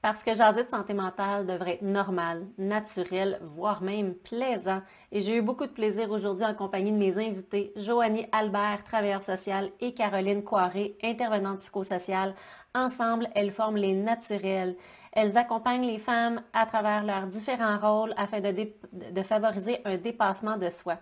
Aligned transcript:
Parce 0.00 0.22
que 0.22 0.34
jaser 0.34 0.62
de 0.62 0.68
santé 0.68 0.94
mentale 0.94 1.44
devrait 1.44 1.74
être 1.74 1.82
normal, 1.82 2.46
naturel, 2.56 3.40
voire 3.42 3.82
même 3.82 4.14
plaisant. 4.14 4.80
Et 5.10 5.22
j'ai 5.22 5.36
eu 5.36 5.42
beaucoup 5.42 5.66
de 5.66 5.72
plaisir 5.72 6.10
aujourd'hui 6.12 6.44
en 6.44 6.54
compagnie 6.54 6.92
de 6.92 6.96
mes 6.96 7.18
invités, 7.18 7.72
Joanie 7.74 8.28
Albert, 8.30 8.84
travailleur 8.84 9.22
social, 9.22 9.70
et 9.80 9.94
Caroline 9.94 10.44
Coiré, 10.44 10.96
intervenante 11.02 11.58
psychosociale. 11.58 12.36
Ensemble, 12.76 13.28
elles 13.34 13.50
forment 13.50 13.78
les 13.78 13.92
naturels. 13.92 14.76
Elles 15.10 15.36
accompagnent 15.36 15.86
les 15.86 15.98
femmes 15.98 16.42
à 16.52 16.64
travers 16.66 17.02
leurs 17.02 17.26
différents 17.26 17.78
rôles 17.78 18.14
afin 18.16 18.40
de, 18.40 18.54
de 18.92 19.22
favoriser 19.22 19.80
un 19.84 19.96
dépassement 19.96 20.58
de 20.58 20.70
soi. 20.70 20.98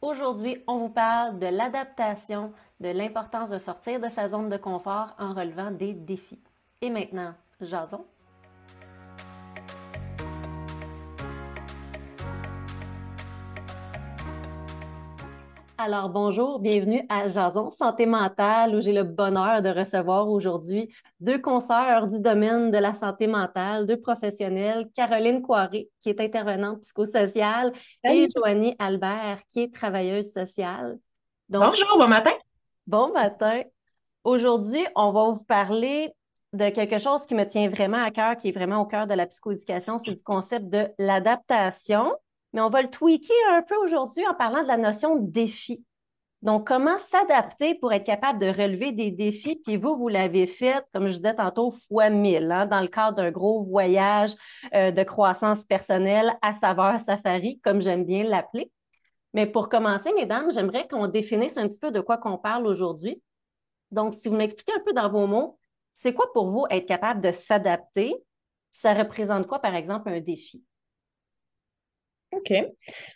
Aujourd'hui, 0.00 0.64
on 0.66 0.78
vous 0.78 0.88
parle 0.88 1.38
de 1.38 1.46
l'adaptation, 1.46 2.54
de 2.80 2.88
l'importance 2.88 3.50
de 3.50 3.58
sortir 3.58 4.00
de 4.00 4.08
sa 4.08 4.28
zone 4.28 4.48
de 4.48 4.56
confort 4.56 5.14
en 5.18 5.34
relevant 5.34 5.70
des 5.70 5.92
défis. 5.92 6.42
Et 6.80 6.88
maintenant, 6.88 7.34
jason. 7.60 8.06
Alors 15.82 16.10
bonjour, 16.10 16.58
bienvenue 16.58 17.06
à 17.08 17.26
Jason 17.26 17.70
Santé 17.70 18.04
mentale 18.04 18.74
où 18.74 18.82
j'ai 18.82 18.92
le 18.92 19.02
bonheur 19.02 19.62
de 19.62 19.70
recevoir 19.70 20.28
aujourd'hui 20.28 20.94
deux 21.20 21.40
consoeurs 21.40 22.06
du 22.06 22.20
domaine 22.20 22.70
de 22.70 22.76
la 22.76 22.92
santé 22.92 23.26
mentale, 23.26 23.86
deux 23.86 23.98
professionnels, 23.98 24.90
Caroline 24.94 25.40
Coiré 25.40 25.88
qui 26.02 26.10
est 26.10 26.20
intervenante 26.20 26.80
psychosociale 26.80 27.72
et 28.04 28.28
Joanie 28.36 28.76
Albert 28.78 29.38
qui 29.48 29.60
est 29.60 29.74
travailleuse 29.74 30.30
sociale. 30.30 30.98
bonjour, 31.48 31.96
bon 31.96 32.08
matin. 32.08 32.34
Bon 32.86 33.10
matin. 33.14 33.62
Aujourd'hui, 34.22 34.84
on 34.94 35.12
va 35.12 35.30
vous 35.30 35.44
parler 35.44 36.12
de 36.52 36.68
quelque 36.68 36.98
chose 36.98 37.24
qui 37.24 37.34
me 37.34 37.44
tient 37.44 37.70
vraiment 37.70 38.04
à 38.04 38.10
cœur, 38.10 38.36
qui 38.36 38.50
est 38.50 38.52
vraiment 38.52 38.82
au 38.82 38.86
cœur 38.86 39.06
de 39.06 39.14
la 39.14 39.24
psychoéducation, 39.24 39.98
c'est 39.98 40.12
du 40.12 40.22
concept 40.22 40.68
de 40.68 40.88
l'adaptation 40.98 42.12
mais 42.52 42.60
on 42.60 42.70
va 42.70 42.82
le 42.82 42.90
tweaker 42.90 43.34
un 43.50 43.62
peu 43.62 43.76
aujourd'hui 43.76 44.26
en 44.26 44.34
parlant 44.34 44.62
de 44.62 44.68
la 44.68 44.76
notion 44.76 45.16
de 45.16 45.30
défi. 45.30 45.84
Donc, 46.42 46.66
comment 46.66 46.96
s'adapter 46.96 47.74
pour 47.74 47.92
être 47.92 48.04
capable 48.04 48.38
de 48.38 48.46
relever 48.46 48.92
des 48.92 49.10
défis? 49.10 49.60
Puis 49.62 49.76
vous, 49.76 49.96
vous 49.98 50.08
l'avez 50.08 50.46
fait, 50.46 50.82
comme 50.94 51.08
je 51.08 51.16
disais 51.16 51.34
tantôt, 51.34 51.72
fois 51.88 52.08
mille, 52.08 52.50
hein, 52.50 52.64
dans 52.64 52.80
le 52.80 52.88
cadre 52.88 53.16
d'un 53.16 53.30
gros 53.30 53.62
voyage 53.62 54.34
euh, 54.74 54.90
de 54.90 55.02
croissance 55.02 55.66
personnelle 55.66 56.34
à 56.40 56.54
saveur 56.54 56.98
safari, 56.98 57.60
comme 57.62 57.82
j'aime 57.82 58.06
bien 58.06 58.24
l'appeler. 58.24 58.72
Mais 59.34 59.46
pour 59.46 59.68
commencer, 59.68 60.12
mesdames, 60.14 60.50
j'aimerais 60.50 60.88
qu'on 60.88 61.08
définisse 61.08 61.58
un 61.58 61.68
petit 61.68 61.78
peu 61.78 61.90
de 61.90 62.00
quoi 62.00 62.16
qu'on 62.16 62.38
parle 62.38 62.66
aujourd'hui. 62.66 63.22
Donc, 63.90 64.14
si 64.14 64.28
vous 64.28 64.36
m'expliquez 64.36 64.72
un 64.72 64.82
peu 64.84 64.94
dans 64.94 65.10
vos 65.10 65.26
mots, 65.26 65.58
c'est 65.92 66.14
quoi 66.14 66.32
pour 66.32 66.50
vous 66.50 66.64
être 66.70 66.86
capable 66.86 67.20
de 67.20 67.32
s'adapter? 67.32 68.14
Ça 68.70 68.94
représente 68.94 69.46
quoi, 69.46 69.58
par 69.58 69.74
exemple, 69.74 70.08
un 70.08 70.20
défi? 70.20 70.64
OK. 72.32 72.52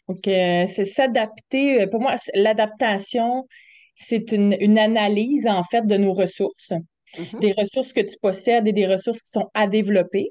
Donc, 0.09 0.27
euh, 0.29 0.67
c'est 0.67 0.85
s'adapter. 0.85 1.83
Euh, 1.83 1.87
pour 1.87 2.01
moi, 2.01 2.15
l'adaptation, 2.35 3.47
c'est 3.95 4.33
une, 4.33 4.79
analyse, 4.79 5.47
en 5.47 5.63
fait, 5.63 5.87
de 5.87 5.97
nos 5.97 6.13
ressources, 6.13 6.73
mm-hmm. 7.17 7.41
des 7.41 7.53
ressources 7.53 7.93
que 7.93 8.01
tu 8.01 8.17
possèdes 8.21 8.67
et 8.67 8.73
des 8.73 8.87
ressources 8.87 9.23
qui 9.23 9.31
sont 9.31 9.49
à 9.55 9.67
développer. 9.67 10.31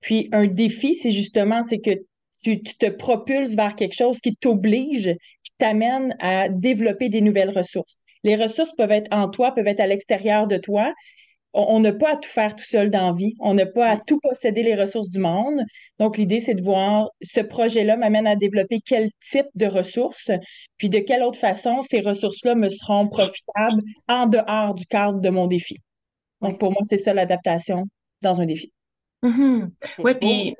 Puis, 0.00 0.28
un 0.32 0.46
défi, 0.46 0.94
c'est 0.94 1.12
justement, 1.12 1.62
c'est 1.62 1.78
que 1.78 1.92
tu, 2.42 2.62
tu, 2.62 2.76
te 2.76 2.90
propulses 2.90 3.54
vers 3.54 3.74
quelque 3.76 3.94
chose 3.94 4.20
qui 4.20 4.34
t'oblige, 4.36 5.14
qui 5.42 5.50
t'amène 5.58 6.14
à 6.20 6.48
développer 6.48 7.08
des 7.08 7.20
nouvelles 7.20 7.56
ressources. 7.56 7.98
Les 8.24 8.36
ressources 8.36 8.72
peuvent 8.76 8.90
être 8.90 9.08
en 9.12 9.28
toi, 9.28 9.52
peuvent 9.54 9.66
être 9.68 9.80
à 9.80 9.86
l'extérieur 9.86 10.46
de 10.46 10.56
toi, 10.56 10.92
on 11.56 11.80
n'a 11.80 11.92
pas 11.92 12.12
à 12.12 12.16
tout 12.16 12.28
faire 12.28 12.54
tout 12.54 12.64
seul 12.64 12.90
dans 12.90 13.10
la 13.10 13.12
vie. 13.12 13.34
On 13.40 13.54
n'a 13.54 13.66
pas 13.66 13.88
à 13.88 13.96
tout 13.96 14.20
posséder 14.20 14.62
les 14.62 14.74
ressources 14.74 15.10
du 15.10 15.18
monde. 15.18 15.60
Donc, 15.98 16.18
l'idée, 16.18 16.38
c'est 16.38 16.54
de 16.54 16.62
voir 16.62 17.08
ce 17.22 17.40
projet-là 17.40 17.96
m'amène 17.96 18.26
à 18.26 18.36
développer 18.36 18.80
quel 18.84 19.10
type 19.20 19.46
de 19.54 19.66
ressources, 19.66 20.30
puis 20.76 20.90
de 20.90 20.98
quelle 20.98 21.22
autre 21.22 21.38
façon 21.38 21.82
ces 21.82 22.00
ressources-là 22.00 22.54
me 22.54 22.68
seront 22.68 23.08
profitables 23.08 23.82
en 24.06 24.26
dehors 24.26 24.74
du 24.74 24.84
cadre 24.86 25.20
de 25.20 25.30
mon 25.30 25.46
défi. 25.46 25.76
Donc, 26.42 26.60
pour 26.60 26.70
moi, 26.70 26.80
c'est 26.84 26.98
ça 26.98 27.14
l'adaptation 27.14 27.84
dans 28.20 28.40
un 28.40 28.46
défi. 28.46 28.70
Mm-hmm. 29.22 29.70
Oui, 30.00 30.14
puis 30.14 30.56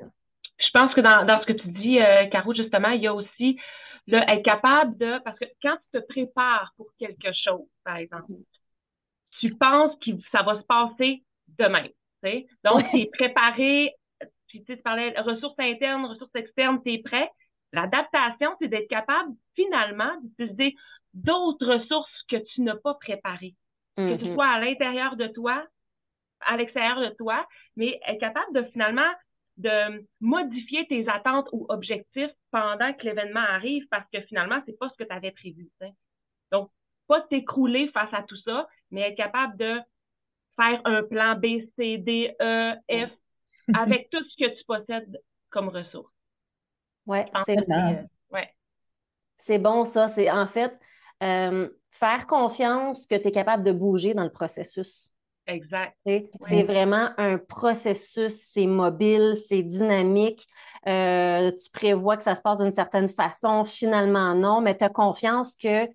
je 0.59 0.71
pense 0.73 0.93
que 0.95 1.01
dans, 1.01 1.41
ce 1.41 1.45
que 1.45 1.53
tu 1.53 1.67
dis, 1.69 1.99
euh, 1.99 2.25
Caro, 2.27 2.53
justement, 2.55 2.89
il 2.89 3.03
y 3.03 3.07
a 3.07 3.13
aussi 3.13 3.57
le 4.07 4.17
être 4.17 4.43
capable 4.43 4.97
de, 4.97 5.21
parce 5.23 5.37
que 5.37 5.45
quand 5.61 5.75
tu 5.93 5.99
te 5.99 6.05
prépares 6.07 6.73
pour 6.77 6.87
quelque 6.97 7.29
chose, 7.45 7.67
par 7.83 7.97
exemple, 7.97 8.31
tu 9.39 9.53
penses 9.55 9.95
que 9.99 10.11
ça 10.31 10.43
va 10.43 10.59
se 10.59 10.65
passer 10.65 11.23
demain. 11.59 11.87
Donc, 12.63 12.83
tu 12.91 13.01
es 13.01 13.05
préparé, 13.05 13.93
puis 14.47 14.63
tu 14.63 14.77
parlais 14.77 15.13
ressources 15.19 15.59
internes, 15.59 16.05
ressources 16.05 16.35
externes, 16.35 16.81
tu 16.83 16.93
es 16.93 16.99
prêt. 16.99 17.29
L'adaptation, 17.73 18.55
c'est 18.59 18.67
d'être 18.67 18.89
capable 18.89 19.33
finalement 19.55 20.11
d'utiliser 20.21 20.75
d'autres 21.13 21.65
ressources 21.65 22.23
que 22.29 22.37
tu 22.37 22.61
n'as 22.61 22.75
pas 22.75 22.95
préparées. 22.95 23.55
Que 23.97 24.17
ce 24.17 24.23
mm-hmm. 24.23 24.33
soit 24.33 24.47
à 24.47 24.59
l'intérieur 24.59 25.15
de 25.15 25.27
toi, 25.27 25.65
à 26.41 26.55
l'extérieur 26.55 26.99
de 27.01 27.15
toi, 27.15 27.47
mais 27.75 27.99
être 28.07 28.19
capable 28.19 28.53
de 28.53 28.63
finalement 28.71 29.11
de 29.57 30.05
modifier 30.21 30.85
tes 30.85 31.09
attentes 31.09 31.49
ou 31.51 31.65
objectifs 31.69 32.31
pendant 32.51 32.93
que 32.93 33.03
l'événement 33.05 33.39
arrive 33.39 33.87
parce 33.89 34.07
que 34.13 34.21
finalement, 34.21 34.61
c'est 34.65 34.77
pas 34.77 34.89
ce 34.89 35.03
que 35.03 35.07
tu 35.07 35.15
avais 35.15 35.31
prévu. 35.31 35.67
Donc, 36.51 36.69
pas 37.07 37.21
t'écrouler 37.21 37.87
face 37.89 38.13
à 38.13 38.21
tout 38.21 38.37
ça, 38.37 38.67
mais 38.91 39.01
être 39.01 39.17
capable 39.17 39.57
de 39.57 39.79
faire 40.59 40.81
un 40.85 41.03
plan 41.03 41.35
B, 41.35 41.61
C, 41.77 41.97
D, 41.97 42.35
E, 42.41 42.73
F 42.89 43.11
avec 43.73 44.09
tout 44.11 44.23
ce 44.23 44.45
que 44.45 44.57
tu 44.57 44.65
possèdes 44.65 45.21
comme 45.49 45.69
ressources. 45.69 46.13
Oui, 47.05 47.19
c'est 47.45 47.67
bon. 47.67 48.07
Ouais. 48.31 48.49
C'est 49.37 49.59
bon, 49.59 49.85
ça. 49.85 50.07
C'est 50.07 50.29
en 50.29 50.47
fait 50.47 50.77
euh, 51.23 51.69
faire 51.91 52.27
confiance 52.27 53.05
que 53.05 53.15
tu 53.15 53.27
es 53.27 53.31
capable 53.31 53.63
de 53.63 53.71
bouger 53.71 54.13
dans 54.13 54.23
le 54.23 54.31
processus. 54.31 55.11
Exact. 55.47 55.95
C'est 56.05 56.63
vraiment 56.63 57.09
un 57.17 57.37
processus, 57.37 58.33
c'est 58.33 58.65
mobile, 58.65 59.35
c'est 59.47 59.63
dynamique. 59.63 60.45
Euh, 60.85 61.51
tu 61.51 61.69
prévois 61.71 62.17
que 62.17 62.23
ça 62.23 62.35
se 62.35 62.41
passe 62.41 62.59
d'une 62.59 62.73
certaine 62.73 63.07
façon, 63.07 63.63
finalement 63.63 64.35
non, 64.35 64.59
mais 64.59 64.77
tu 64.77 64.83
as 64.83 64.89
confiance 64.89 65.55
que 65.55 65.87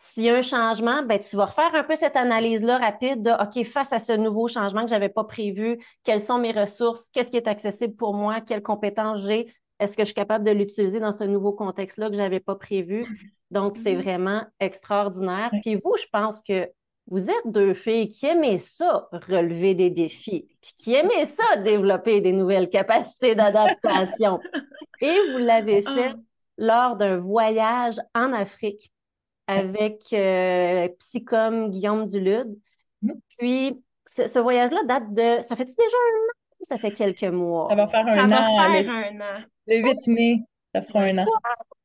s'il 0.00 0.22
y 0.22 0.30
a 0.30 0.36
un 0.36 0.42
changement, 0.42 1.02
ben, 1.02 1.18
tu 1.18 1.34
vas 1.34 1.46
refaire 1.46 1.74
un 1.74 1.82
peu 1.82 1.96
cette 1.96 2.14
analyse-là 2.14 2.78
rapide 2.78 3.20
de 3.20 3.30
OK, 3.30 3.66
face 3.66 3.92
à 3.92 3.98
ce 3.98 4.12
nouveau 4.12 4.46
changement 4.46 4.82
que 4.82 4.88
je 4.88 4.94
n'avais 4.94 5.08
pas 5.08 5.24
prévu, 5.24 5.78
quelles 6.04 6.20
sont 6.20 6.38
mes 6.38 6.52
ressources, 6.52 7.08
qu'est-ce 7.08 7.28
qui 7.28 7.36
est 7.36 7.48
accessible 7.48 7.96
pour 7.96 8.14
moi, 8.14 8.40
quelles 8.40 8.62
compétences 8.62 9.22
j'ai, 9.26 9.52
est-ce 9.80 9.96
que 9.96 10.02
je 10.02 10.06
suis 10.06 10.14
capable 10.14 10.44
de 10.44 10.52
l'utiliser 10.52 11.00
dans 11.00 11.12
ce 11.12 11.24
nouveau 11.24 11.52
contexte-là 11.52 12.08
que 12.08 12.14
je 12.14 12.20
n'avais 12.20 12.38
pas 12.40 12.54
prévu? 12.54 13.06
Donc, 13.50 13.76
c'est 13.76 13.94
mm-hmm. 13.94 14.02
vraiment 14.02 14.42
extraordinaire. 14.60 15.50
Puis 15.62 15.74
vous, 15.74 15.96
je 16.00 16.06
pense 16.12 16.42
que 16.42 16.68
vous 17.08 17.28
êtes 17.28 17.46
deux 17.46 17.74
filles 17.74 18.08
qui 18.08 18.26
aimez 18.26 18.58
ça, 18.58 19.08
relever 19.12 19.74
des 19.74 19.90
défis, 19.90 20.46
puis 20.60 20.72
qui 20.76 20.94
aimez 20.94 21.24
ça, 21.24 21.56
développer 21.56 22.20
des 22.20 22.32
nouvelles 22.32 22.70
capacités 22.70 23.34
d'adaptation. 23.34 24.38
Et 25.00 25.16
vous 25.32 25.38
l'avez 25.38 25.82
ah. 25.86 25.94
fait 25.94 26.14
lors 26.56 26.96
d'un 26.96 27.16
voyage 27.16 27.96
en 28.14 28.32
Afrique 28.32 28.92
avec 29.48 30.04
euh, 30.12 30.88
Psychom 30.98 31.70
Guillaume 31.70 32.06
Dulude. 32.06 32.56
Mm-hmm. 33.02 33.20
Puis, 33.38 33.82
ce, 34.06 34.38
voyage-là 34.38 34.84
date 34.84 35.12
de. 35.12 35.42
Ça 35.42 35.56
fait-tu 35.56 35.74
déjà 35.74 35.96
un 35.96 36.16
an 36.16 36.32
ou 36.60 36.64
ça 36.64 36.78
fait 36.78 36.92
quelques 36.92 37.24
mois? 37.24 37.68
Ça 37.70 37.74
va 37.74 37.86
faire 37.86 38.06
un, 38.06 38.30
an, 38.30 38.68
le, 38.68 39.74
le 39.74 39.82
8 39.82 40.06
mai. 40.08 40.36
Ça 40.74 40.82
fera 40.82 41.00
un 41.00 41.18
an. 41.18 41.24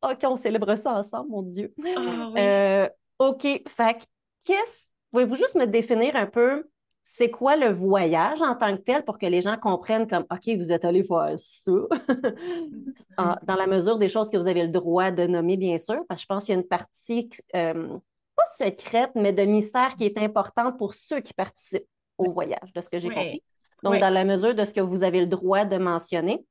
OK, 0.03 0.19
on 0.23 0.35
célèbre 0.35 0.75
ça 0.75 0.93
ensemble, 0.93 1.29
mon 1.29 1.41
Dieu. 1.41 1.73
Ah 1.85 2.31
euh, 2.37 2.89
OK, 3.19 3.43
fait 3.67 4.07
qu'est-ce. 4.45 4.87
Pouvez-vous 5.11 5.35
juste 5.35 5.55
me 5.55 5.65
définir 5.65 6.15
un 6.15 6.25
peu 6.25 6.67
c'est 7.03 7.29
quoi 7.29 7.57
le 7.57 7.69
voyage 7.69 8.41
en 8.41 8.55
tant 8.55 8.75
que 8.77 8.81
tel 8.81 9.03
pour 9.03 9.17
que 9.17 9.25
les 9.25 9.41
gens 9.41 9.57
comprennent 9.57 10.07
comme 10.07 10.25
OK, 10.31 10.55
vous 10.57 10.71
êtes 10.71 10.85
allé 10.85 11.03
faire 11.03 11.33
ça, 11.37 11.71
dans 13.43 13.55
la 13.55 13.67
mesure 13.67 13.97
des 13.97 14.07
choses 14.07 14.29
que 14.29 14.37
vous 14.37 14.47
avez 14.47 14.63
le 14.63 14.69
droit 14.69 15.11
de 15.11 15.27
nommer, 15.27 15.57
bien 15.57 15.77
sûr, 15.77 16.01
parce 16.07 16.21
que 16.21 16.23
je 16.23 16.27
pense 16.27 16.45
qu'il 16.45 16.53
y 16.53 16.57
a 16.57 16.61
une 16.61 16.67
partie 16.67 17.29
euh, 17.55 17.97
pas 18.35 18.45
secrète, 18.57 19.11
mais 19.15 19.33
de 19.33 19.43
mystère 19.43 19.95
qui 19.95 20.05
est 20.05 20.17
importante 20.17 20.77
pour 20.77 20.93
ceux 20.93 21.19
qui 21.19 21.33
participent 21.33 21.87
au 22.17 22.31
voyage, 22.31 22.71
de 22.73 22.81
ce 22.81 22.89
que 22.89 22.99
j'ai 22.99 23.09
compris. 23.09 23.43
Donc, 23.83 23.99
dans 23.99 24.09
la 24.09 24.23
mesure 24.23 24.55
de 24.55 24.63
ce 24.63 24.73
que 24.73 24.79
vous 24.79 25.03
avez 25.03 25.19
le 25.19 25.27
droit 25.27 25.65
de 25.65 25.77
mentionner. 25.77 26.45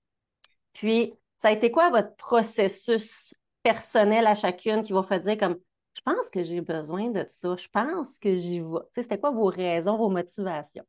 Puis, 0.75 1.15
ça 1.39 1.49
a 1.49 1.53
été 1.53 1.71
quoi 1.71 1.89
votre 1.89 2.15
processus 2.17 3.35
personnel 3.63 4.27
à 4.27 4.35
chacune 4.35 4.83
qui 4.83 4.93
va 4.93 5.03
faire 5.03 5.21
dire 5.21 5.39
comme 5.39 5.57
je 5.95 6.01
pense 6.05 6.31
que 6.31 6.43
j'ai 6.43 6.61
besoin 6.61 7.11
de 7.11 7.25
ça. 7.29 7.55
Je 7.57 7.69
pense 7.69 8.19
que 8.19 8.37
j'y 8.37 8.61
vais. 8.61 8.81
C'était 8.93 9.19
quoi 9.19 9.31
vos 9.31 9.47
raisons, 9.47 9.97
vos 9.97 10.09
motivations? 10.09 10.85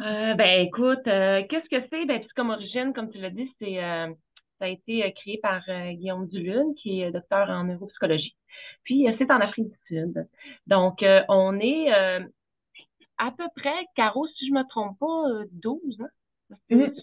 Euh, 0.00 0.34
ben 0.34 0.66
écoute, 0.66 1.06
euh, 1.06 1.42
qu'est-ce 1.48 1.68
que 1.68 1.86
c'est? 1.90 2.04
Ben, 2.06 2.22
comme 2.34 2.50
origine, 2.50 2.92
comme 2.94 3.10
tu 3.10 3.18
l'as 3.18 3.30
dit, 3.30 3.52
c'est 3.58 3.82
euh, 3.82 4.08
ça 4.58 4.64
a 4.64 4.68
été 4.68 5.12
créé 5.14 5.38
par 5.38 5.62
Guillaume 5.92 6.26
Dulune, 6.26 6.74
qui 6.74 7.00
est 7.00 7.10
docteur 7.10 7.48
en 7.48 7.64
neuropsychologie. 7.64 8.36
Puis 8.84 9.06
c'est 9.18 9.30
en 9.30 9.40
Afrique 9.40 9.68
du 9.68 9.78
Sud. 9.86 10.28
Donc, 10.66 11.04
on 11.28 11.58
est 11.60 11.90
à 13.16 13.30
peu 13.30 13.44
près, 13.56 13.86
Caro, 13.94 14.26
si 14.26 14.48
je 14.48 14.52
ne 14.52 14.58
me 14.58 14.68
trompe 14.68 14.98
pas, 14.98 15.46
12, 15.52 15.80
hein? 16.00 16.56
Mm-hmm. 16.70 16.94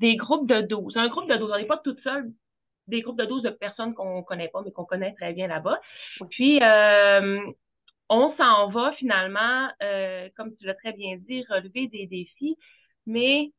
Des 0.00 0.16
groupes 0.16 0.48
de 0.48 0.62
12. 0.62 0.96
Un 0.96 1.08
groupe 1.08 1.28
de 1.28 1.36
12, 1.36 1.50
on 1.52 1.58
n'est 1.58 1.66
pas 1.66 1.78
toute 1.78 2.00
seule. 2.00 2.32
Des 2.86 3.00
groupes 3.02 3.18
de 3.18 3.24
12 3.24 3.42
de 3.42 3.50
personnes 3.50 3.94
qu'on 3.94 4.18
ne 4.18 4.22
connaît 4.22 4.48
pas, 4.48 4.62
mais 4.62 4.72
qu'on 4.72 4.84
connaît 4.84 5.14
très 5.14 5.32
bien 5.32 5.48
là-bas. 5.48 5.80
Puis, 6.30 6.62
euh, 6.62 7.40
on 8.08 8.34
s'en 8.36 8.68
va 8.70 8.92
finalement, 8.92 9.68
euh, 9.82 10.28
comme 10.36 10.54
tu 10.56 10.64
l'as 10.64 10.74
très 10.74 10.92
bien 10.92 11.16
dit, 11.16 11.44
relever 11.48 11.88
des 11.88 12.06
défis, 12.06 12.56
mais 13.06 13.50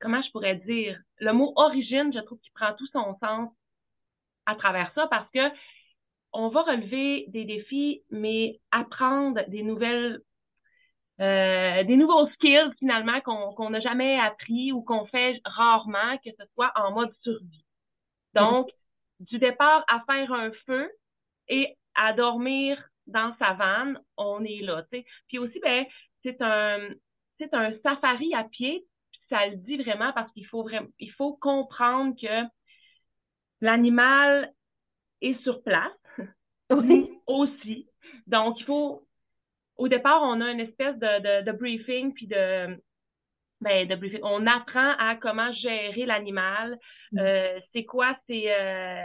comment 0.00 0.22
je 0.22 0.30
pourrais 0.30 0.56
dire? 0.56 0.98
Le 1.18 1.32
mot 1.32 1.52
origine, 1.56 2.12
je 2.14 2.20
trouve 2.20 2.38
qu'il 2.40 2.52
prend 2.52 2.72
tout 2.74 2.86
son 2.88 3.16
sens 3.20 3.50
à 4.46 4.54
travers 4.54 4.92
ça 4.94 5.06
parce 5.08 5.30
que 5.30 5.50
on 6.32 6.48
va 6.48 6.62
relever 6.62 7.26
des 7.28 7.44
défis, 7.44 8.02
mais 8.10 8.60
apprendre 8.70 9.40
des 9.48 9.62
nouvelles 9.62 10.20
euh, 11.20 11.82
des 11.84 11.96
nouveaux 11.96 12.28
skills 12.34 12.72
finalement 12.78 13.20
qu'on 13.22 13.70
n'a 13.70 13.80
jamais 13.80 14.18
appris 14.20 14.70
ou 14.72 14.82
qu'on 14.82 15.06
fait 15.06 15.40
rarement, 15.44 16.18
que 16.22 16.30
ce 16.38 16.44
soit 16.54 16.72
en 16.76 16.92
mode 16.92 17.12
survie. 17.22 17.65
Donc, 18.36 18.68
du 19.20 19.38
départ 19.38 19.84
à 19.88 20.02
faire 20.06 20.32
un 20.32 20.50
feu 20.66 20.90
et 21.48 21.76
à 21.94 22.12
dormir 22.12 22.82
dans 23.06 23.34
sa 23.38 23.54
vanne, 23.54 24.00
on 24.16 24.44
est 24.44 24.62
là. 24.62 24.84
Puis 25.28 25.38
aussi, 25.38 25.58
ben, 25.60 25.84
c'est 26.22 26.40
un 26.40 26.88
c'est 27.38 27.52
un 27.52 27.72
safari 27.82 28.34
à 28.34 28.44
pied, 28.44 28.86
ça 29.28 29.46
le 29.46 29.56
dit 29.56 29.76
vraiment 29.76 30.12
parce 30.12 30.32
qu'il 30.32 30.46
faut 30.46 30.62
vraiment 30.62 30.88
il 30.98 31.12
faut 31.12 31.34
comprendre 31.36 32.14
que 32.20 32.48
l'animal 33.60 34.52
est 35.20 35.40
sur 35.42 35.62
place 35.62 35.92
oui. 36.70 37.10
aussi. 37.26 37.88
Donc, 38.26 38.58
il 38.60 38.64
faut 38.64 39.06
au 39.76 39.88
départ, 39.88 40.22
on 40.22 40.40
a 40.40 40.50
une 40.50 40.60
espèce 40.60 40.96
de, 40.96 41.42
de, 41.42 41.52
briefing, 41.52 42.14
puis 42.14 42.26
de, 42.26 42.82
ben, 43.60 43.88
de 43.88 43.94
briefing. 43.94 44.20
On 44.22 44.46
apprend 44.46 44.92
à 44.98 45.16
comment 45.16 45.52
gérer 45.54 46.06
l'animal. 46.06 46.78
Mm. 47.12 47.18
Euh, 47.18 47.60
c'est 47.72 47.84
quoi, 47.84 48.16
c'est 48.28 48.52
euh, 48.52 49.02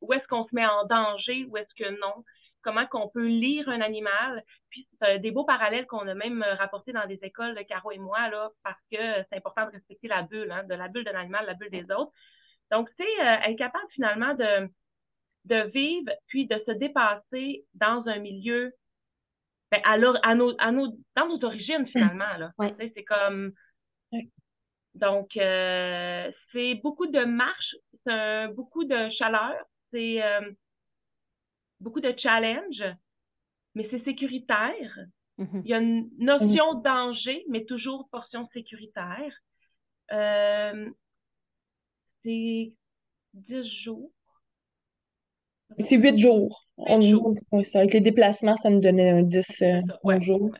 où 0.00 0.12
est-ce 0.12 0.26
qu'on 0.28 0.44
se 0.44 0.54
met 0.54 0.66
en 0.66 0.86
danger, 0.86 1.46
où 1.48 1.56
est-ce 1.56 1.74
que 1.74 1.90
non. 2.00 2.24
Comment 2.62 2.86
qu'on 2.86 3.08
peut 3.08 3.26
lire 3.26 3.68
un 3.68 3.80
animal. 3.80 4.44
Puis 4.70 4.86
c'est 5.00 5.18
des 5.18 5.32
beaux 5.32 5.44
parallèles 5.44 5.86
qu'on 5.86 6.06
a 6.06 6.14
même 6.14 6.44
rapportés 6.58 6.92
dans 6.92 7.06
des 7.06 7.18
écoles, 7.22 7.56
de 7.56 7.62
Caro 7.62 7.90
et 7.90 7.98
moi, 7.98 8.28
là, 8.28 8.50
parce 8.62 8.78
que 8.90 8.98
c'est 8.98 9.36
important 9.36 9.66
de 9.66 9.72
respecter 9.72 10.06
la 10.06 10.22
bulle, 10.22 10.50
hein, 10.52 10.62
de 10.64 10.74
la 10.74 10.86
bulle 10.88 11.04
de 11.04 11.10
l'animal, 11.10 11.44
la 11.44 11.54
bulle 11.54 11.70
des 11.70 11.90
autres. 11.90 12.12
Donc, 12.70 12.88
c'est 12.96 13.20
euh, 13.20 13.50
être 13.50 13.58
capable 13.58 13.84
finalement 13.90 14.34
de, 14.34 14.70
de 15.46 15.70
vivre, 15.70 16.12
puis 16.28 16.46
de 16.46 16.62
se 16.64 16.72
dépasser 16.72 17.64
dans 17.74 18.06
un 18.06 18.18
milieu 18.18 18.72
ben, 19.72 19.80
à, 19.84 19.94
à, 19.94 20.34
nos, 20.34 20.54
à 20.58 20.70
nos, 20.70 20.96
dans 21.16 21.26
nos 21.26 21.44
origines, 21.44 21.86
finalement. 21.88 22.36
Là. 22.38 22.52
C'est 22.78 23.04
comme. 23.04 23.52
Donc, 24.94 25.36
euh, 25.36 26.30
c'est 26.52 26.74
beaucoup 26.76 27.06
de 27.06 27.24
marche, 27.24 27.76
c'est 28.04 28.48
beaucoup 28.48 28.84
de 28.84 29.10
chaleur, 29.10 29.56
c'est 29.90 30.22
euh, 30.22 30.50
beaucoup 31.80 32.00
de 32.00 32.14
challenge, 32.18 32.82
mais 33.74 33.88
c'est 33.90 34.04
sécuritaire. 34.04 34.98
Mm-hmm. 35.38 35.62
Il 35.64 35.70
y 35.70 35.74
a 35.74 35.78
une 35.78 36.10
notion 36.18 36.74
de 36.74 36.82
danger, 36.82 37.44
mais 37.48 37.64
toujours 37.64 38.08
portion 38.10 38.46
sécuritaire. 38.52 39.32
Euh, 40.12 40.90
c'est 42.22 42.72
10 43.32 43.82
jours. 43.82 44.10
C'est 45.78 45.96
huit 45.96 46.18
jours. 46.18 46.66
avec 46.76 47.94
les 47.94 48.00
déplacements, 48.02 48.56
ça 48.56 48.68
nous 48.68 48.80
donnait 48.80 49.08
un 49.08 49.22
10 49.22 49.62
euh, 49.62 50.18
jours. 50.18 50.54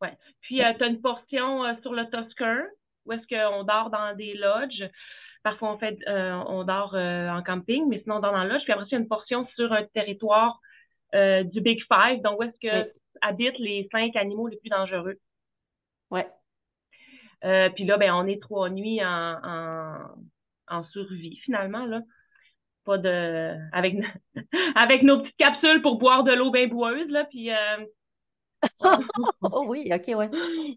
Ouais. 0.00 0.18
Puis, 0.40 0.56
tu 0.56 0.62
as 0.62 0.86
une 0.86 1.00
portion 1.00 1.62
sur 1.82 1.92
le 1.92 2.10
Toscan, 2.10 2.64
où 3.06 3.12
est-ce 3.12 3.26
qu'on 3.26 3.64
dort 3.64 3.90
dans 3.90 4.14
des 4.16 4.34
lodges. 4.34 4.88
Parfois, 5.42 5.72
on 5.72 5.78
fait, 5.78 5.98
on 6.08 6.64
dort 6.64 6.94
en 6.94 7.42
camping, 7.42 7.88
mais 7.88 8.00
sinon, 8.02 8.16
on 8.16 8.20
dort 8.20 8.32
dans 8.32 8.42
la 8.42 8.48
lodge. 8.52 8.64
Puis 8.64 8.72
après, 8.72 8.86
il 8.86 8.92
y 8.92 8.94
a 8.96 8.98
une 8.98 9.08
portion 9.08 9.46
sur 9.54 9.72
un 9.72 9.84
territoire 9.84 10.60
du 11.12 11.60
Big 11.60 11.80
Five, 11.90 12.20
donc 12.22 12.40
où 12.40 12.42
est-ce 12.42 12.58
que 12.60 12.90
habitent 13.20 13.58
les 13.58 13.88
cinq 13.92 14.16
animaux 14.16 14.48
les 14.48 14.56
plus 14.56 14.70
dangereux? 14.70 15.18
Ouais. 16.10 16.26
puis 17.76 17.84
là, 17.84 17.96
ben, 17.96 18.12
on 18.12 18.26
est 18.26 18.42
trois 18.42 18.70
nuits 18.70 19.04
en, 19.04 19.38
en, 19.42 19.96
en 20.68 20.84
survie, 20.84 21.36
finalement, 21.44 21.86
là 21.86 22.00
pas 22.86 22.96
de 22.96 23.54
avec 23.72 23.96
avec 24.74 25.02
nos 25.02 25.20
petites 25.20 25.36
capsules 25.36 25.82
pour 25.82 25.98
boire 25.98 26.24
de 26.24 26.32
l'eau 26.32 26.50
bien 26.50 26.68
boueuse 26.68 27.10
là 27.10 27.24
puis 27.24 27.50
euh, 27.50 27.84
oh 29.42 29.64
oui 29.68 29.90
ok 29.92 30.16
ouais 30.16 30.30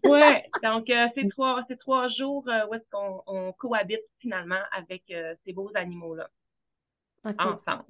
ouais 0.04 0.50
donc 0.62 0.88
euh, 0.90 1.06
c'est 1.14 1.28
trois 1.28 1.64
c'est 1.68 1.78
trois 1.78 2.08
jours 2.08 2.44
euh, 2.48 2.66
où 2.68 2.74
est-ce 2.74 2.88
qu'on 2.90 3.22
on 3.26 3.52
cohabite 3.52 4.00
finalement 4.18 4.60
avec 4.72 5.02
ces 5.44 5.52
beaux 5.52 5.70
animaux 5.74 6.14
là 6.14 6.28
ensemble 7.24 7.84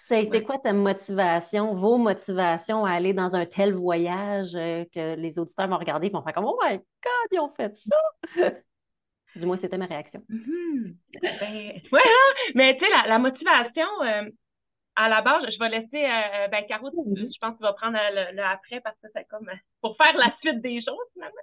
ça 0.00 0.14
a 0.14 0.18
été 0.18 0.44
quoi 0.44 0.58
ta 0.58 0.72
motivation, 0.72 1.74
vos 1.74 1.98
motivations 1.98 2.84
à 2.84 2.92
aller 2.92 3.12
dans 3.12 3.34
un 3.34 3.44
tel 3.44 3.74
voyage 3.74 4.52
que 4.52 5.16
les 5.16 5.40
auditeurs 5.40 5.66
vont 5.66 5.76
regarder 5.76 6.06
et 6.06 6.10
vont 6.10 6.22
faire 6.22 6.34
comme 6.34 6.44
Oh 6.44 6.56
my 6.62 6.76
God, 6.76 7.28
ils 7.32 7.40
ont 7.40 7.52
fait 7.52 7.76
ça! 7.76 8.52
Du 9.36 9.46
moins, 9.46 9.56
c'était 9.56 9.78
ma 9.78 9.86
réaction. 9.86 10.22
Mm-hmm. 10.28 10.94
Ben, 11.22 11.80
ouais, 11.92 12.00
hein? 12.04 12.34
mais 12.54 12.76
tu 12.76 12.84
sais, 12.84 12.90
la, 13.06 13.18
motivation, 13.18 13.86
euh, 14.02 14.22
à 14.98 15.08
la 15.08 15.22
base, 15.22 15.44
je 15.52 15.58
vais 15.60 15.68
laisser, 15.68 16.04
euh, 16.04 16.44
euh, 16.44 16.48
ben, 16.48 16.64
Caro, 16.66 16.90
je 16.90 17.38
pense 17.40 17.52
que 17.52 17.58
tu 17.58 17.62
vas 17.62 17.72
prendre 17.72 17.96
le, 17.96 18.42
après 18.42 18.80
parce 18.80 18.98
que 18.98 19.06
c'est 19.14 19.24
comme 19.28 19.48
pour 19.80 19.96
faire 19.96 20.16
la 20.16 20.34
suite 20.40 20.60
des 20.60 20.82
choses, 20.82 21.06
finalement. 21.12 21.36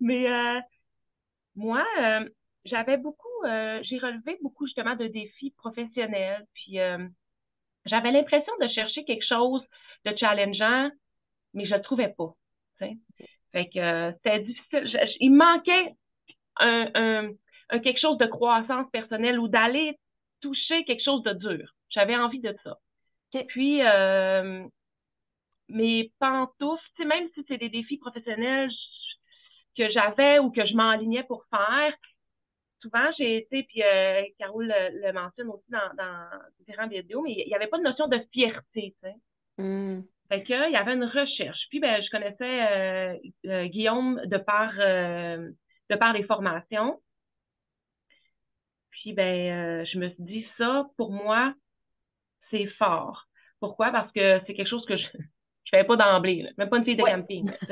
Mais 0.00 0.26
moi, 1.54 1.84
j'avais 2.64 2.96
beaucoup, 2.96 3.42
j'ai 3.44 3.98
relevé 3.98 4.38
beaucoup 4.42 4.66
justement 4.66 4.96
de 4.96 5.06
défis 5.08 5.52
professionnels, 5.58 6.46
puis 6.54 6.78
j'avais 7.84 8.12
l'impression 8.12 8.52
de 8.60 8.68
chercher 8.68 9.04
quelque 9.04 9.26
chose 9.26 9.62
de 10.06 10.16
challengeant, 10.16 10.90
mais 11.52 11.66
je 11.66 11.74
ne 11.74 11.80
trouvais 11.80 12.14
pas. 12.16 12.34
Fait 13.52 13.68
que 13.68 14.12
c'était 14.16 14.40
difficile. 14.40 14.98
il 15.20 15.32
manquait 15.32 15.94
un, 16.56 17.30
quelque 17.82 18.00
chose 18.00 18.16
de 18.16 18.26
croissance 18.26 18.90
personnelle 18.90 19.38
ou 19.38 19.48
d'aller 19.48 19.98
toucher 20.40 20.84
quelque 20.84 21.04
chose 21.04 21.22
de 21.24 21.32
dur. 21.32 21.74
J'avais 21.90 22.16
envie 22.16 22.40
de 22.40 22.56
ça. 22.64 22.78
Puis, 23.44 23.82
euh, 23.82 24.66
mes 25.68 26.12
pantoufles, 26.18 27.06
même 27.06 27.28
si 27.34 27.44
c'est 27.48 27.58
des 27.58 27.68
défis 27.68 27.98
professionnels 27.98 28.70
que 29.76 29.90
j'avais 29.90 30.38
ou 30.38 30.50
que 30.50 30.64
je 30.64 30.74
m'enlignais 30.74 31.24
pour 31.24 31.44
faire, 31.50 31.94
souvent 32.80 33.10
j'ai 33.18 33.38
été, 33.38 33.64
puis 33.64 33.82
euh, 33.82 34.22
Carole 34.38 34.72
le, 34.92 35.12
mentionne 35.12 35.48
aussi 35.48 35.70
dans, 35.70 35.94
dans 35.96 36.28
différentes 36.58 36.92
vidéos, 36.92 37.22
mais 37.22 37.32
il 37.32 37.46
n'y 37.46 37.54
avait 37.54 37.66
pas 37.66 37.78
de 37.78 37.82
notion 37.82 38.06
de 38.08 38.18
fierté, 38.32 38.94
tu 39.02 39.08
sais. 39.08 39.14
Hmm. 39.58 40.02
Fait 40.28 40.44
il 40.48 40.72
y 40.72 40.76
avait 40.76 40.94
une 40.94 41.04
recherche. 41.04 41.66
Puis, 41.70 41.78
ben, 41.78 42.02
je 42.02 42.10
connaissais 42.10 43.20
euh, 43.46 43.66
Guillaume 43.68 44.20
de 44.24 44.38
par 44.38 44.72
de 44.74 45.96
par 45.96 46.12
les 46.12 46.24
formations. 46.24 47.00
Puis, 48.90 49.12
ben, 49.12 49.84
je 49.86 49.98
me 49.98 50.08
suis 50.08 50.22
dit, 50.24 50.46
ça, 50.58 50.88
pour 50.96 51.12
moi, 51.12 51.54
c'est 52.50 52.66
fort. 52.78 53.25
Pourquoi? 53.66 53.90
Parce 53.90 54.12
que 54.12 54.40
c'est 54.46 54.54
quelque 54.54 54.68
chose 54.68 54.86
que 54.86 54.96
je 54.96 55.04
ne 55.04 55.22
fais 55.70 55.84
pas 55.84 55.96
d'emblée, 55.96 56.48
même 56.56 56.68
pas 56.68 56.78
une 56.78 56.84
fille 56.84 56.96
de 56.96 57.02
camping. 57.02 57.50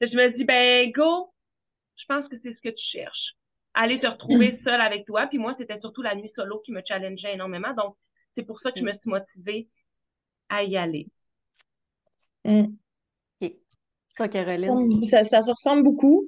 je 0.00 0.16
me 0.16 0.36
dis, 0.36 0.44
ben, 0.44 0.90
go, 0.92 1.30
je 1.96 2.04
pense 2.08 2.26
que 2.28 2.36
c'est 2.42 2.54
ce 2.54 2.60
que 2.62 2.70
tu 2.70 2.84
cherches. 2.92 3.34
Aller 3.74 4.00
te 4.00 4.06
retrouver 4.06 4.58
seule 4.64 4.80
avec 4.80 5.04
toi. 5.04 5.26
Puis 5.26 5.36
moi, 5.36 5.54
c'était 5.58 5.78
surtout 5.80 6.00
la 6.00 6.14
nuit 6.14 6.32
solo 6.34 6.60
qui 6.64 6.72
me 6.72 6.80
challengeait 6.86 7.34
énormément. 7.34 7.74
Donc, 7.74 7.96
c'est 8.34 8.44
pour 8.44 8.58
ça 8.60 8.72
que 8.72 8.80
je 8.80 8.84
me 8.84 8.92
suis 8.92 9.10
motivée 9.10 9.68
à 10.48 10.62
y 10.64 10.76
aller. 10.78 11.06
Mm. 12.44 12.76
Caroline? 14.16 15.04
Ça, 15.04 15.22
ça, 15.24 15.42
se 15.42 15.50
ressemble 15.50 15.82
beaucoup. 15.82 16.26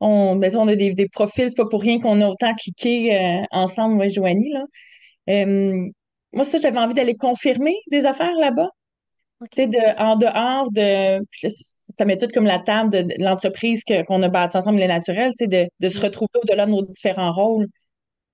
On, 0.00 0.36
ben, 0.36 0.54
on 0.56 0.68
a 0.68 0.76
des, 0.76 0.92
des 0.92 1.08
profils, 1.08 1.48
c'est 1.48 1.56
pas 1.56 1.68
pour 1.68 1.80
rien 1.80 2.00
qu'on 2.00 2.20
a 2.20 2.28
autant 2.28 2.54
cliqué 2.54 3.16
euh, 3.16 3.42
ensemble, 3.50 3.94
moi 3.94 4.08
Joanie. 4.08 4.52
Là. 4.52 4.66
Euh, 5.30 5.88
moi, 6.32 6.44
ça, 6.44 6.58
j'avais 6.62 6.78
envie 6.78 6.94
d'aller 6.94 7.16
confirmer 7.16 7.74
des 7.90 8.06
affaires 8.06 8.34
là-bas. 8.40 8.68
Tu 9.52 9.62
sais, 9.62 9.66
de, 9.68 9.78
en 9.98 10.16
dehors 10.16 10.70
de. 10.70 11.24
ça 11.98 12.04
met 12.04 12.18
tout 12.18 12.28
comme 12.32 12.44
la 12.44 12.58
table 12.58 12.90
de, 12.90 13.14
l'entreprise 13.22 13.84
qu'on 13.84 14.22
a 14.22 14.28
bâtie 14.28 14.56
ensemble, 14.56 14.78
les 14.78 14.86
naturels, 14.86 15.32
c'est 15.38 15.46
de, 15.46 15.66
de 15.80 15.88
se 15.88 15.98
mm. 15.98 16.02
retrouver 16.02 16.30
au-delà 16.42 16.66
de 16.66 16.72
nos 16.72 16.82
différents 16.82 17.32
rôles. 17.32 17.66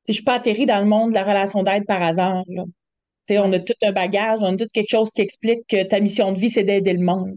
Je 0.08 0.14
suis 0.14 0.24
pas 0.24 0.34
atterrie 0.34 0.66
dans 0.66 0.80
le 0.80 0.86
monde 0.86 1.10
de 1.10 1.14
la 1.14 1.22
relation 1.22 1.62
d'aide 1.62 1.84
par 1.86 2.02
hasard. 2.02 2.42
Là. 2.48 2.64
On 3.30 3.52
a 3.52 3.58
tout 3.58 3.74
un 3.82 3.92
bagage, 3.92 4.38
on 4.40 4.54
a 4.54 4.56
tout 4.56 4.66
quelque 4.72 4.90
chose 4.90 5.10
qui 5.10 5.20
explique 5.20 5.60
que 5.68 5.82
ta 5.84 6.00
mission 6.00 6.32
de 6.32 6.38
vie, 6.38 6.48
c'est 6.48 6.64
d'aider 6.64 6.92
le 6.92 7.04
monde. 7.04 7.34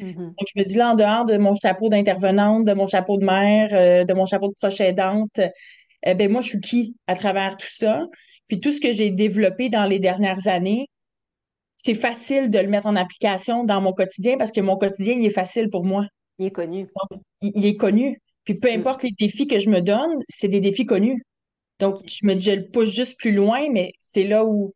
Mm-hmm. 0.00 0.14
Donc, 0.16 0.46
je 0.54 0.60
me 0.60 0.64
dis 0.64 0.74
là, 0.74 0.92
en 0.92 0.94
dehors 0.94 1.24
de 1.24 1.36
mon 1.36 1.56
chapeau 1.56 1.88
d'intervenante, 1.88 2.64
de 2.64 2.74
mon 2.74 2.88
chapeau 2.88 3.18
de 3.18 3.24
mère, 3.24 3.68
euh, 3.72 4.04
de 4.04 4.12
mon 4.12 4.26
chapeau 4.26 4.48
de 4.48 4.54
proche 4.54 4.80
aidante, 4.80 5.40
euh, 6.06 6.14
ben 6.14 6.30
moi, 6.30 6.40
je 6.40 6.48
suis 6.48 6.60
qui 6.60 6.96
à 7.06 7.14
travers 7.14 7.56
tout 7.56 7.70
ça? 7.70 8.06
Puis 8.48 8.60
tout 8.60 8.70
ce 8.70 8.80
que 8.80 8.92
j'ai 8.92 9.10
développé 9.10 9.68
dans 9.68 9.84
les 9.84 9.98
dernières 9.98 10.46
années, 10.48 10.88
c'est 11.76 11.94
facile 11.94 12.50
de 12.50 12.58
le 12.58 12.68
mettre 12.68 12.86
en 12.86 12.96
application 12.96 13.64
dans 13.64 13.80
mon 13.80 13.92
quotidien 13.92 14.38
parce 14.38 14.52
que 14.52 14.60
mon 14.60 14.76
quotidien, 14.76 15.14
il 15.14 15.26
est 15.26 15.30
facile 15.30 15.68
pour 15.70 15.84
moi. 15.84 16.06
Il 16.38 16.46
est 16.46 16.50
connu. 16.50 16.88
il, 17.42 17.66
est 17.66 17.76
connu. 17.76 18.18
Puis 18.44 18.54
peu 18.54 18.70
mm. 18.70 18.80
importe 18.80 19.02
les 19.02 19.12
défis 19.18 19.46
que 19.46 19.60
je 19.60 19.70
me 19.70 19.80
donne, 19.80 20.22
c'est 20.28 20.48
des 20.48 20.60
défis 20.60 20.86
connus. 20.86 21.22
Donc, 21.80 22.00
je 22.06 22.26
me 22.26 22.34
dis, 22.34 22.44
je 22.44 22.52
le 22.52 22.68
pousse 22.70 22.90
juste 22.90 23.18
plus 23.18 23.32
loin, 23.32 23.68
mais 23.70 23.92
c'est 24.00 24.24
là 24.24 24.44
où, 24.44 24.72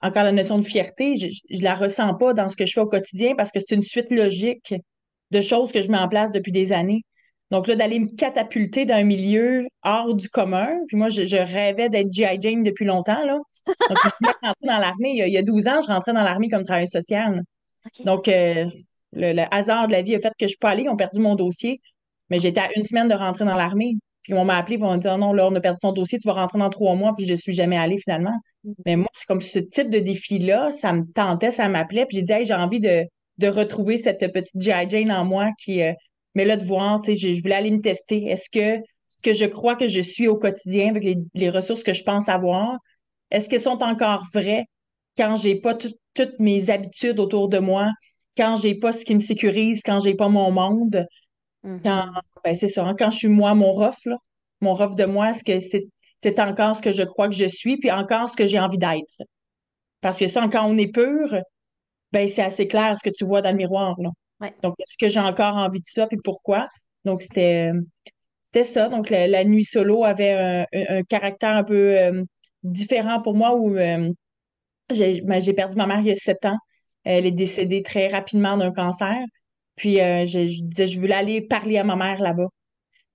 encore 0.00 0.22
la 0.22 0.32
notion 0.32 0.58
de 0.58 0.64
fierté, 0.64 1.14
je, 1.16 1.26
ne 1.26 1.62
la 1.62 1.74
ressens 1.74 2.14
pas 2.14 2.32
dans 2.32 2.48
ce 2.48 2.56
que 2.56 2.66
je 2.66 2.72
fais 2.72 2.80
au 2.80 2.86
quotidien 2.86 3.34
parce 3.36 3.50
que 3.50 3.58
c'est 3.58 3.74
une 3.74 3.82
suite 3.82 4.10
logique 4.10 4.74
de 5.32 5.40
choses 5.40 5.72
que 5.72 5.82
je 5.82 5.88
mets 5.88 5.98
en 5.98 6.08
place 6.08 6.30
depuis 6.30 6.52
des 6.52 6.72
années. 6.72 7.02
Donc 7.50 7.68
là, 7.68 7.76
d'aller 7.76 8.00
me 8.00 8.08
catapulter 8.08 8.86
dans 8.86 8.96
un 8.96 9.04
milieu 9.04 9.66
hors 9.84 10.14
du 10.14 10.28
commun, 10.28 10.68
puis 10.88 10.96
moi, 10.96 11.08
je, 11.08 11.36
rêvais 11.36 11.88
d'être 11.88 12.12
G.I. 12.12 12.38
Jane 12.40 12.62
depuis 12.62 12.84
longtemps, 12.84 13.24
là. 13.24 13.38
Donc, 13.66 13.98
je 14.04 14.08
suis 14.08 14.34
rentrer 14.42 14.66
dans 14.66 14.78
l'armée. 14.78 15.14
Il, 15.16 15.32
y 15.32 15.38
a 15.38 15.42
12 15.42 15.66
ans, 15.68 15.80
je 15.82 15.88
rentrais 15.88 16.12
dans 16.12 16.22
l'armée 16.22 16.48
comme 16.48 16.64
travailleuse 16.64 16.90
sociale. 16.90 17.42
Donc, 18.04 18.28
euh, 18.28 18.66
le, 19.12 19.42
hasard 19.54 19.86
de 19.86 19.92
la 19.92 20.02
vie 20.02 20.14
a 20.14 20.20
fait 20.20 20.32
que 20.38 20.46
je 20.46 20.48
suis 20.48 20.58
pas 20.58 20.70
allée. 20.70 20.84
Ils 20.84 20.88
ont 20.88 20.96
perdu 20.96 21.20
mon 21.20 21.34
dossier. 21.34 21.80
Mais 22.30 22.38
j'étais 22.38 22.60
à 22.60 22.68
une 22.76 22.84
semaine 22.84 23.08
de 23.08 23.14
rentrer 23.14 23.44
dans 23.44 23.54
l'armée. 23.54 23.94
Puis 24.22 24.34
on 24.34 24.44
m'a 24.44 24.56
appelé 24.56 24.76
on 24.80 24.88
m'a 24.88 24.98
dit 24.98 25.06
oh 25.08 25.16
non, 25.16 25.32
là, 25.32 25.46
on 25.46 25.54
a 25.54 25.60
perdu 25.60 25.78
ton 25.80 25.92
dossier, 25.92 26.18
tu 26.18 26.26
vas 26.26 26.34
rentrer 26.34 26.58
dans 26.58 26.68
trois 26.68 26.96
mois, 26.96 27.14
puis 27.16 27.26
je 27.26 27.32
ne 27.32 27.36
suis 27.36 27.52
jamais 27.52 27.78
allée 27.78 27.98
finalement. 27.98 28.34
Mm-hmm. 28.64 28.74
Mais 28.84 28.96
moi, 28.96 29.06
c'est 29.12 29.26
comme 29.26 29.40
ce 29.40 29.60
type 29.60 29.88
de 29.88 30.00
défi-là, 30.00 30.72
ça 30.72 30.92
me 30.92 31.04
tentait, 31.12 31.52
ça 31.52 31.68
m'appelait. 31.68 32.06
Puis 32.06 32.16
j'ai 32.18 32.22
dit, 32.24 32.32
hey, 32.32 32.44
j'ai 32.44 32.54
envie 32.54 32.80
de, 32.80 33.04
de 33.38 33.46
retrouver 33.46 33.96
cette 33.96 34.32
petite 34.32 34.60
G.I. 34.60 34.90
Jane 34.90 35.12
en 35.12 35.24
moi 35.24 35.50
qui. 35.58 35.82
Euh, 35.82 35.92
mais 36.36 36.44
là, 36.44 36.58
de 36.58 36.66
voir, 36.66 37.00
tu 37.00 37.16
sais, 37.16 37.34
je, 37.34 37.42
voulais 37.42 37.54
aller 37.54 37.70
me 37.70 37.80
tester. 37.80 38.26
Est-ce 38.26 38.50
que 38.50 38.84
ce 39.08 39.16
que 39.22 39.32
je 39.32 39.46
crois 39.46 39.74
que 39.74 39.88
je 39.88 40.02
suis 40.02 40.28
au 40.28 40.36
quotidien 40.36 40.90
avec 40.90 41.02
les, 41.02 41.16
les 41.32 41.48
ressources 41.48 41.82
que 41.82 41.94
je 41.94 42.02
pense 42.02 42.28
avoir, 42.28 42.76
est-ce 43.30 43.48
qu'elles 43.48 43.62
sont 43.62 43.82
encore 43.82 44.22
vraies 44.34 44.66
quand 45.16 45.36
j'ai 45.36 45.54
pas 45.54 45.74
toutes 45.74 46.38
mes 46.38 46.68
habitudes 46.68 47.20
autour 47.20 47.48
de 47.48 47.58
moi, 47.58 47.90
quand 48.36 48.56
j'ai 48.56 48.74
pas 48.74 48.92
ce 48.92 49.06
qui 49.06 49.14
me 49.14 49.18
sécurise, 49.18 49.80
quand 49.82 49.98
j'ai 50.00 50.14
pas 50.14 50.28
mon 50.28 50.50
monde? 50.50 51.06
Quand, 51.64 51.70
mm-hmm. 51.70 52.20
ben 52.44 52.54
c'est 52.54 52.68
ça, 52.68 52.84
hein, 52.84 52.94
quand 52.98 53.10
je 53.10 53.16
suis 53.16 53.28
moi, 53.28 53.54
mon 53.54 53.72
rough, 53.72 54.06
mon 54.60 54.74
rough 54.74 54.94
de 54.94 55.06
moi, 55.06 55.30
est-ce 55.30 55.42
que 55.42 55.58
c'est, 55.58 55.86
c'est 56.22 56.38
encore 56.38 56.76
ce 56.76 56.82
que 56.82 56.92
je 56.92 57.02
crois 57.02 57.30
que 57.30 57.34
je 57.34 57.46
suis, 57.46 57.78
puis 57.78 57.90
encore 57.90 58.28
ce 58.28 58.36
que 58.36 58.46
j'ai 58.46 58.60
envie 58.60 58.76
d'être? 58.76 59.22
Parce 60.02 60.18
que 60.18 60.28
ça, 60.28 60.46
quand 60.52 60.66
on 60.66 60.76
est 60.76 60.92
pur, 60.92 61.34
ben 62.12 62.28
c'est 62.28 62.42
assez 62.42 62.68
clair 62.68 62.94
ce 62.94 63.02
que 63.02 63.14
tu 63.14 63.24
vois 63.24 63.40
dans 63.40 63.52
le 63.52 63.56
miroir. 63.56 63.98
Là. 63.98 64.10
Donc, 64.62 64.74
est-ce 64.78 64.96
que 64.98 65.08
j'ai 65.08 65.20
encore 65.20 65.56
envie 65.56 65.80
de 65.80 65.86
ça, 65.86 66.06
puis 66.06 66.18
pourquoi? 66.22 66.66
Donc, 67.04 67.22
c'était, 67.22 67.72
ça. 68.62 68.88
Donc, 68.88 69.10
la, 69.10 69.44
nuit 69.44 69.64
solo 69.64 70.04
avait 70.04 70.66
un, 70.72 71.02
caractère 71.04 71.56
un 71.56 71.64
peu 71.64 71.98
euh, 71.98 72.22
différent 72.62 73.20
pour 73.20 73.34
moi 73.34 73.54
où 73.54 73.76
euh, 73.76 74.10
ben, 74.88 75.40
j'ai, 75.40 75.52
perdu 75.52 75.76
ma 75.76 75.86
mère 75.86 76.00
il 76.00 76.06
y 76.06 76.10
a 76.10 76.14
sept 76.14 76.44
ans. 76.44 76.56
Elle 77.04 77.26
est 77.26 77.32
décédée 77.32 77.82
très 77.82 78.08
rapidement 78.08 78.56
d'un 78.56 78.72
cancer. 78.72 79.16
Puis 79.76 80.00
euh, 80.00 80.26
je, 80.26 80.62
disais, 80.62 80.86
je 80.86 80.98
voulais 80.98 81.14
aller 81.14 81.42
parler 81.42 81.78
à 81.78 81.84
ma 81.84 81.96
mère 81.96 82.20
là-bas. 82.20 82.48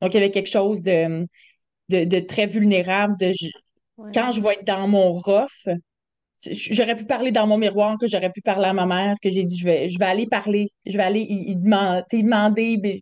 Donc, 0.01 0.13
il 0.13 0.15
y 0.15 0.17
avait 0.17 0.31
quelque 0.31 0.49
chose 0.49 0.81
de, 0.81 1.27
de, 1.89 2.19
très 2.19 2.47
vulnérable. 2.47 3.17
De, 3.17 3.31
Quand 4.13 4.31
je 4.31 4.41
vais 4.41 4.53
être 4.53 4.65
dans 4.65 4.87
mon 4.87 5.13
rough, 5.13 5.67
j'aurais 6.49 6.95
pu 6.95 7.05
parler 7.05 7.31
dans 7.31 7.47
mon 7.47 7.57
miroir, 7.57 7.97
que 7.99 8.07
j'aurais 8.07 8.31
pu 8.31 8.41
parler 8.41 8.67
à 8.67 8.73
ma 8.73 8.85
mère, 8.85 9.15
que 9.21 9.29
j'ai 9.29 9.43
dit, 9.43 9.57
je 9.57 9.65
vais, 9.65 9.89
je 9.89 9.99
vais 9.99 10.05
aller 10.05 10.27
parler, 10.27 10.67
je 10.85 10.97
vais 10.97 11.03
aller 11.03 11.25
y, 11.29 11.55
demander, 11.55 13.01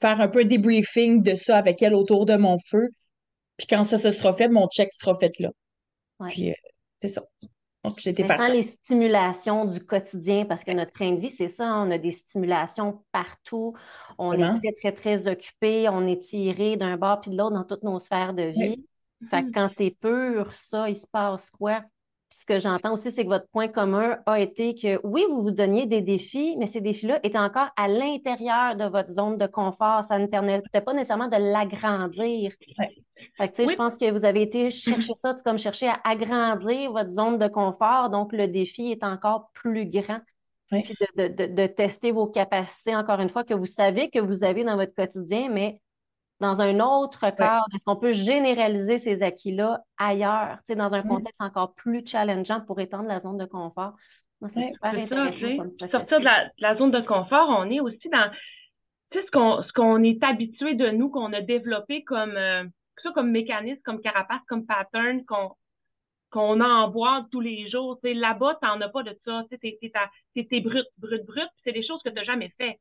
faire 0.00 0.20
un 0.20 0.28
peu 0.28 0.40
un 0.40 0.44
débriefing 0.44 1.22
de 1.22 1.34
ça 1.34 1.58
avec 1.58 1.82
elle 1.82 1.94
autour 1.94 2.26
de 2.26 2.36
mon 2.36 2.58
feu. 2.58 2.88
Puis 3.56 3.66
quand 3.66 3.84
ça 3.84 3.98
se 3.98 4.10
sera 4.10 4.32
fait, 4.32 4.48
mon 4.48 4.66
check 4.68 4.92
sera 4.92 5.14
fait 5.16 5.38
là. 5.38 5.50
Puis 6.28 6.50
euh, 6.50 6.54
c'est 7.02 7.08
ça. 7.08 7.22
Donc, 7.84 7.98
j'étais 7.98 8.26
sans 8.26 8.48
les 8.48 8.62
stimulations 8.62 9.64
du 9.64 9.80
quotidien, 9.80 10.44
parce 10.44 10.64
que 10.64 10.70
notre 10.70 10.92
train 10.92 11.12
de 11.12 11.20
vie, 11.20 11.30
c'est 11.30 11.48
ça, 11.48 11.66
hein, 11.66 11.88
on 11.88 11.90
a 11.90 11.96
des 11.96 12.10
stimulations 12.10 13.02
partout. 13.10 13.74
On 14.18 14.34
est 14.34 14.60
très, 14.60 14.72
très, 14.72 14.92
très 14.92 15.28
occupé. 15.28 15.88
On 15.88 16.06
est 16.06 16.22
tiré 16.22 16.76
d'un 16.76 16.98
bord 16.98 17.22
puis 17.22 17.30
de 17.30 17.38
l'autre 17.38 17.54
dans 17.54 17.64
toutes 17.64 17.82
nos 17.82 17.98
sphères 17.98 18.34
de 18.34 18.42
vie. 18.42 18.84
Fait 19.30 19.44
que 19.44 19.52
quand 19.52 19.70
tu 19.74 19.84
es 19.84 19.90
pur, 19.90 20.54
ça, 20.54 20.88
il 20.88 20.96
se 20.96 21.06
passe 21.06 21.50
quoi? 21.50 21.82
Ce 22.32 22.46
que 22.46 22.60
j'entends 22.60 22.92
aussi, 22.92 23.10
c'est 23.10 23.24
que 23.24 23.28
votre 23.28 23.48
point 23.48 23.66
commun 23.68 24.18
a 24.26 24.38
été 24.38 24.74
que 24.74 25.00
oui, 25.04 25.24
vous 25.28 25.42
vous 25.42 25.50
donniez 25.50 25.86
des 25.86 26.00
défis, 26.00 26.54
mais 26.58 26.66
ces 26.66 26.80
défis-là 26.80 27.18
étaient 27.24 27.38
encore 27.38 27.68
à 27.76 27.88
l'intérieur 27.88 28.76
de 28.76 28.84
votre 28.84 29.10
zone 29.10 29.36
de 29.36 29.46
confort. 29.46 30.04
Ça 30.04 30.18
ne 30.18 30.26
permettait 30.26 30.80
pas 30.80 30.92
nécessairement 30.92 31.28
de 31.28 31.36
l'agrandir. 31.36 32.52
Je 33.38 33.74
pense 33.74 33.98
que 33.98 34.10
vous 34.12 34.24
avez 34.24 34.42
été 34.42 34.70
chercher 34.70 35.14
ça, 35.14 35.36
comme 35.44 35.58
chercher 35.58 35.88
à 35.88 36.00
agrandir 36.04 36.92
votre 36.92 37.10
zone 37.10 37.38
de 37.38 37.48
confort. 37.48 38.10
Donc, 38.10 38.32
le 38.32 38.46
défi 38.46 38.92
est 38.92 39.02
encore 39.02 39.50
plus 39.52 39.86
grand. 39.86 40.20
Puis 40.70 40.94
de, 41.16 41.46
de, 41.52 41.66
tester 41.66 42.12
vos 42.12 42.28
capacités, 42.28 42.94
encore 42.94 43.18
une 43.18 43.28
fois, 43.28 43.42
que 43.42 43.54
vous 43.54 43.66
savez 43.66 44.08
que 44.08 44.20
vous 44.20 44.44
avez 44.44 44.62
dans 44.62 44.76
votre 44.76 44.94
quotidien, 44.94 45.48
mais 45.50 45.80
dans 46.40 46.60
un 46.60 46.80
autre 46.80 47.30
cadre? 47.30 47.66
Est-ce 47.74 47.84
qu'on 47.84 47.96
peut 47.96 48.12
généraliser 48.12 48.98
ces 48.98 49.22
acquis-là 49.22 49.82
ailleurs, 49.98 50.58
dans 50.76 50.94
un 50.94 51.02
contexte 51.02 51.40
encore 51.40 51.74
plus 51.74 52.04
challengeant 52.06 52.60
pour 52.62 52.80
étendre 52.80 53.08
la 53.08 53.20
zone 53.20 53.36
de 53.36 53.44
confort? 53.44 53.94
Moi, 54.40 54.48
c'est 54.48 54.64
super 54.64 54.94
intéressant. 54.94 55.64
Sortir 55.86 56.20
de 56.20 56.26
la, 56.58 56.76
zone 56.76 56.90
de 56.90 57.00
confort, 57.00 57.48
on 57.50 57.70
est 57.70 57.80
aussi 57.80 58.08
dans 58.08 58.30
ce 59.12 59.30
qu'on 59.30 59.62
ce 59.62 59.72
qu'on 59.72 60.02
est 60.02 60.22
habitué 60.24 60.74
de 60.74 60.90
nous, 60.90 61.10
qu'on 61.10 61.32
a 61.32 61.42
développé 61.42 62.04
comme 62.04 62.36
euh, 62.36 62.64
ça, 63.02 63.10
comme 63.12 63.30
mécanisme, 63.30 63.80
comme 63.84 64.00
carapace, 64.00 64.40
comme 64.48 64.66
pattern, 64.66 65.24
qu'on 65.26 65.52
qu'on 66.30 66.56
boîte 66.88 67.26
tous 67.30 67.40
les 67.40 67.68
jours. 67.68 67.98
Là-bas, 68.02 68.58
tu 68.62 68.68
n'en 68.68 68.80
as 68.80 68.88
pas 68.88 69.02
de 69.02 69.18
ça. 69.24 69.44
Tu 69.50 69.58
es, 69.62 70.60
brut, 70.60 70.86
brut, 70.98 71.26
brut, 71.26 71.48
c'est 71.64 71.72
des 71.72 71.84
choses 71.84 72.00
que 72.02 72.08
tu 72.08 72.14
n'as 72.14 72.24
jamais 72.24 72.52
fait 72.56 72.78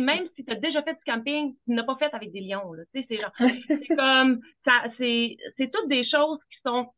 même 0.00 0.26
si 0.34 0.44
tu 0.44 0.52
as 0.52 0.56
déjà 0.56 0.82
fait 0.82 0.94
du 0.94 1.04
camping, 1.04 1.54
tu 1.64 1.72
n'as 1.72 1.84
pas 1.84 1.96
fait 1.96 2.12
avec 2.14 2.32
des 2.32 2.40
lions. 2.40 2.72
C'est 2.92 3.96
comme 3.96 4.40
ça, 4.64 4.84
c'est 4.98 5.36
toutes 5.72 5.88
des 5.88 6.04
choses 6.08 6.38
qui 6.50 6.60
sont 6.64 6.90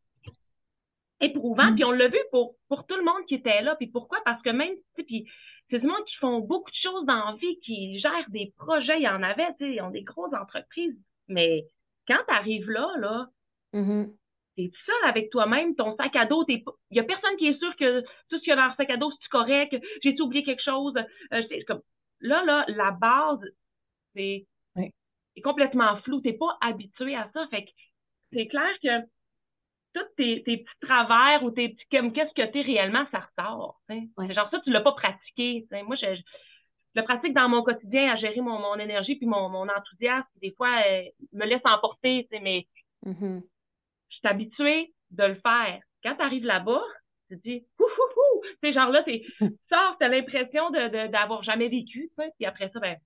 éprouvantes. 1.20 1.72
Mm. 1.72 1.74
Puis 1.74 1.84
on 1.84 1.92
l'a 1.92 2.08
vu 2.08 2.18
pour, 2.30 2.54
pour 2.68 2.86
tout 2.86 2.96
le 2.96 3.04
monde 3.04 3.24
qui 3.28 3.34
était 3.34 3.62
là. 3.62 3.76
Puis 3.76 3.88
pourquoi? 3.88 4.18
Parce 4.24 4.42
que 4.42 4.50
même, 4.50 4.74
puis 4.96 5.26
c'est 5.70 5.78
du 5.78 5.86
monde 5.86 6.04
qui 6.06 6.16
font 6.16 6.40
beaucoup 6.40 6.70
de 6.70 6.76
choses 6.82 7.06
dans 7.06 7.30
la 7.30 7.36
vie, 7.36 7.58
qui 7.60 7.98
gèrent 7.98 8.28
des 8.28 8.52
projets, 8.56 8.98
il 8.98 9.04
y 9.04 9.08
en 9.08 9.22
avait, 9.22 9.48
ils 9.60 9.80
ont 9.80 9.90
des 9.90 10.02
grosses 10.02 10.34
entreprises. 10.34 10.96
Mais 11.28 11.64
quand 12.06 12.18
tu 12.28 12.34
arrives 12.34 12.70
là, 12.70 12.88
là, 12.98 13.28
mm-hmm. 13.74 14.10
T'es 14.56 14.70
seul 14.86 15.10
avec 15.10 15.28
toi-même, 15.28 15.74
ton 15.76 15.94
sac 15.96 16.16
à 16.16 16.24
dos, 16.24 16.42
il 16.48 16.64
n'y 16.90 16.98
a 16.98 17.04
personne 17.04 17.36
qui 17.36 17.48
est 17.48 17.58
sûr 17.58 17.76
que 17.76 18.00
tout 18.00 18.36
ce 18.36 18.38
qu'il 18.38 18.48
y 18.48 18.52
a 18.52 18.56
dans 18.56 18.68
le 18.68 18.74
sac 18.74 18.88
à 18.88 18.96
dos, 18.96 19.12
c'est 19.20 19.28
correct, 19.28 19.76
j'ai 20.02 20.18
oublié 20.18 20.44
quelque 20.44 20.62
chose? 20.62 20.94
Euh, 21.34 21.42
comme, 21.66 21.82
Là, 22.20 22.44
là, 22.44 22.64
la 22.68 22.90
base, 22.92 23.40
c'est 24.14 24.46
complètement 25.42 25.96
flou. 26.02 26.20
Tu 26.20 26.28
n'es 26.28 26.38
pas 26.38 26.56
habitué 26.60 27.14
à 27.14 27.30
ça. 27.32 27.46
Fait 27.48 27.64
que 27.64 27.70
c'est 28.32 28.48
clair 28.48 28.70
que 28.82 29.06
tous 29.94 30.14
tes, 30.16 30.40
petits 30.40 30.66
travers 30.80 31.42
ou 31.42 31.50
tes 31.50 31.70
petits 31.70 31.86
comme 31.90 32.12
qu'est-ce 32.12 32.34
que 32.34 32.50
tu 32.50 32.58
es 32.58 32.62
réellement, 32.62 33.06
ça 33.10 33.20
ressort. 33.20 33.80
C'est 33.88 34.34
genre 34.34 34.50
ça, 34.50 34.60
tu 34.60 34.70
ne 34.70 34.74
l'as 34.74 34.82
pas 34.82 34.92
pratiqué. 34.92 35.66
Moi, 35.84 35.96
je, 35.96 36.20
le 36.94 37.02
pratique 37.02 37.34
dans 37.34 37.48
mon 37.48 37.62
quotidien 37.62 38.12
à 38.12 38.16
gérer 38.16 38.40
mon, 38.40 38.58
mon 38.58 38.76
énergie 38.76 39.16
puis 39.16 39.26
mon, 39.26 39.48
mon 39.48 39.68
enthousiasme. 39.68 40.26
Des 40.40 40.52
fois, 40.52 40.82
euh, 40.86 41.02
me 41.32 41.44
laisse 41.44 41.62
emporter, 41.64 42.26
mais 42.30 42.66
mm-hmm. 43.04 43.42
je 44.08 44.16
suis 44.16 44.28
habituée 44.28 44.94
de 45.10 45.24
le 45.24 45.34
faire. 45.36 45.80
Quand 46.02 46.16
tu 46.16 46.22
arrives 46.22 46.44
là-bas, 46.44 46.82
tu 47.28 47.36
te 47.36 47.42
dis, 47.42 47.66
ouf, 47.78 47.98
ouf, 47.98 48.16
ouf. 48.16 48.46
Tu 48.62 48.68
sais, 48.68 48.72
genre 48.72 48.90
là, 48.90 49.02
tu 49.02 49.20
sors, 49.68 49.96
tu 49.98 50.04
as 50.04 50.08
l'impression 50.08 50.70
de, 50.70 51.08
d'avoir 51.08 51.42
jamais 51.42 51.68
vécu, 51.68 52.10
tu 52.16 52.22
sais, 52.22 52.32
puis 52.36 52.46
après 52.46 52.70
ça, 52.70 52.80
ben, 52.80 52.96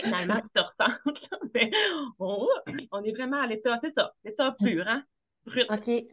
finalement, 0.00 0.40
tu 0.40 0.48
te 0.54 0.60
ressens. 0.60 0.98
Ben, 1.52 1.70
on, 2.18 3.04
est 3.04 3.12
vraiment 3.12 3.42
à 3.42 3.46
l'état, 3.46 3.78
c'est 3.82 3.92
ça, 3.92 4.14
l'état 4.24 4.56
pur, 4.58 4.88
hein? 4.88 5.04
Brut. 5.44 5.66
OK. 5.70 6.06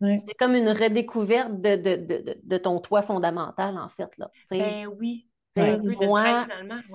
C'est 0.00 0.34
comme 0.38 0.54
une 0.54 0.70
redécouverte 0.70 1.60
de, 1.60 1.76
de, 1.76 1.96
de, 1.96 2.40
de, 2.42 2.56
ton 2.56 2.80
toit 2.80 3.02
fondamental, 3.02 3.76
en 3.76 3.90
fait. 3.90 4.16
Là, 4.16 4.30
ben 4.50 4.86
oui, 4.86 5.26
moi, 5.56 6.46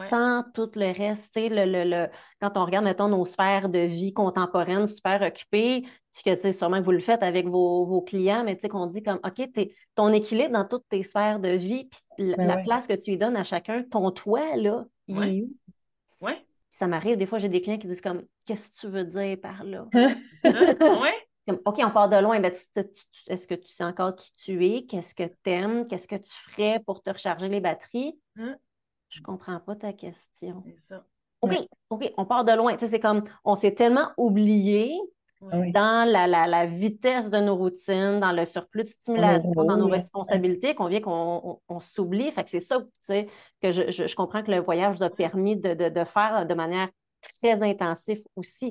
sans 0.09 0.43
tout 0.53 0.69
le 0.75 0.91
reste, 0.95 1.35
le, 1.35 1.65
le, 1.65 1.83
le, 1.89 2.07
quand 2.39 2.57
on 2.57 2.65
regarde, 2.65 2.85
mettons, 2.85 3.07
nos 3.07 3.25
sphères 3.25 3.69
de 3.69 3.79
vie 3.79 4.13
contemporaines 4.13 4.87
super 4.87 5.21
occupées, 5.21 5.83
que, 6.23 6.33
tu 6.33 6.37
sais, 6.37 6.51
sûrement 6.51 6.79
que 6.79 6.85
vous 6.85 6.91
le 6.91 6.99
faites 6.99 7.23
avec 7.23 7.47
vos, 7.47 7.85
vos 7.85 8.01
clients, 8.01 8.43
mais 8.43 8.55
tu 8.55 8.61
sais, 8.61 8.69
qu'on 8.69 8.85
dit 8.85 9.01
comme, 9.01 9.19
OK, 9.23 9.49
ton 9.95 10.11
équilibre 10.13 10.51
dans 10.51 10.65
toutes 10.65 10.87
tes 10.89 11.03
sphères 11.03 11.39
de 11.39 11.49
vie, 11.49 11.89
puis 12.17 12.27
la, 12.27 12.35
ben 12.37 12.63
place 12.63 12.87
que 12.87 12.93
tu 12.93 13.11
y 13.11 13.17
donnes 13.17 13.37
à 13.37 13.43
chacun, 13.43 13.83
ton 13.83 14.11
toit, 14.11 14.55
là, 14.57 14.85
il 15.07 15.17
est 15.17 15.41
où? 15.43 16.25
Ouais. 16.25 16.45
Ça 16.69 16.87
m'arrive, 16.87 17.17
des 17.17 17.25
fois, 17.25 17.37
j'ai 17.37 17.49
des 17.49 17.61
clients 17.61 17.77
qui 17.77 17.87
disent 17.87 18.01
comme, 18.01 18.23
qu'est-ce 18.45 18.69
que 18.69 18.75
tu 18.75 18.87
veux 18.87 19.03
dire 19.03 19.37
par 19.41 19.63
là? 19.63 19.87
ouais. 19.93 21.13
OK, 21.65 21.79
on 21.83 21.91
part 21.91 22.09
de 22.09 22.17
loin, 22.17 22.39
mais 22.39 22.53
est-ce 23.27 23.47
que 23.47 23.55
tu 23.55 23.67
sais 23.67 23.83
encore 23.83 24.15
qui 24.15 24.31
tu 24.33 24.65
es? 24.65 24.85
Qu'est-ce 24.85 25.15
que 25.15 25.23
tu 25.23 25.49
aimes? 25.49 25.87
Qu'est-ce 25.87 26.07
que 26.07 26.15
tu 26.15 26.31
ferais 26.31 26.81
pour 26.85 27.01
te 27.01 27.09
recharger 27.09 27.49
les 27.49 27.59
batteries? 27.59 28.19
Hein? 28.37 28.55
Je 29.09 29.19
ne 29.19 29.25
comprends 29.25 29.59
pas 29.59 29.75
ta 29.75 29.93
question. 29.93 30.63
OK, 31.41 31.51
OK, 31.89 32.13
on 32.17 32.25
part 32.25 32.45
de 32.45 32.53
loin. 32.53 32.75
c'est 32.79 32.99
comme 32.99 33.23
on 33.43 33.55
s'est 33.55 33.73
tellement 33.73 34.11
oublié 34.17 34.97
dans 35.41 36.07
la, 36.07 36.65
vitesse 36.67 37.31
de 37.31 37.39
nos 37.39 37.55
routines, 37.55 38.19
dans 38.19 38.31
le 38.31 38.45
surplus 38.45 38.83
de 38.83 38.89
stimulation, 38.89 39.65
dans 39.65 39.77
nos 39.77 39.87
responsabilités, 39.87 40.75
qu'on 40.75 40.87
vient 40.87 41.01
qu'on 41.01 41.79
s'oublie. 41.79 42.31
Fait 42.31 42.43
que 42.43 42.49
c'est 42.51 42.59
ça 42.59 42.79
que 43.07 43.71
je, 43.71 43.89
je, 43.91 44.15
comprends 44.15 44.43
que 44.43 44.51
le 44.51 44.59
voyage 44.59 44.97
vous 44.97 45.03
a 45.03 45.09
permis 45.09 45.57
de, 45.57 45.73
de 45.73 46.03
faire 46.03 46.45
de 46.45 46.53
manière 46.53 46.89
très 47.39 47.63
intensif 47.63 48.19
aussi. 48.35 48.69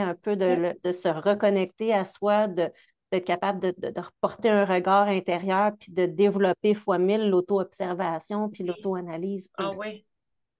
Un 0.00 0.14
peu 0.14 0.36
de, 0.36 0.78
de, 0.82 0.92
se 0.92 1.08
reconnecter 1.08 1.92
à 1.92 2.04
soi, 2.04 2.48
d'être 2.48 3.24
capable 3.24 3.60
de, 3.60 3.74
de, 3.78 4.00
reporter 4.00 4.50
un 4.50 4.64
regard 4.64 5.08
intérieur, 5.08 5.72
puis 5.78 5.92
de 5.92 6.06
développer 6.06 6.74
fois 6.74 6.98
mille 6.98 7.28
l'auto-observation, 7.28 8.48
puis 8.48 8.64
l'auto-analyse. 8.64 9.48
Ah 9.56 9.70
oui, 9.78 10.04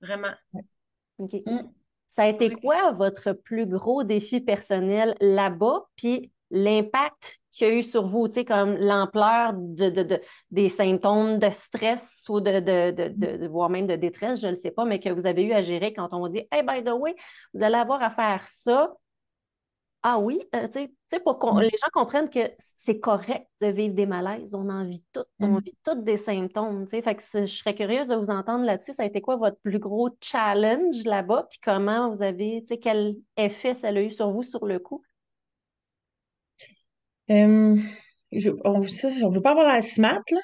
vraiment. 0.00 0.32
OK. 1.18 1.34
Mm. 1.46 1.68
Ça 2.10 2.22
a 2.22 2.28
été 2.28 2.50
quoi 2.50 2.92
votre 2.92 3.32
plus 3.32 3.66
gros 3.66 4.04
défi 4.04 4.40
personnel 4.40 5.16
là-bas? 5.20 5.84
Puis 5.96 6.30
l'impact 6.50 7.40
qu'il 7.50 7.66
y 7.66 7.70
a 7.70 7.74
eu 7.74 7.82
sur 7.82 8.06
vous, 8.06 8.28
tu 8.28 8.34
sais, 8.34 8.44
comme 8.44 8.76
l'ampleur 8.76 9.52
de, 9.54 10.20
des 10.50 10.68
symptômes 10.68 11.38
de 11.38 11.50
stress 11.50 12.24
ou 12.28 12.40
de, 12.40 12.60
de, 12.60 13.46
voire 13.48 13.70
même 13.70 13.86
de 13.86 13.96
détresse, 13.96 14.40
je 14.40 14.46
ne 14.46 14.54
sais 14.54 14.70
pas, 14.70 14.84
mais 14.84 15.00
que 15.00 15.08
vous 15.08 15.26
avez 15.26 15.42
eu 15.42 15.52
à 15.52 15.60
gérer 15.60 15.92
quand 15.92 16.08
on 16.12 16.20
vous 16.20 16.28
dit 16.28 16.46
Hey, 16.52 16.62
by 16.62 16.84
the 16.84 16.92
way, 16.92 17.16
vous 17.52 17.62
allez 17.62 17.76
avoir 17.76 18.02
à 18.02 18.10
faire 18.10 18.46
ça. 18.46 18.92
Ah 20.06 20.18
oui, 20.18 20.38
euh, 20.54 20.68
tu 20.68 20.80
sais, 21.08 21.20
pour 21.20 21.38
que 21.38 21.46
mm. 21.46 21.60
les 21.62 21.70
gens 21.70 21.88
comprennent 21.90 22.28
que 22.28 22.52
c'est 22.76 23.00
correct 23.00 23.48
de 23.62 23.68
vivre 23.68 23.94
des 23.94 24.04
malaises. 24.04 24.54
On 24.54 24.68
en 24.68 24.84
vit 24.84 25.02
toutes. 25.14 25.26
On 25.40 25.48
mm. 25.48 25.60
vit 25.60 25.78
toutes 25.82 26.04
des 26.04 26.18
symptômes. 26.18 26.86
Fait 26.86 27.14
que 27.14 27.22
je 27.32 27.46
serais 27.46 27.74
curieuse 27.74 28.08
de 28.08 28.14
vous 28.14 28.28
entendre 28.28 28.66
là-dessus. 28.66 28.92
Ça 28.92 29.04
a 29.04 29.06
été 29.06 29.22
quoi 29.22 29.36
votre 29.36 29.58
plus 29.62 29.78
gros 29.78 30.10
challenge 30.20 31.04
là-bas? 31.04 31.46
Puis 31.50 31.58
comment 31.64 32.10
vous 32.10 32.22
avez, 32.22 32.60
tu 32.60 32.74
sais, 32.74 32.78
quel 32.78 33.16
effet 33.38 33.72
ça 33.72 33.88
a 33.88 33.92
eu 33.92 34.10
sur 34.10 34.30
vous 34.30 34.42
sur 34.42 34.66
le 34.66 34.78
coup? 34.78 35.02
Euh, 37.30 37.74
je, 38.30 38.50
on 38.62 38.80
ne 38.80 39.34
veut 39.34 39.40
pas 39.40 39.52
avoir 39.52 39.72
la 39.72 39.80
smart, 39.80 40.20
là. 40.30 40.40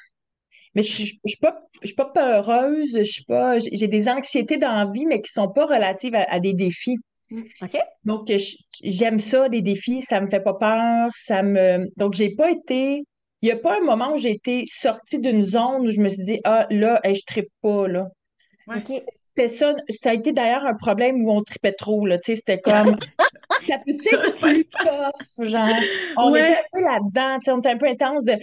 Mais 0.73 0.81
je 0.81 1.01
ne 1.01 1.05
suis 1.05 1.37
pas, 1.39 1.61
je 1.83 1.93
pas 1.93 2.05
peureuse, 2.05 2.97
je 2.97 3.03
suis 3.03 3.25
pas, 3.25 3.59
j'ai 3.59 3.87
des 3.87 4.09
anxiétés 4.09 4.57
dans 4.57 4.71
la 4.71 4.91
vie, 4.91 5.05
mais 5.05 5.21
qui 5.21 5.29
ne 5.37 5.43
sont 5.43 5.51
pas 5.51 5.65
relatives 5.65 6.15
à, 6.15 6.39
des 6.39 6.53
défis. 6.53 6.97
OK? 7.61 7.77
Donc, 8.03 8.31
j'aime 8.83 9.19
ça, 9.19 9.47
les 9.47 9.61
défis, 9.61 10.01
ça 10.01 10.19
me 10.21 10.29
fait 10.29 10.41
pas 10.41 10.53
peur, 10.53 11.09
ça 11.13 11.43
me... 11.43 11.87
Donc, 11.97 12.13
j'ai 12.13 12.35
pas 12.35 12.51
été... 12.51 13.03
Il 13.43 13.47
n'y 13.47 13.51
a 13.51 13.57
pas 13.57 13.77
un 13.77 13.83
moment 13.83 14.13
où 14.13 14.17
j'ai 14.17 14.31
été 14.31 14.65
sortie 14.67 15.19
d'une 15.19 15.41
zone 15.41 15.87
où 15.87 15.91
je 15.91 15.99
me 15.99 16.09
suis 16.09 16.23
dit, 16.23 16.39
ah, 16.43 16.67
là, 16.69 17.01
je 17.03 17.15
je 17.15 17.21
tripe 17.25 17.49
pas, 17.61 17.87
là. 17.87 18.05
OK 18.67 19.01
c'était 19.35 19.47
ça. 19.47 19.73
Ça 19.89 20.11
a 20.11 20.13
été 20.13 20.33
d'ailleurs 20.33 20.65
un 20.65 20.75
problème 20.75 21.23
où 21.23 21.31
on 21.31 21.43
tripait 21.43 21.71
trop, 21.73 22.05
là. 22.05 22.17
Tu 22.17 22.31
sais, 22.31 22.35
c'était 22.35 22.59
comme. 22.59 22.97
ça 23.67 23.77
peut 23.77 23.91
être 23.91 24.39
plus 24.41 24.65
tough, 24.65 25.47
genre? 25.47 25.69
On 26.17 26.35
était 26.35 26.57
un 26.57 26.63
peu 26.73 26.81
là-dedans, 26.81 27.39
tu 27.39 27.45
sais, 27.45 27.51
on 27.51 27.59
était 27.59 27.69
un 27.69 27.77
peu 27.77 27.87
intense 27.87 28.25
de. 28.25 28.33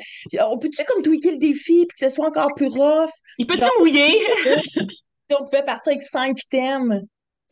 On 0.40 0.58
peut-tu 0.58 0.84
comme 0.84 1.02
tweaker 1.02 1.32
le 1.32 1.38
défi 1.38 1.86
puis 1.86 1.98
que 1.98 1.98
ce 1.98 2.08
soit 2.08 2.26
encore 2.26 2.54
plus 2.54 2.68
rough? 2.68 3.10
Il 3.38 3.46
peut 3.46 3.56
se 3.56 3.78
mouiller? 3.80 4.18
on 5.38 5.44
pouvait 5.44 5.64
partir 5.64 5.92
avec 5.92 6.02
cinq 6.02 6.38
thèmes. 6.50 7.02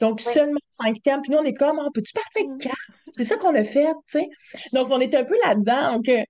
Donc, 0.01 0.21
seulement 0.21 0.61
cinq 0.69 1.01
thèmes. 1.03 1.23
Puis 1.23 1.33
nous, 1.33 1.39
on 1.39 1.45
est 1.45 1.55
comme, 1.55 1.79
on 1.79 1.91
peut-tu 1.91 2.13
partir 2.13 2.43
avec 2.43 2.51
mm. 2.51 2.59
quatre? 2.59 2.77
C'est 3.13 3.25
ça 3.25 3.37
qu'on 3.37 3.55
a 3.55 3.65
fait, 3.65 3.87
tu 4.11 4.19
sais. 4.21 4.29
Donc, 4.73 4.89
on 4.91 5.01
était 5.01 5.17
un 5.17 5.25
peu 5.25 5.37
là-dedans. 5.45 5.95
Donc, 5.95 6.09
euh, 6.09 6.23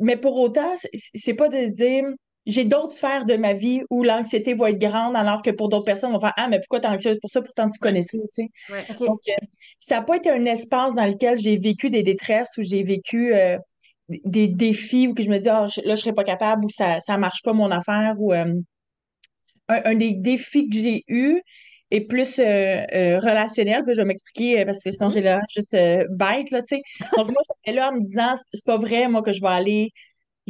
mais 0.00 0.16
pour 0.16 0.36
autant, 0.38 0.74
c'est 1.14 1.34
pas 1.34 1.48
de 1.48 1.66
dire 1.66 2.04
j'ai 2.46 2.64
d'autres 2.64 2.92
sphères 2.92 3.26
de 3.26 3.36
ma 3.36 3.52
vie 3.52 3.82
où 3.90 4.02
l'anxiété 4.02 4.54
va 4.54 4.70
être 4.70 4.78
grande, 4.78 5.14
alors 5.14 5.42
que 5.42 5.50
pour 5.50 5.68
d'autres 5.68 5.84
personnes, 5.84 6.10
on 6.10 6.18
va 6.18 6.28
faire 6.28 6.34
Ah, 6.36 6.48
mais 6.48 6.58
pourquoi 6.58 6.80
t'es 6.80 6.88
anxieuse 6.88 7.18
pour 7.20 7.30
ça? 7.30 7.42
Pourtant, 7.42 7.68
tu 7.68 7.78
connais 7.78 8.02
ça, 8.02 8.18
tu 8.18 8.48
sais. 8.68 8.94
Donc, 8.98 9.20
euh, 9.28 9.46
ça 9.78 9.96
n'a 9.96 10.02
pas 10.02 10.16
été 10.16 10.30
un 10.30 10.44
espace 10.46 10.94
dans 10.94 11.06
lequel 11.06 11.38
j'ai 11.38 11.56
vécu 11.56 11.90
des 11.90 12.02
détresses, 12.02 12.50
où 12.58 12.62
j'ai 12.62 12.82
vécu 12.82 13.34
euh, 13.34 13.58
des 14.08 14.48
défis, 14.48 15.08
où 15.08 15.14
que 15.14 15.22
je 15.22 15.30
me 15.30 15.38
dis 15.38 15.48
Ah, 15.48 15.66
là, 15.84 15.94
je 15.94 16.00
serais 16.00 16.14
pas 16.14 16.24
capable, 16.24 16.64
ou 16.64 16.68
ça 16.70 16.98
ne 17.08 17.16
marche 17.16 17.42
pas 17.42 17.52
mon 17.52 17.70
affaire, 17.70 18.14
ou 18.18 18.32
euh, 18.32 18.54
un, 19.68 19.94
des 19.94 20.12
défis 20.12 20.68
que 20.68 20.76
j'ai 20.76 21.04
eu 21.08 21.40
est 21.90 22.02
plus 22.02 22.38
relationnel, 22.38 23.84
puis 23.84 23.94
je 23.94 24.00
vais 24.00 24.06
m'expliquer 24.06 24.64
parce 24.64 24.82
que 24.82 24.90
sinon 24.90 25.08
j'ai 25.08 25.22
l'air 25.22 25.40
juste 25.54 25.76
bête, 26.10 26.50
là, 26.50 26.62
tu 26.62 26.76
sais. 26.76 26.82
Donc, 27.16 27.30
moi, 27.30 27.42
j'étais 27.48 27.76
là 27.76 27.90
en 27.90 27.94
me 27.94 28.00
disant 28.00 28.32
C'est 28.52 28.64
pas 28.64 28.78
vrai, 28.78 29.08
moi, 29.08 29.22
que 29.22 29.32
je 29.32 29.40
vais 29.40 29.48
aller 29.48 29.92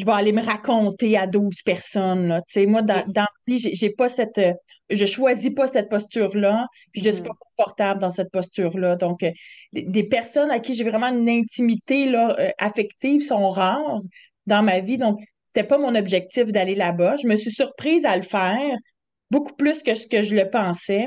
je 0.01 0.05
vais 0.05 0.13
aller 0.13 0.33
me 0.33 0.43
raconter 0.43 1.17
à 1.17 1.27
12 1.27 1.63
personnes. 1.63 2.29
Là. 2.29 2.41
Tu 2.43 2.53
sais, 2.53 2.67
moi, 2.67 2.83
dans, 2.83 3.05
dans 3.09 3.27
vie, 3.47 3.59
j'ai, 3.59 3.91
pas 3.91 4.09
cette. 4.09 4.39
Euh, 4.39 4.55
je 4.89 5.07
choisis 5.07 5.51
pas 5.55 5.67
cette 5.67 5.89
posture-là, 5.89 6.67
puis 6.93 7.03
je 7.03 7.11
suis 7.11 7.23
pas 7.23 7.31
mm. 7.31 7.57
confortable 7.57 8.01
dans 8.01 8.11
cette 8.11 8.31
posture-là. 8.31 8.97
Donc, 8.97 9.23
euh, 9.23 9.31
des 9.73 10.05
personnes 10.05 10.51
à 10.51 10.59
qui 10.61 10.75
j'ai 10.75 10.85
vraiment 10.85 11.09
une 11.09 11.29
intimité 11.29 12.07
là, 12.07 12.37
euh, 12.39 12.51
affective 12.59 13.23
sont 13.23 13.51
rares 13.51 14.01
dans 14.47 14.63
ma 14.63 14.81
vie. 14.81 14.99
Donc, 14.99 15.21
c'était 15.45 15.67
pas 15.67 15.79
mon 15.79 15.95
objectif 15.95 16.47
d'aller 16.47 16.75
là-bas. 16.75 17.17
Je 17.23 17.27
me 17.27 17.37
suis 17.37 17.53
surprise 17.53 18.05
à 18.05 18.17
le 18.17 18.23
faire, 18.23 18.77
beaucoup 19.31 19.55
plus 19.55 19.83
que 19.83 19.95
ce 19.95 20.07
que 20.07 20.23
je 20.23 20.35
le 20.35 20.49
pensais. 20.49 21.07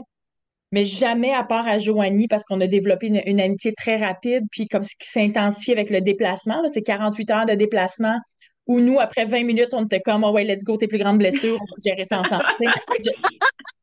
Mais 0.74 0.86
jamais 0.86 1.32
à 1.32 1.44
part 1.44 1.68
à 1.68 1.78
Joanie, 1.78 2.28
parce 2.28 2.44
qu'on 2.46 2.60
a 2.60 2.66
développé 2.66 3.06
une, 3.06 3.40
amitié 3.40 3.74
très 3.74 3.96
rapide, 3.96 4.46
puis 4.50 4.68
comme 4.68 4.82
ce 4.82 4.96
qui 5.00 5.08
s'est 5.08 5.22
intensifié 5.22 5.76
avec 5.76 5.92
le 5.92 6.02
déplacement, 6.02 6.64
c'est 6.74 6.82
48 6.82 7.30
heures 7.30 7.46
de 7.46 7.54
déplacement 7.54 8.18
où 8.66 8.80
nous, 8.80 9.00
après 9.00 9.26
20 9.26 9.44
minutes, 9.44 9.70
on 9.74 9.86
était 9.86 10.00
comme, 10.00 10.24
oh 10.24 10.32
ouais, 10.32 10.44
let's 10.44 10.64
go, 10.64 10.76
tes 10.76 10.88
plus 10.88 10.98
grandes 10.98 11.20
blessures, 11.20 11.60
on 11.62 11.66
va 11.66 11.82
gérer 11.86 12.06
ça 12.06 12.22
ensemble. 12.22 12.44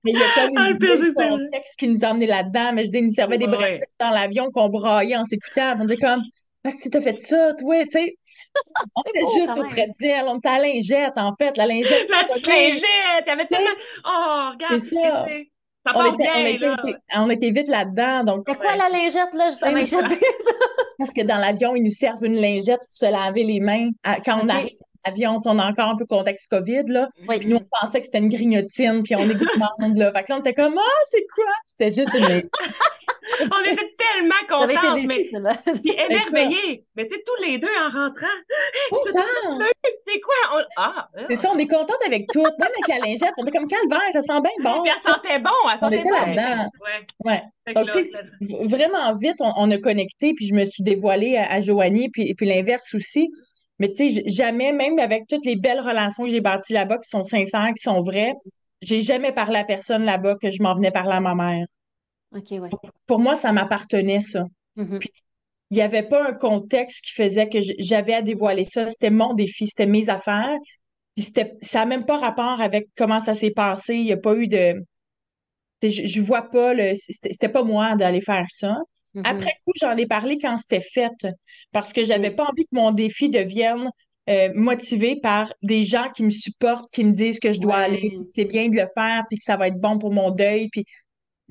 mais 0.02 0.12
il 0.12 0.18
y 0.18 0.22
a 0.22 0.34
comme 0.34 0.56
ah, 0.56 0.70
une 0.70 1.14
contexte 1.14 1.78
qui 1.78 1.86
nous 1.86 2.04
a 2.04 2.12
là-dedans, 2.12 2.72
mais 2.74 2.84
je 2.84 2.90
dis, 2.90 2.98
il 2.98 3.04
nous 3.04 3.10
servait 3.10 3.38
des 3.38 3.46
ouais. 3.46 3.78
dans 4.00 4.10
l'avion 4.10 4.50
qu'on 4.50 4.68
braillait 4.68 5.16
en 5.16 5.22
s'écoutant. 5.22 5.76
On 5.78 5.86
était 5.86 6.04
comme, 6.04 6.24
ah, 6.64 6.70
si 6.72 6.90
t'as 6.90 7.00
fait 7.00 7.20
ça, 7.20 7.54
toi, 7.54 7.84
tu 7.84 7.90
sais. 7.90 8.16
On 8.96 9.02
était 9.02 9.38
juste 9.38 9.56
auprès 9.56 9.86
d'elle, 10.00 10.24
on 10.26 10.38
était 10.38 10.48
à 10.48 10.58
la 10.58 10.66
lingette, 10.66 11.16
en 11.18 11.34
fait, 11.36 11.56
la 11.56 11.66
lingette. 11.68 12.10
La 12.10 12.22
lingette, 12.26 13.28
avait 13.28 13.46
tellement. 13.46 13.70
Oh, 14.04 14.50
regarde, 14.54 14.80
c'est 14.80 14.94
ça. 14.96 15.26
Ça 15.92 16.00
on, 16.00 16.14
était, 16.14 16.22
bien, 16.22 16.34
on, 16.34 16.88
était, 16.88 16.98
on, 17.16 17.30
était, 17.30 17.50
vite 17.50 17.68
là-dedans. 17.68 18.24
Donc... 18.24 18.44
C'est 18.48 18.56
quoi 18.56 18.76
la 18.76 18.88
lingette, 18.88 19.32
là? 19.34 19.50
Ça 19.50 19.70
Parce 20.98 21.12
que 21.12 21.22
dans 21.22 21.38
l'avion, 21.38 21.74
ils 21.74 21.82
nous 21.82 21.90
servent 21.90 22.24
une 22.24 22.40
lingette 22.40 22.80
pour 22.80 22.94
se 22.94 23.10
laver 23.10 23.44
les 23.44 23.60
mains 23.60 23.90
quand 24.24 24.40
on 24.42 24.48
arrive 24.48 24.76
dans 24.78 25.10
l'avion. 25.10 25.40
On 25.44 25.58
a 25.58 25.66
encore 25.66 25.88
un 25.88 25.96
peu 25.96 26.06
contexte 26.06 26.50
COVID, 26.50 26.84
là. 26.86 27.08
Puis 27.28 27.46
nous, 27.46 27.56
on 27.56 27.66
pensait 27.80 28.00
que 28.00 28.06
c'était 28.06 28.18
une 28.18 28.28
grignotine, 28.28 29.02
puis 29.02 29.16
on 29.16 29.28
est 29.28 29.34
monde, 29.34 29.96
là. 29.96 30.12
Fait 30.12 30.24
que 30.24 30.32
là, 30.32 30.36
on 30.36 30.40
était 30.40 30.54
comme, 30.54 30.78
ah, 30.78 31.00
c'est 31.10 31.24
quoi? 31.34 31.52
C'était 31.64 31.90
juste 31.90 32.14
une. 32.14 32.48
on 33.40 33.60
était 33.64 33.94
tellement 33.96 34.34
contents, 34.48 34.96
mais 35.06 35.28
puis 35.82 35.94
émerveillés. 35.98 36.84
Mais 36.96 37.06
tu 37.08 37.14
sais, 37.14 37.22
tous 37.24 37.42
les 37.44 37.58
deux 37.58 37.68
en 37.68 37.90
rentrant. 37.90 38.26
C'est 40.06 40.20
quoi? 40.20 40.62
Ah, 40.76 40.94
ah, 40.96 41.08
C'est 41.28 41.36
ça, 41.36 41.50
on 41.52 41.58
est 41.58 41.66
contente 41.66 42.00
avec 42.06 42.26
tout. 42.32 42.42
Même 42.42 42.52
avec 42.58 42.88
la 42.88 42.98
lingette, 42.98 43.32
on 43.38 43.44
était 43.44 43.56
comme 43.56 43.68
calvaire, 43.68 44.12
ça 44.12 44.22
sent 44.22 44.40
bien 44.40 44.50
bon. 44.60 44.82
Puis 44.82 44.92
elle 44.94 45.12
sentait 45.12 45.38
bon, 45.38 45.50
elle 45.72 45.78
On 45.82 45.90
était 45.90 46.10
là-dedans. 46.10 46.70
Ouais. 47.24 47.42
Donc, 47.74 47.90
tu 47.90 48.04
sais, 48.04 48.10
vraiment 48.66 49.12
vite, 49.14 49.36
on, 49.40 49.70
a 49.70 49.78
connecté, 49.78 50.34
puis 50.34 50.46
je 50.46 50.54
me 50.54 50.64
suis 50.64 50.82
dévoilée 50.82 51.36
à, 51.36 51.52
à 51.52 51.60
Joanie, 51.60 52.08
puis, 52.10 52.34
puis 52.34 52.46
l'inverse 52.46 52.94
aussi. 52.94 53.30
Mais 53.78 53.92
tu 53.92 54.10
sais, 54.10 54.22
jamais, 54.26 54.72
même 54.72 54.98
avec 54.98 55.26
toutes 55.28 55.44
les 55.44 55.56
belles 55.56 55.80
relations 55.80 56.24
que 56.24 56.30
j'ai 56.30 56.40
bâties 56.40 56.72
là-bas, 56.72 56.98
qui 56.98 57.08
sont 57.08 57.24
sincères, 57.24 57.70
qui 57.74 57.82
sont 57.82 58.02
vraies, 58.02 58.34
j'ai 58.82 59.00
jamais 59.00 59.32
parlé 59.32 59.58
à 59.58 59.64
personne 59.64 60.04
là-bas 60.04 60.36
que 60.40 60.50
je 60.50 60.62
m'en 60.62 60.74
venais 60.74 60.90
parler 60.90 61.12
à 61.12 61.20
ma 61.20 61.34
mère. 61.34 61.66
OK, 62.34 62.50
ouais. 62.50 62.70
Pour 63.06 63.18
moi, 63.18 63.34
ça 63.34 63.52
m'appartenait, 63.52 64.20
ça. 64.20 64.44
Mm-hmm. 64.76 65.04
il 65.70 65.74
n'y 65.74 65.82
avait 65.82 66.04
pas 66.04 66.28
un 66.28 66.32
contexte 66.32 67.04
qui 67.04 67.12
faisait 67.12 67.48
que 67.48 67.58
j'avais 67.78 68.14
à 68.14 68.22
dévoiler 68.22 68.64
ça. 68.64 68.88
C'était 68.88 69.10
mon 69.10 69.34
défi, 69.34 69.66
c'était 69.66 69.86
mes 69.86 70.08
affaires. 70.08 70.56
Puis 71.16 71.32
ça 71.62 71.80
n'a 71.80 71.86
même 71.86 72.06
pas 72.06 72.18
rapport 72.18 72.60
avec 72.60 72.88
comment 72.96 73.20
ça 73.20 73.34
s'est 73.34 73.50
passé. 73.50 73.94
Il 73.94 74.04
n'y 74.04 74.12
a 74.12 74.16
pas 74.16 74.34
eu 74.34 74.46
de. 74.46 74.74
Je, 75.82 76.20
ne 76.20 76.24
vois 76.24 76.50
pas 76.50 76.72
le. 76.72 76.92
C'était 76.94 77.48
pas 77.48 77.64
moi 77.64 77.96
d'aller 77.96 78.20
faire 78.20 78.46
ça. 78.48 78.76
Mm-hmm. 79.14 79.22
Après 79.24 79.54
coup, 79.64 79.72
j'en 79.80 79.96
ai 79.96 80.06
parlé 80.06 80.38
quand 80.38 80.56
c'était 80.56 80.80
fait. 80.80 81.26
Parce 81.72 81.92
que 81.92 82.04
j'avais 82.04 82.30
pas 82.30 82.44
envie 82.44 82.64
que 82.64 82.76
mon 82.76 82.92
défi 82.92 83.28
devienne 83.28 83.90
euh, 84.28 84.50
motivé 84.54 85.18
par 85.20 85.52
des 85.62 85.82
gens 85.82 86.08
qui 86.14 86.22
me 86.22 86.30
supportent, 86.30 86.88
qui 86.92 87.02
me 87.02 87.12
disent 87.12 87.40
que 87.40 87.52
je 87.52 87.58
dois 87.58 87.78
aller, 87.78 88.16
c'est 88.30 88.44
bien 88.44 88.68
de 88.68 88.76
le 88.76 88.86
faire, 88.94 89.24
puis 89.28 89.38
que 89.38 89.44
ça 89.44 89.56
va 89.56 89.66
être 89.66 89.80
bon 89.80 89.98
pour 89.98 90.12
mon 90.12 90.30
deuil. 90.30 90.68
Puis 90.68 90.84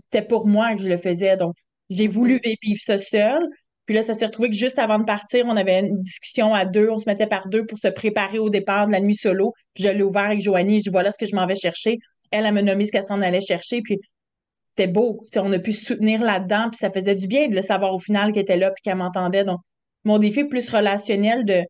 c'était 0.03 0.25
pour 0.25 0.47
moi 0.47 0.75
que 0.75 0.81
je 0.81 0.89
le 0.89 0.97
faisais. 0.97 1.37
Donc, 1.37 1.55
j'ai 1.89 2.07
voulu 2.07 2.39
vivre 2.61 2.81
ça 2.85 2.97
seul. 2.97 3.41
Puis 3.85 3.95
là, 3.95 4.03
ça 4.03 4.13
s'est 4.13 4.27
retrouvé 4.27 4.49
que 4.49 4.55
juste 4.55 4.77
avant 4.77 4.99
de 4.99 5.03
partir, 5.03 5.45
on 5.47 5.57
avait 5.57 5.79
une 5.79 5.99
discussion 5.99 6.53
à 6.53 6.65
deux, 6.65 6.89
on 6.91 6.99
se 6.99 7.05
mettait 7.07 7.25
par 7.25 7.47
deux 7.47 7.65
pour 7.65 7.79
se 7.79 7.87
préparer 7.87 8.37
au 8.37 8.51
départ 8.51 8.85
de 8.85 8.91
la 8.91 8.99
nuit 8.99 9.15
solo. 9.15 9.53
Puis 9.73 9.83
je 9.83 9.89
l'ai 9.89 10.03
ouvert 10.03 10.25
avec 10.25 10.41
Joanie, 10.41 10.77
je 10.77 10.83
dis 10.83 10.89
voilà 10.89 11.09
ce 11.09 11.17
que 11.17 11.25
je 11.25 11.35
m'en 11.35 11.47
vais 11.47 11.55
chercher. 11.55 11.97
Elle, 12.29 12.45
a 12.45 12.51
me 12.51 12.61
nommé 12.61 12.85
ce 12.85 12.91
qu'elle 12.91 13.05
s'en 13.05 13.21
allait 13.21 13.41
chercher. 13.41 13.81
Puis 13.81 13.97
c'était 14.69 14.91
beau. 14.91 15.25
on 15.37 15.51
a 15.51 15.57
pu 15.57 15.73
se 15.73 15.85
soutenir 15.85 16.21
là-dedans, 16.21 16.69
puis 16.69 16.77
ça 16.77 16.91
faisait 16.91 17.15
du 17.15 17.27
bien 17.27 17.47
de 17.47 17.55
le 17.55 17.63
savoir 17.63 17.95
au 17.95 17.99
final 17.99 18.31
qu'elle 18.31 18.43
était 18.43 18.57
là 18.57 18.69
puis 18.69 18.83
qu'elle 18.83 18.97
m'entendait. 18.97 19.43
Donc, 19.43 19.59
mon 20.03 20.19
défi 20.19 20.43
plus 20.43 20.69
relationnel 20.69 21.43
de 21.43 21.63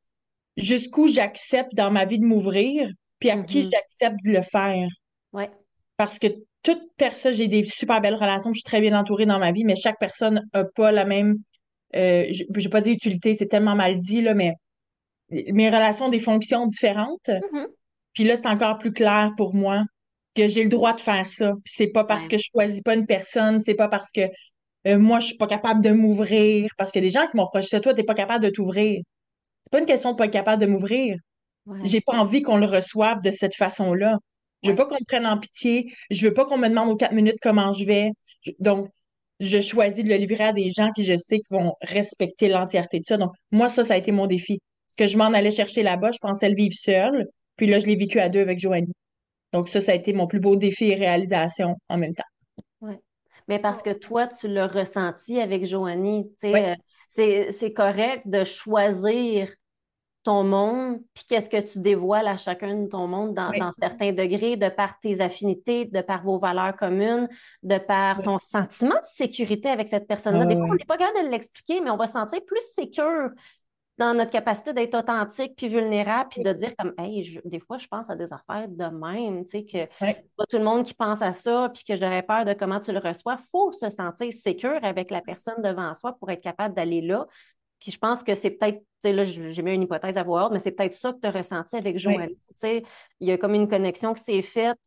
jusqu'où 0.58 1.08
j'accepte 1.08 1.74
dans 1.74 1.90
ma 1.90 2.04
vie 2.04 2.20
de 2.20 2.26
m'ouvrir, 2.26 2.90
puis 3.20 3.30
à 3.30 3.42
qui 3.44 3.62
mm-hmm. 3.62 3.72
j'accepte 3.72 4.18
de 4.26 4.32
le 4.34 4.42
faire. 4.42 4.90
Ouais. 5.32 5.50
Parce 5.96 6.20
que 6.20 6.28
toute 6.70 6.90
personne, 6.98 7.34
j'ai 7.34 7.48
des 7.48 7.66
super 7.66 8.02
belles 8.02 8.16
relations, 8.16 8.52
je 8.54 8.60
suis 8.60 8.64
très 8.64 8.82
bien 8.82 8.98
entourée 8.98 9.26
dans 9.26 9.40
ma 9.40 9.52
vie, 9.52 9.64
mais 9.64 9.76
chaque 9.76 10.00
personne 10.00 10.48
n'a 10.54 10.64
pas 10.64 10.92
la 10.92 11.06
même, 11.06 11.38
euh, 11.96 12.26
je 12.32 12.44
ne 12.50 12.62
vais 12.62 12.70
pas 12.70 12.82
dire 12.82 12.94
utilité, 12.94 13.34
c'est 13.34 13.48
tellement 13.48 13.76
mal 13.76 13.98
dit, 13.98 14.22
là, 14.22 14.34
mais 14.34 14.54
mes 15.30 15.70
relations 15.70 16.06
ont 16.06 16.10
des 16.10 16.20
fonctions 16.20 16.66
différentes. 16.66 17.28
Mm-hmm. 17.28 17.66
Puis 18.14 18.24
là, 18.24 18.36
c'est 18.36 18.48
encore 18.48 18.78
plus 18.78 18.92
clair 18.92 19.32
pour 19.38 19.54
moi 19.54 19.84
que 20.36 20.48
j'ai 20.48 20.64
le 20.64 20.70
droit 20.70 20.94
de 20.94 21.02
faire 21.02 21.28
ça. 21.28 21.54
Puis 21.64 21.74
c'est 21.76 21.88
pas 21.88 22.04
parce 22.04 22.28
que 22.28 22.38
je 22.38 22.46
choisis 22.54 22.82
pas 22.82 22.96
une 22.96 23.06
personne, 23.06 23.60
c'est 23.60 23.76
pas 23.76 23.88
parce 23.88 24.12
que 24.12 24.22
euh, 24.88 24.98
moi, 24.98 25.20
je 25.20 25.28
suis 25.28 25.38
pas 25.38 25.48
capable 25.48 25.82
de 25.82 25.92
m'ouvrir. 25.92 26.72
Parce 26.78 26.92
que 26.92 27.00
des 27.00 27.10
gens 27.10 27.28
qui 27.28 27.38
m'ont 27.38 27.48
projeté, 27.48 27.80
toi, 27.82 27.94
t'es 27.94 28.04
pas 28.04 28.14
capable 28.14 28.44
de 28.44 28.50
t'ouvrir. 28.50 29.02
C'est 29.64 29.72
pas 29.72 29.80
une 29.80 29.86
question 29.86 30.12
de 30.12 30.18
pas 30.18 30.26
être 30.26 30.34
capable 30.34 30.62
de 30.62 30.68
m'ouvrir. 30.68 31.18
J'ai 31.84 32.02
pas 32.02 32.14
envie 32.14 32.42
qu'on 32.42 32.58
le 32.58 32.66
reçoive 32.66 33.22
de 33.22 33.30
cette 33.30 33.56
façon-là. 33.56 34.18
Je 34.64 34.70
veux 34.70 34.76
pas 34.76 34.86
qu'on 34.86 34.96
me 34.96 35.06
prenne 35.06 35.26
en 35.26 35.38
pitié. 35.38 35.94
Je 36.12 36.28
veux 36.28 36.34
pas 36.34 36.46
qu'on 36.46 36.58
me 36.58 36.68
demande 36.68 36.90
aux 36.90 36.96
quatre 36.96 37.14
minutes 37.14 37.38
comment 37.42 37.74
je 37.74 37.86
vais. 37.86 38.12
donc, 38.60 38.90
je 39.40 39.62
choisis 39.62 40.04
de 40.04 40.10
le 40.10 40.16
livrer 40.16 40.46
à 40.46 40.54
des 40.54 40.70
gens 40.70 40.92
qui 40.92 41.06
je 41.06 41.16
sais 41.16 41.40
qui 41.40 41.54
vont 41.54 41.74
respecter 41.82 42.50
l'entièreté 42.50 43.00
de 43.00 43.06
ça. 43.06 43.18
Donc, 43.18 43.32
moi, 43.52 43.70
ça, 43.70 43.84
ça 43.84 43.94
a 43.94 43.98
été 43.98 44.12
mon 44.12 44.28
défi. 44.28 44.60
Parce 44.88 45.08
que 45.08 45.14
je 45.14 45.18
m'en 45.18 45.34
allais 45.34 45.52
chercher 45.52 45.82
là-bas, 45.82 46.12
je 46.12 46.18
pensais 46.20 46.50
le 46.50 46.56
vivre 46.56 46.76
seul. 46.76 47.26
Puis 47.56 47.68
là, 47.68 47.80
je 47.80 47.86
l'ai 47.86 47.96
vécu 47.96 48.20
à 48.20 48.28
deux 48.28 48.42
avec 48.42 48.60
Joanie. 48.60 48.94
Donc, 49.54 49.70
ça, 49.70 49.82
ça 49.82 49.94
a 49.94 49.96
été 49.96 50.14
mon 50.14 50.28
plus 50.28 50.40
beau 50.40 50.56
défi 50.56 50.90
et 50.90 50.96
réalisation 50.96 51.76
en 51.88 51.98
même 51.98 52.14
temps. 52.14 52.24
Oui. 52.82 52.94
Mais 53.48 53.60
parce 53.60 53.82
que 53.82 53.92
toi, 53.92 54.28
tu 54.28 54.48
l'as 54.48 54.68
ressenti 54.68 55.40
avec 55.40 55.66
Joanie. 55.66 56.30
Euh, 56.44 56.76
c'est 57.10 57.74
correct 57.74 58.24
de 58.26 58.44
choisir 58.44 59.50
ton 60.24 60.44
monde, 60.44 61.00
puis 61.14 61.24
qu'est-ce 61.28 61.50
que 61.50 61.62
tu 61.62 61.80
dévoiles 61.80 62.28
à 62.28 62.38
chacun 62.38 62.76
de 62.76 62.88
ton 62.88 63.08
monde 63.08 63.34
dans, 63.34 63.72
certains 63.80 64.12
degrés, 64.12 64.58
de 64.58 64.70
par 64.70 65.00
tes 65.00 65.22
affinités, 65.22 65.86
de 65.86 66.02
par 66.02 66.24
vos 66.24 66.40
valeurs 66.40 66.76
communes, 66.76 67.30
de 67.64 67.78
par 67.78 68.22
ton 68.22 68.38
sentiment 68.38 68.96
de 68.96 69.08
sécurité 69.08 69.70
avec 69.70 69.88
cette 69.88 70.08
personne-là. 70.08 70.46
des 70.46 70.56
fois, 70.56 70.66
on 70.70 70.76
n'est 70.76 70.86
pas 70.86 70.98
capable 70.98 71.26
de 71.26 71.32
l'expliquer, 71.32 71.80
mais 71.80 71.90
on 71.90 71.98
va 71.98 72.08
se 72.08 72.14
sentir 72.14 72.40
plus 72.46 72.62
sécure 72.74 73.30
dans 74.00 74.14
notre 74.14 74.32
capacité 74.32 74.72
d'être 74.72 74.96
authentique 74.96 75.56
puis 75.58 75.68
vulnérable, 75.68 76.30
puis 76.32 76.42
de 76.42 76.54
dire 76.54 76.74
comme, 76.78 76.94
hey, 76.98 77.40
des 77.44 77.60
fois, 77.60 77.78
je 77.78 77.88
pense 77.88 78.10
à 78.10 78.16
des 78.16 78.32
affaires 78.32 78.68
de 78.70 78.86
même, 78.86 79.44
tu 79.44 79.50
sais, 79.50 79.66
que 79.66 79.86
pas 80.38 80.46
tout 80.50 80.58
le 80.58 80.64
monde 80.64 80.86
qui 80.86 80.94
pense 80.94 81.22
à 81.22 81.34
ça, 81.34 81.70
puis 81.74 81.84
que 81.84 81.98
j'aurais 81.98 82.24
peur 82.24 82.46
de 82.46 82.54
comment 82.54 82.80
tu 82.80 82.94
le 82.94 83.00
reçois. 83.00 83.38
Il 83.40 83.48
faut 83.52 83.72
se 83.74 83.90
sentir 83.90 84.32
sécure 84.32 84.80
avec 84.84 85.12
la 85.12 85.22
personne 85.22 85.62
devant 85.62 85.94
soi 85.94 86.14
pour 86.14 86.32
être 86.32 86.42
capable 86.42 86.74
d'aller 86.76 87.02
là. 87.02 87.28
Puis 87.80 87.92
je 87.92 87.98
pense 87.98 88.24
que 88.24 88.36
c'est 88.36 88.52
peut-être, 88.52 88.80
tu 88.80 88.86
sais, 89.02 89.14
là, 89.14 89.24
j'ai 89.24 89.62
mis 89.62 89.74
une 89.74 89.84
hypothèse 89.84 90.18
à 90.18 90.24
voir, 90.24 90.52
mais 90.52 90.60
c'est 90.60 90.72
peut-être 90.72 90.94
ça 90.94 91.14
que 91.14 91.20
tu 91.20 91.28
as 91.28 91.32
ressenti 91.32 91.76
avec 91.76 91.98
Joanie. 91.98 92.36
Tu 92.50 92.56
sais, 92.58 92.84
il 93.20 93.28
y 93.28 93.32
a 93.32 93.38
comme 93.38 93.54
une 93.54 93.68
connexion 93.68 94.14
qui 94.14 94.24
s'est 94.24 94.42
faite. 94.42 94.80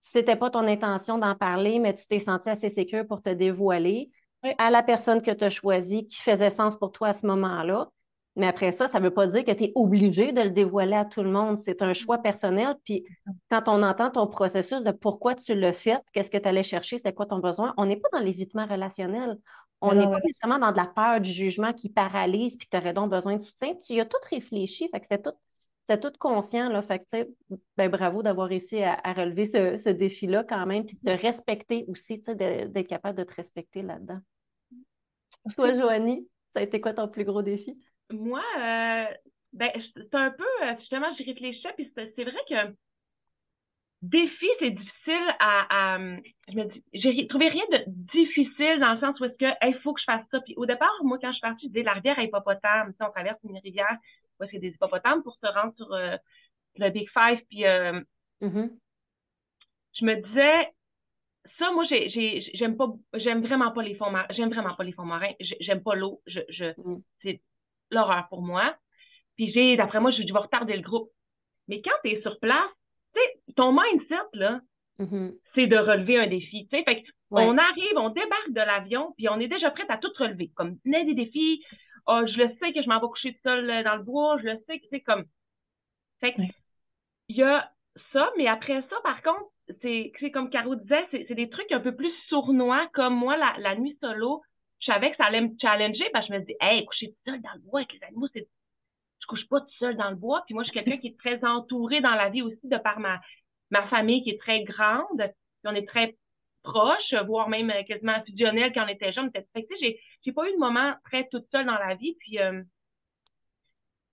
C'était 0.00 0.36
pas 0.36 0.50
ton 0.50 0.66
intention 0.66 1.18
d'en 1.18 1.34
parler, 1.34 1.78
mais 1.78 1.94
tu 1.94 2.06
t'es 2.06 2.20
senti 2.20 2.48
assez 2.48 2.68
sécure 2.70 3.06
pour 3.06 3.22
te 3.22 3.30
dévoiler 3.30 4.10
à 4.58 4.70
la 4.70 4.82
personne 4.82 5.20
que 5.20 5.30
tu 5.30 5.44
as 5.44 5.50
choisie, 5.50 6.06
qui 6.06 6.22
faisait 6.22 6.50
sens 6.50 6.76
pour 6.76 6.92
toi 6.92 7.08
à 7.08 7.12
ce 7.12 7.26
moment-là. 7.26 7.88
Mais 8.36 8.46
après 8.46 8.70
ça, 8.70 8.86
ça 8.86 9.00
ne 9.00 9.04
veut 9.04 9.10
pas 9.12 9.26
dire 9.26 9.44
que 9.44 9.50
tu 9.50 9.64
es 9.64 9.72
obligé 9.74 10.30
de 10.30 10.40
le 10.40 10.50
dévoiler 10.50 10.94
à 10.94 11.04
tout 11.04 11.24
le 11.24 11.30
monde. 11.30 11.58
C'est 11.58 11.82
un 11.82 11.92
choix 11.92 12.18
personnel. 12.18 12.76
Puis 12.84 13.04
quand 13.50 13.64
on 13.66 13.82
entend 13.82 14.10
ton 14.10 14.28
processus 14.28 14.84
de 14.84 14.92
pourquoi 14.92 15.34
tu 15.34 15.56
l'as 15.56 15.72
fait, 15.72 16.00
qu'est-ce 16.12 16.30
que 16.30 16.38
tu 16.38 16.48
allais 16.48 16.62
chercher, 16.62 16.98
c'était 16.98 17.12
quoi 17.12 17.26
ton 17.26 17.40
besoin, 17.40 17.74
on 17.76 17.86
n'est 17.86 17.96
pas 17.96 18.08
dans 18.12 18.20
l'évitement 18.20 18.64
relationnel. 18.64 19.38
On 19.80 19.94
n'est 19.94 20.06
pas 20.06 20.18
nécessairement 20.24 20.58
dans 20.58 20.72
de 20.72 20.76
la 20.76 20.86
peur 20.86 21.20
du 21.20 21.30
jugement 21.30 21.72
qui 21.72 21.88
paralyse 21.88 22.56
puis 22.56 22.66
que 22.66 22.76
tu 22.76 22.82
aurais 22.82 22.92
donc 22.92 23.10
besoin 23.10 23.36
de 23.36 23.42
soutien. 23.42 23.74
Tu 23.76 23.94
y 23.94 24.00
as 24.00 24.06
tout 24.06 24.16
réfléchi. 24.28 24.88
Fait 24.88 25.00
que 25.00 25.06
c'est 25.08 25.22
tout, 25.22 25.34
c'est 25.84 26.00
tout 26.00 26.12
conscient. 26.18 26.68
Là. 26.68 26.82
Fait 26.82 26.98
que, 26.98 27.28
ben, 27.76 27.88
bravo 27.88 28.22
d'avoir 28.22 28.48
réussi 28.48 28.82
à, 28.82 29.12
relever 29.12 29.46
ce, 29.46 29.88
défi-là 29.90 30.44
quand 30.44 30.66
même, 30.66 30.84
puis 30.84 30.98
de 31.02 31.12
respecter 31.12 31.84
aussi, 31.88 32.20
d'être 32.20 32.88
capable 32.88 33.18
de 33.18 33.24
te 33.24 33.34
respecter 33.34 33.82
là-dedans. 33.82 34.18
Toi, 35.54 35.72
Joanie, 35.74 36.28
ça 36.54 36.60
a 36.60 36.62
été 36.62 36.80
quoi 36.80 36.92
ton 36.92 37.08
plus 37.08 37.24
gros 37.24 37.42
défi? 37.42 37.78
Moi, 38.10 38.42
euh, 38.58 39.04
ben, 39.52 39.70
c'est 39.96 40.14
un 40.14 40.30
peu, 40.30 40.44
euh, 40.62 40.74
justement, 40.80 41.14
j'y 41.16 41.24
réfléchissais, 41.24 41.72
puis 41.76 41.92
c'est 41.94 42.24
vrai 42.24 42.38
que 42.48 42.74
défi, 44.02 44.46
c'est 44.58 44.70
difficile 44.70 45.34
à, 45.40 45.98
je 46.48 46.54
me 46.54 46.64
dis, 46.64 46.84
j'ai 46.92 47.26
trouvé 47.26 47.48
rien 47.48 47.64
de 47.72 47.84
difficile 47.86 48.78
dans 48.80 48.94
le 48.94 49.00
sens 49.00 49.18
où 49.20 49.24
est-ce 49.24 49.36
que, 49.36 49.66
il 49.66 49.78
faut 49.82 49.92
que 49.92 50.00
je 50.00 50.04
fasse 50.04 50.24
ça. 50.30 50.40
Puis 50.40 50.54
au 50.56 50.66
départ, 50.66 50.92
moi, 51.02 51.18
quand 51.20 51.28
je 51.28 51.34
suis 51.34 51.40
partie, 51.40 51.66
je 51.66 51.72
disais 51.72 51.82
la 51.82 51.94
rivière 51.94 52.18
à 52.18 52.22
hippopotame. 52.22 52.92
on 53.00 53.10
traverse 53.10 53.38
une 53.44 53.58
rivière 53.58 53.96
où 54.40 54.44
c'est 54.50 54.58
des 54.58 54.68
hippopotames 54.68 55.22
pour 55.22 55.36
se 55.36 55.46
rendre 55.46 55.74
sur 55.76 55.92
euh, 55.92 56.16
le 56.76 56.90
Big 56.90 57.08
Five. 57.10 57.40
Puis 57.48 57.62
mm-hmm. 57.62 58.70
je 59.98 60.04
me 60.04 60.14
disais, 60.14 60.72
ça, 61.58 61.72
moi, 61.72 61.84
j'aime 61.88 62.76
pas, 62.76 62.88
j'aime 63.14 63.42
vraiment 63.42 63.72
pas 63.72 63.82
les 63.82 63.94
fonds 63.94 64.10
marins. 64.10 64.26
J'aime 64.30 64.50
vraiment 64.50 64.74
pas 64.74 64.84
les 64.84 64.92
fonds 64.92 65.04
marins. 65.04 65.32
J'aime 65.60 65.82
pas 65.82 65.94
l'eau. 65.94 66.20
Je, 66.26 66.40
je, 66.48 66.66
mm. 66.76 67.02
C'est 67.22 67.40
l'horreur 67.90 68.28
pour 68.28 68.42
moi. 68.42 68.76
Puis 69.36 69.52
j'ai, 69.52 69.76
d'après 69.76 70.00
moi, 70.00 70.10
je, 70.10 70.22
vais 70.22 70.38
retarder 70.38 70.76
le 70.76 70.82
groupe. 70.82 71.10
Mais 71.68 71.82
quand 71.82 71.94
tu 72.04 72.10
es 72.10 72.22
sur 72.22 72.38
place, 72.40 72.70
tu 72.70 72.87
sais, 73.14 73.54
ton 73.56 73.72
mindset, 73.72 74.16
là, 74.34 74.60
mm-hmm. 75.00 75.34
c'est 75.54 75.66
de 75.66 75.76
relever 75.76 76.18
un 76.18 76.26
défi. 76.26 76.68
Tu 76.70 76.76
sais, 76.76 76.84
fait 76.84 77.04
on 77.30 77.58
arrive, 77.58 77.96
on 77.96 78.10
débarque 78.10 78.50
de 78.50 78.60
l'avion, 78.60 79.12
puis 79.16 79.28
on 79.28 79.38
est 79.38 79.48
déjà 79.48 79.70
prête 79.70 79.90
à 79.90 79.98
tout 79.98 80.10
relever. 80.18 80.50
Comme, 80.54 80.78
tenez 80.80 81.04
des 81.04 81.14
défis. 81.14 81.62
Oh, 82.06 82.22
je 82.26 82.38
le 82.38 82.48
sais 82.58 82.72
que 82.72 82.82
je 82.82 82.88
m'en 82.88 83.00
vais 83.00 83.06
coucher 83.06 83.34
tout 83.34 83.40
seul 83.42 83.68
euh, 83.68 83.82
dans 83.82 83.96
le 83.96 84.02
bois. 84.02 84.38
Je 84.38 84.48
le 84.48 84.58
sais 84.66 84.78
que 84.78 84.86
c'est 84.90 85.00
comme. 85.00 85.24
Fait 86.20 86.34
il 87.28 87.36
y 87.36 87.42
a 87.42 87.70
ça, 88.12 88.30
mais 88.38 88.46
après 88.46 88.82
ça, 88.88 88.96
par 89.02 89.22
contre, 89.22 89.50
c'est 89.82 90.30
comme 90.32 90.48
Caro 90.48 90.74
disait, 90.76 91.06
c'est 91.10 91.34
des 91.34 91.50
trucs 91.50 91.70
un 91.72 91.80
peu 91.80 91.94
plus 91.94 92.12
sournois, 92.28 92.88
comme 92.94 93.14
moi, 93.14 93.36
la, 93.36 93.54
la 93.58 93.76
nuit 93.76 93.98
solo, 94.00 94.40
je 94.80 94.86
savais 94.86 95.10
que 95.10 95.16
ça 95.16 95.24
allait 95.24 95.42
me 95.42 95.54
challenger 95.60 96.08
parce 96.12 96.26
que 96.26 96.34
je 96.34 96.38
me 96.38 96.44
dis, 96.44 96.54
hey, 96.60 96.84
coucher 96.86 97.08
tout 97.08 97.30
seul 97.30 97.42
dans 97.42 97.52
le 97.54 97.60
bois 97.60 97.80
avec 97.80 97.92
les 97.92 98.02
animaux, 98.04 98.28
c'est. 98.32 98.48
Je 99.28 99.36
couche 99.36 99.48
pas 99.48 99.60
tout 99.60 99.74
seul 99.78 99.96
dans 99.96 100.10
le 100.10 100.16
bois. 100.16 100.42
Puis 100.46 100.54
moi, 100.54 100.64
je 100.64 100.70
suis 100.70 100.80
quelqu'un 100.80 100.98
qui 100.98 101.08
est 101.08 101.18
très 101.18 101.44
entouré 101.44 102.00
dans 102.00 102.14
la 102.14 102.30
vie 102.30 102.42
aussi 102.42 102.66
de 102.66 102.76
par 102.78 102.98
ma, 102.98 103.20
ma 103.70 103.86
famille 103.88 104.22
qui 104.22 104.30
est 104.30 104.40
très 104.40 104.62
grande. 104.64 105.18
Puis 105.18 105.64
on 105.64 105.74
est 105.74 105.86
très 105.86 106.16
proches, 106.62 107.14
voire 107.26 107.48
même 107.48 107.72
quasiment 107.86 108.22
fusionnel 108.24 108.72
quand 108.72 108.84
on 108.84 108.88
était 108.88 109.12
jeune. 109.12 109.30
Fait 109.32 109.44
que, 109.64 109.74
j'ai, 109.80 110.00
j'ai 110.24 110.32
pas 110.32 110.48
eu 110.48 110.52
de 110.52 110.58
moment 110.58 110.94
très 111.04 111.28
toute 111.28 111.46
seule 111.50 111.66
dans 111.66 111.78
la 111.78 111.94
vie. 111.94 112.16
Puis, 112.20 112.38
euh, 112.38 112.62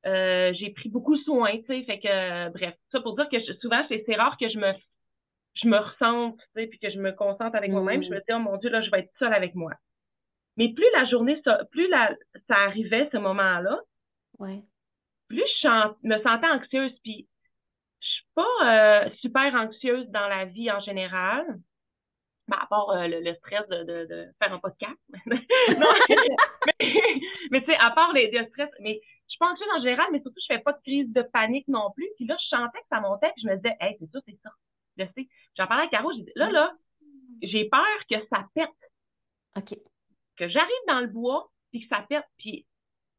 euh, 0.06 0.54
j'ai 0.54 0.70
pris 0.72 0.90
beaucoup 0.90 1.18
soin, 1.18 1.52
tu 1.58 1.66
sais. 1.66 1.84
Fait 1.84 2.00
que, 2.00 2.50
bref, 2.50 2.76
ça 2.92 3.00
pour 3.00 3.16
dire 3.16 3.30
que 3.30 3.40
souvent, 3.56 3.84
c'est, 3.90 4.04
c'est 4.06 4.16
rare 4.16 4.38
que 4.38 4.50
je 4.50 4.58
me 4.58 4.74
je 5.56 5.70
me 5.70 5.78
ressente, 5.78 6.38
tu 6.38 6.62
sais, 6.62 6.68
puis 6.68 6.80
que 6.80 6.90
je 6.90 7.00
me 7.00 7.14
concentre 7.14 7.56
avec 7.56 7.72
moi-même. 7.72 8.04
Je 8.04 8.10
me 8.10 8.18
dis, 8.18 8.34
oh 8.34 8.40
mon 8.40 8.58
Dieu, 8.58 8.70
là, 8.70 8.82
je 8.82 8.92
vais 8.92 9.00
être 9.00 9.12
seule 9.18 9.34
avec 9.34 9.56
moi. 9.56 9.72
Mais 10.58 10.74
plus 10.74 10.86
la 10.94 11.06
journée, 11.06 11.42
plus 11.72 11.88
la, 11.88 12.14
ça 12.48 12.58
arrivait, 12.58 13.10
ce 13.12 13.18
moment-là, 13.18 13.80
plus 15.28 15.50
je 15.62 16.08
me 16.08 16.22
sentais 16.22 16.48
anxieuse. 16.48 16.94
Puis, 17.04 17.28
je 18.02 18.08
suis 18.08 18.26
pas 18.34 19.06
euh, 19.06 19.10
super 19.22 19.54
anxieuse 19.56 20.08
dans 20.10 20.28
la 20.28 20.46
vie 20.46 20.72
en 20.72 20.80
général. 20.82 21.46
Ben, 22.48 22.58
à 22.62 22.68
part 22.68 22.92
euh, 22.92 23.08
le, 23.08 23.34
stress 23.36 23.68
de, 23.70 23.84
de, 23.84 24.06
de, 24.06 24.28
faire 24.40 24.54
un 24.54 24.60
podcast. 24.60 25.00
non, 25.26 25.88
mais, 27.50 27.62
tu 27.62 27.66
sais, 27.66 27.78
à 27.80 27.90
part 27.90 28.14
les, 28.14 28.30
les 28.30 28.46
stress, 28.50 28.70
mais 28.82 29.02
je 29.02 29.30
suis 29.30 29.40
pas 29.40 29.52
anxieuse 29.52 29.70
en 29.76 29.82
général, 29.82 30.06
mais 30.12 30.22
surtout, 30.22 30.40
je 30.48 30.54
fais 30.54 30.62
pas 30.62 30.74
de 30.74 30.82
crise 30.82 31.12
de 31.12 31.24
panique 31.24 31.68
non 31.68 31.90
plus. 31.96 32.08
Puis 32.18 32.28
là, 32.28 32.38
je 32.40 32.48
sentais 32.48 32.80
que 32.80 32.88
ça 32.92 33.00
montait, 33.00 33.32
puis 33.34 33.42
je 33.44 33.48
me 33.48 33.56
disais, 33.56 33.76
hey, 33.80 33.98
c'est 34.00 34.12
ça, 34.12 34.20
c'est 34.28 34.40
ça. 34.44 34.52
Je 34.98 35.06
sais. 35.16 35.28
J'en 35.58 35.66
parlais 35.66 35.86
à 35.86 35.88
Caro, 35.88 36.12
j'ai 36.14 36.22
dit, 36.22 36.32
là, 36.36 36.52
là, 36.52 36.72
j'ai 37.42 37.68
peur 37.68 37.82
que 38.08 38.18
ça 38.30 38.46
pète. 38.54 38.70
OK 39.58 39.76
que 40.38 40.48
j'arrive 40.50 40.88
dans 40.88 41.02
le 41.02 41.08
bois, 41.08 41.50
puis 41.72 41.82
que 41.82 41.88
ça 41.88 42.06
pète, 42.08 42.26
puis 42.38 42.66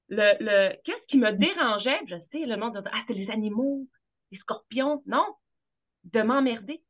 le, 0.09 0.37
le 0.41 0.77
qu'est-ce 0.85 1.07
qui 1.09 1.19
me 1.19 1.33
dérangeait, 1.33 2.01
je 2.07 2.17
sais, 2.33 2.47
le 2.47 2.57
monde 2.57 2.75
de 2.75 2.83
Ah, 2.93 3.03
c'est 3.07 3.15
les 3.15 3.31
animaux, 3.31 3.87
les 4.31 4.39
scorpions. 4.39 5.03
Non, 5.07 5.27
de 6.05 6.23
m'emmerder. 6.23 6.83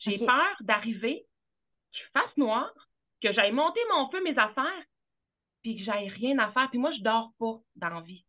J'ai 0.00 0.18
peur 0.18 0.56
d'arriver, 0.60 1.24
qu'il 1.92 2.04
fasse 2.12 2.36
noir, 2.36 2.72
que 3.22 3.32
j'aille 3.32 3.52
monter 3.52 3.80
mon 3.90 4.10
feu, 4.10 4.22
mes 4.22 4.36
affaires, 4.36 4.84
puis 5.62 5.76
que 5.76 5.84
j'aille 5.84 6.08
rien 6.08 6.38
à 6.38 6.50
faire. 6.52 6.68
Puis 6.70 6.78
moi, 6.78 6.92
je 6.92 7.02
dors 7.02 7.30
pas 7.38 7.60
dans 7.76 7.88
la 7.88 8.00
vie. 8.00 8.24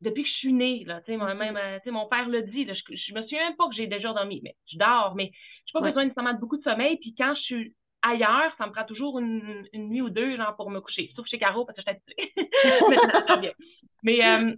Depuis 0.00 0.22
que 0.22 0.28
je 0.28 0.34
suis 0.34 0.52
née, 0.52 0.84
là, 0.84 1.00
tu 1.00 1.12
sais, 1.12 1.16
même, 1.16 1.56
euh, 1.56 1.92
mon 1.92 2.08
père 2.08 2.28
le 2.28 2.42
dit, 2.42 2.66
je, 2.66 2.74
je, 2.74 3.14
me 3.14 3.22
souviens 3.22 3.48
même 3.48 3.56
pas 3.56 3.68
que 3.68 3.74
j'ai 3.74 3.86
déjà 3.86 4.12
dormi, 4.12 4.40
mais 4.42 4.56
je 4.70 4.76
dors, 4.76 5.14
mais 5.14 5.30
j'ai 5.66 5.72
pas 5.72 5.80
besoin 5.80 6.04
nécessairement 6.04 6.34
de 6.34 6.40
beaucoup 6.40 6.58
de 6.58 6.62
sommeil. 6.62 6.98
Puis 6.98 7.14
quand 7.16 7.34
je 7.36 7.40
suis 7.40 7.76
ailleurs, 8.02 8.52
ça 8.58 8.66
me 8.66 8.72
prend 8.72 8.84
toujours 8.84 9.18
une, 9.18 9.66
nuit 9.74 10.02
ou 10.02 10.10
deux, 10.10 10.36
genre, 10.36 10.54
pour 10.56 10.70
me 10.70 10.80
coucher. 10.80 11.10
Sauf 11.14 11.26
chez 11.26 11.38
Caro, 11.38 11.64
parce 11.64 11.76
que 11.78 11.82
je 11.86 11.90
suis 11.90 12.34
habituée. 12.34 13.56
Mais, 14.02 14.28
euh, 14.28 14.54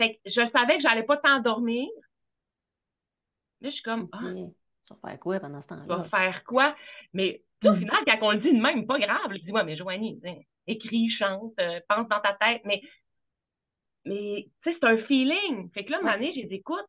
je 0.00 0.50
savais 0.52 0.76
que 0.76 0.82
j'allais 0.82 1.04
pas 1.04 1.16
t'endormir. 1.16 1.88
Là, 3.60 3.70
je 3.70 3.74
suis 3.74 3.82
comme, 3.82 4.08
ah. 4.12 4.18
Tu 4.22 4.94
vas 4.94 5.10
faire 5.10 5.20
quoi 5.20 5.40
pendant 5.40 5.60
ce 5.60 5.68
temps-là? 5.68 5.82
Tu 5.82 5.88
vas 5.88 6.04
faire 6.04 6.44
quoi? 6.44 6.76
Mais, 7.12 7.42
au 7.64 7.74
final, 7.74 7.98
quand 8.06 8.18
on 8.22 8.32
le 8.32 8.38
dit 8.38 8.52
de 8.52 8.60
même, 8.60 8.86
pas 8.86 8.98
grave. 8.98 9.32
Je 9.32 9.38
dis, 9.38 9.50
ouais, 9.50 9.64
mais 9.64 9.76
Joanie, 9.76 10.20
écris, 10.66 11.10
chante, 11.10 11.54
euh, 11.60 11.80
pense 11.88 12.08
dans 12.08 12.20
ta 12.20 12.34
tête. 12.34 12.62
Mais, 12.64 12.82
mais 14.04 14.48
tu 14.62 14.70
sais, 14.70 14.78
c'est 14.80 14.86
un 14.86 14.98
feeling. 15.04 15.70
Fait 15.72 15.84
que 15.84 15.90
là, 15.90 16.00
une 16.00 16.08
année, 16.08 16.32
j'ai 16.34 16.44
dit, 16.44 16.56
écoute, 16.56 16.86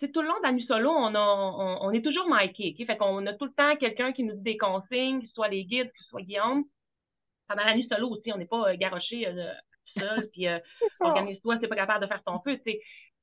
tout 0.00 0.20
le 0.20 0.28
long 0.28 0.38
de 0.38 0.42
la 0.44 0.52
nuit 0.52 0.66
solo, 0.66 0.90
on, 0.90 1.14
on, 1.14 1.90
est 1.92 2.02
toujours 2.02 2.28
miké. 2.28 2.74
Fait 2.84 2.96
qu'on 2.96 3.26
a 3.26 3.34
tout 3.34 3.46
le 3.46 3.52
temps 3.52 3.76
quelqu'un 3.76 4.12
qui 4.12 4.22
nous 4.22 4.34
dit 4.34 4.42
des 4.42 4.56
consignes, 4.56 5.20
que 5.20 5.26
ce 5.26 5.34
soit 5.34 5.48
les 5.48 5.64
guides, 5.64 5.90
que 5.90 5.98
ce 5.98 6.08
soit 6.08 6.22
Guillaume. 6.22 6.64
Pendant 7.48 7.64
la 7.64 7.74
nuit 7.74 7.88
solo 7.90 8.10
aussi, 8.10 8.32
on 8.32 8.38
n'est 8.38 8.46
pas 8.46 8.70
euh, 8.70 8.76
garoché 8.76 9.26
euh, 9.26 9.52
seul, 9.98 10.28
puis 10.32 10.46
euh, 10.46 10.58
organise-toi, 11.00 11.58
c'est 11.60 11.68
pas 11.68 11.76
capable 11.76 12.02
de 12.02 12.08
faire 12.08 12.22
ton 12.22 12.40
feu. 12.40 12.60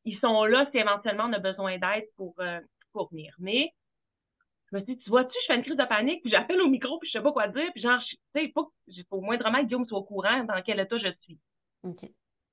Ils 0.03 0.19
sont 0.19 0.43
là 0.45 0.67
si 0.71 0.77
éventuellement 0.77 1.25
on 1.25 1.33
a 1.33 1.39
besoin 1.39 1.77
d'aide 1.77 2.05
pour, 2.17 2.35
pour 2.91 3.09
venir. 3.09 3.33
Mais 3.39 3.71
je 4.71 4.77
me 4.77 4.83
suis 4.83 4.95
dit, 4.95 5.03
tu 5.03 5.09
vois-tu, 5.09 5.35
je 5.41 5.45
fais 5.47 5.55
une 5.55 5.63
crise 5.63 5.77
de 5.77 5.85
panique, 5.85 6.21
puis 6.21 6.31
j'appelle 6.31 6.61
au 6.61 6.67
micro, 6.67 6.99
puis 6.99 7.07
je 7.07 7.17
sais 7.17 7.23
pas 7.23 7.31
quoi 7.31 7.47
dire, 7.47 7.71
puis 7.71 7.81
genre, 7.81 7.99
tu 8.03 8.17
sais, 8.33 8.45
il 8.45 8.51
faut, 8.51 8.71
faut 9.09 9.21
moindrement 9.21 9.61
que 9.61 9.65
Guillaume 9.65 9.87
soit 9.87 9.99
au 9.99 10.03
courant 10.03 10.43
dans 10.43 10.61
quel 10.63 10.79
état 10.79 10.97
je 10.97 11.11
suis. 11.21 11.39
OK. 11.83 12.09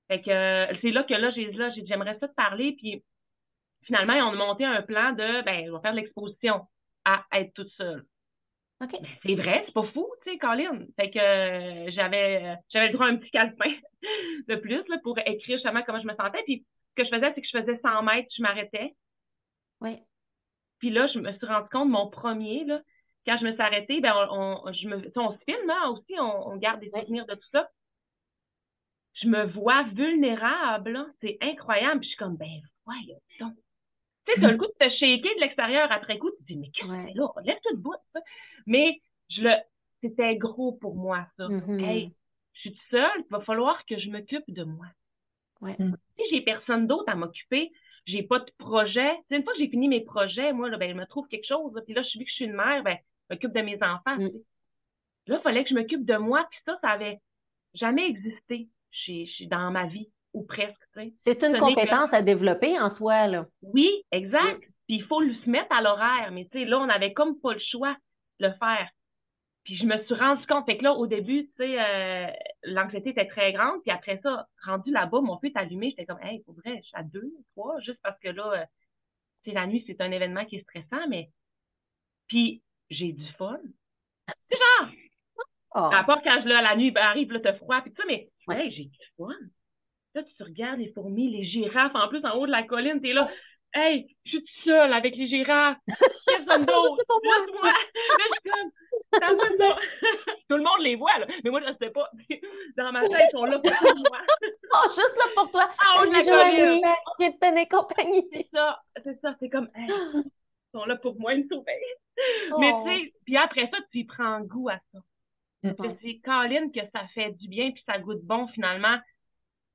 Fait 0.08 0.20
que 0.20 0.30
euh, 0.30 0.76
c'est 0.82 0.90
là 0.90 1.04
que 1.04 1.14
là, 1.14 1.30
j'ai 1.30 1.50
là, 1.52 1.70
j'aimerais 1.86 2.18
ça 2.18 2.28
te 2.28 2.34
parler, 2.34 2.74
puis 2.76 3.02
finalement, 3.84 4.14
on 4.14 4.32
a 4.32 4.36
monté 4.36 4.64
un 4.64 4.82
plan 4.82 5.12
de, 5.12 5.42
ben, 5.44 5.68
on 5.70 5.74
va 5.74 5.80
faire 5.80 5.92
de 5.92 6.00
l'exposition 6.00 6.66
à 7.04 7.24
être 7.32 7.52
toute 7.54 7.70
seule. 7.70 8.04
OK. 8.82 8.90
Ben, 8.92 9.08
c'est 9.24 9.34
vrai, 9.34 9.62
c'est 9.66 9.74
pas 9.74 9.86
fou, 9.92 10.08
tu 10.24 10.32
sais, 10.32 10.38
Colin. 10.38 10.86
Fait 10.96 11.10
que 11.10 11.18
euh, 11.18 11.90
j'avais 11.90 12.44
euh, 12.44 12.54
j'avais 12.70 12.88
le 12.88 12.92
droit 12.94 13.06
à 13.06 13.10
un 13.10 13.16
petit 13.16 13.30
calepin 13.30 13.72
de 14.48 14.56
plus 14.56 14.82
là, 14.88 14.98
pour 15.02 15.18
écrire 15.18 15.56
justement 15.56 15.82
comment 15.86 16.00
je 16.00 16.06
me 16.06 16.14
sentais. 16.14 16.42
Puis 16.44 16.64
ce 16.90 17.02
que 17.02 17.08
je 17.08 17.14
faisais, 17.14 17.32
c'est 17.34 17.40
que 17.40 17.48
je 17.52 17.58
faisais 17.58 17.78
100 17.80 18.02
mètres, 18.02 18.28
je 18.36 18.42
m'arrêtais. 18.42 18.94
Oui. 19.80 19.98
Puis 20.78 20.90
là, 20.90 21.06
je 21.14 21.18
me 21.20 21.32
suis 21.32 21.46
rendu 21.46 21.68
compte, 21.70 21.88
mon 21.88 22.08
premier, 22.08 22.64
là, 22.64 22.80
quand 23.26 23.38
je 23.38 23.44
me 23.44 23.52
suis 23.52 23.62
arrêtée, 23.62 24.00
ben, 24.00 24.14
on, 24.30 24.72
je 24.72 24.88
me, 24.88 24.96
on 25.16 25.32
se 25.32 25.38
filme 25.44 25.70
hein, 25.70 25.90
aussi, 25.90 26.18
on, 26.18 26.56
garde 26.56 26.80
des 26.80 26.90
souvenirs 26.90 27.26
de 27.26 27.34
tout 27.34 27.48
ça. 27.52 27.68
Je 29.22 29.28
me 29.28 29.44
vois 29.44 29.84
vulnérable, 29.94 31.06
c'est 31.20 31.38
incroyable. 31.40 32.00
Puis 32.00 32.08
je 32.08 32.14
suis 32.14 32.18
comme, 32.18 32.36
ben 32.36 32.60
voyons 32.84 33.20
donc. 33.38 33.54
Tu 34.24 34.34
sais, 34.34 34.40
t'as 34.40 34.50
le 34.50 34.56
goût 34.56 34.66
de 34.66 34.86
te 34.86 34.90
shaker 34.90 35.34
de 35.34 35.40
l'extérieur 35.40 35.90
après 35.90 36.18
coup, 36.18 36.30
tu 36.30 36.38
te 36.38 36.52
dis, 36.52 36.56
mais 36.56 36.70
qu'est-ce 36.70 36.88
que 36.88 37.08
c'est 37.08 37.14
là? 37.14 37.28
Lève 37.44 37.58
tout 37.64 37.76
bout, 37.76 37.94
ça. 38.12 38.20
Mais 38.66 39.00
je 39.28 39.42
le, 39.42 39.54
c'était 40.00 40.36
gros 40.36 40.72
pour 40.72 40.94
moi, 40.94 41.26
ça. 41.36 41.48
Mm-hmm. 41.48 41.84
Hey, 41.84 42.12
je 42.54 42.60
suis 42.60 42.80
seule, 42.90 43.10
il 43.18 43.30
va 43.30 43.40
falloir 43.40 43.84
que 43.86 43.98
je 43.98 44.10
m'occupe 44.10 44.44
de 44.48 44.64
moi. 44.64 44.86
Ouais. 45.60 45.76
Si 46.16 46.22
j'ai 46.30 46.40
personne 46.40 46.86
d'autre 46.86 47.10
à 47.10 47.14
m'occuper, 47.14 47.72
j'ai 48.06 48.22
pas 48.22 48.40
de 48.40 48.50
projet. 48.58 49.10
une 49.30 49.44
fois 49.44 49.52
que 49.52 49.60
j'ai 49.60 49.68
fini 49.68 49.88
mes 49.88 50.00
projets, 50.00 50.52
moi, 50.52 50.68
là, 50.68 50.76
ben, 50.76 50.90
je 50.90 50.96
me 50.96 51.06
trouve 51.06 51.28
quelque 51.28 51.46
chose. 51.46 51.72
Puis 51.84 51.94
là, 51.94 52.02
je 52.02 52.08
suis 52.08 52.18
que 52.18 52.30
je 52.30 52.34
suis 52.34 52.44
une 52.44 52.54
mère, 52.54 52.82
ben, 52.82 52.98
je 53.28 53.34
m'occupe 53.34 53.52
de 53.52 53.60
mes 53.60 53.76
enfants. 53.76 54.16
Mm. 54.16 54.30
Là, 55.28 55.38
il 55.38 55.42
fallait 55.42 55.62
que 55.62 55.70
je 55.70 55.74
m'occupe 55.74 56.04
de 56.04 56.16
moi. 56.16 56.46
Puis 56.50 56.60
ça, 56.66 56.78
ça 56.82 56.90
avait 56.90 57.20
jamais 57.74 58.08
existé 58.08 58.68
chez, 58.90 59.28
dans 59.42 59.70
ma 59.70 59.86
vie, 59.86 60.10
ou 60.32 60.44
presque. 60.44 60.76
C'est 61.18 61.42
une 61.42 61.58
compétence 61.58 62.12
à 62.12 62.22
développer 62.22 62.78
en 62.78 62.88
soi, 62.88 63.26
là. 63.26 63.46
Oui, 63.62 63.88
exact. 64.10 64.60
Puis 64.86 64.96
il 64.96 65.04
faut 65.04 65.20
le 65.20 65.34
se 65.34 65.50
mettre 65.50 65.72
à 65.72 65.82
l'horaire. 65.82 66.30
Mais 66.32 66.46
tu 66.50 66.58
sais, 66.58 66.64
là, 66.64 66.78
on 66.78 66.88
avait 66.88 67.12
comme 67.12 67.38
pas 67.40 67.52
le 67.52 67.60
choix 67.70 67.96
de 68.40 68.46
le 68.46 68.52
faire. 68.54 68.88
Puis 69.64 69.76
je 69.76 69.84
me 69.84 70.02
suis 70.04 70.14
rendu 70.14 70.44
compte, 70.46 70.66
fait 70.66 70.76
que 70.76 70.82
là, 70.82 70.92
au 70.92 71.06
début, 71.06 71.44
tu 71.44 71.52
sais, 71.58 71.80
euh, 71.80 72.26
l'anxiété 72.64 73.10
était 73.10 73.28
très 73.28 73.52
grande. 73.52 73.80
Puis 73.82 73.92
après 73.92 74.18
ça, 74.22 74.48
rendu 74.64 74.90
là-bas, 74.90 75.20
mon 75.20 75.38
feu 75.38 75.48
est 75.48 75.56
allumé. 75.56 75.90
J'étais 75.90 76.06
comme, 76.06 76.22
hey, 76.22 76.42
pour 76.42 76.54
vrai, 76.54 76.78
je 76.78 76.88
suis 76.88 76.96
à 76.96 77.04
deux, 77.04 77.30
trois, 77.52 77.78
juste 77.80 78.00
parce 78.02 78.18
que 78.18 78.28
là, 78.28 78.52
euh, 78.52 78.64
tu 79.44 79.50
sais, 79.50 79.54
la 79.54 79.66
nuit, 79.66 79.84
c'est 79.86 80.00
un 80.00 80.10
événement 80.10 80.44
qui 80.46 80.56
est 80.56 80.62
stressant, 80.62 81.06
mais. 81.08 81.30
Puis 82.28 82.62
j'ai 82.90 83.12
du 83.12 83.26
fun. 83.38 83.60
C'est 84.50 84.58
genre. 84.58 84.90
Oh. 85.74 85.90
À 85.92 86.04
part 86.04 86.22
quand 86.22 86.44
là, 86.44 86.60
la 86.60 86.76
nuit 86.76 86.90
ben, 86.90 87.02
arrive, 87.02 87.32
là, 87.32 87.40
t'as 87.40 87.54
froid, 87.54 87.80
puis 87.80 87.92
ça, 87.96 88.02
mais 88.06 88.28
ouais. 88.48 88.66
hey, 88.66 88.72
j'ai 88.72 88.84
du 88.84 88.98
fun. 89.16 89.32
Là, 90.14 90.22
tu 90.22 90.42
regardes 90.42 90.78
les 90.78 90.92
fourmis, 90.92 91.30
les 91.30 91.44
girafes, 91.44 91.94
en 91.94 92.08
plus, 92.08 92.24
en 92.24 92.34
haut 92.36 92.46
de 92.46 92.50
la 92.50 92.64
colline, 92.64 93.00
t'es 93.00 93.12
là. 93.14 93.30
Hey, 93.74 94.06
je 94.24 94.30
suis 94.30 94.38
toute 94.40 94.48
seule 94.64 94.92
avec 94.92 95.16
les 95.16 95.28
girafes. 95.28 95.78
Personne 96.26 96.66
d'autre? 96.66 97.02
moi. 97.62 97.72
Là, 97.72 98.24
je 98.28 98.34
suis 98.34 98.50
comme, 98.50 98.70
Tout 100.48 100.56
le 100.56 100.62
monde 100.62 100.80
les 100.80 100.96
voit, 100.96 101.18
là. 101.18 101.26
Mais 101.42 101.50
moi, 101.50 101.60
je 101.62 101.68
ne 101.70 101.76
sais 101.80 101.90
pas. 101.90 102.10
Dans 102.76 102.92
ma 102.92 103.08
tête, 103.08 103.28
ils 103.28 103.30
sont 103.30 103.44
là 103.44 103.58
pour 103.58 103.72
moi. 103.72 104.18
oh, 104.74 104.88
juste 104.88 105.16
là 105.16 105.24
pour 105.34 105.50
toi. 105.50 105.70
Ah, 105.78 106.00
on 106.00 106.12
est. 106.12 106.30
On 106.30 106.52
vient 107.18 107.30
de 107.30 107.38
tenir 107.38 107.68
compagnie. 107.70 108.28
C'est 108.32 108.48
ça. 108.52 108.82
C'est 109.02 109.18
ça. 109.22 109.34
C'est 109.40 109.48
comme, 109.48 109.70
ils 109.74 110.24
sont 110.74 110.84
là 110.84 110.96
pour 110.96 111.18
moi, 111.18 111.32
ils 111.32 111.44
me 111.44 111.48
sauvent. 111.48 111.64
Mais 112.58 112.72
tu 112.84 112.90
sais, 112.90 113.12
puis 113.24 113.36
après 113.38 113.68
ça, 113.70 113.78
tu 113.90 114.00
y 114.00 114.04
prends 114.04 114.40
goût 114.40 114.68
à 114.68 114.78
ça. 114.92 114.98
Mm. 115.62 115.96
C'est 116.02 116.20
Colin 116.24 116.70
que 116.70 116.80
ça 116.92 117.06
fait 117.14 117.30
du 117.32 117.48
bien, 117.48 117.70
puis 117.70 117.82
ça 117.86 117.98
goûte 117.98 118.22
bon, 118.22 118.48
finalement, 118.48 118.98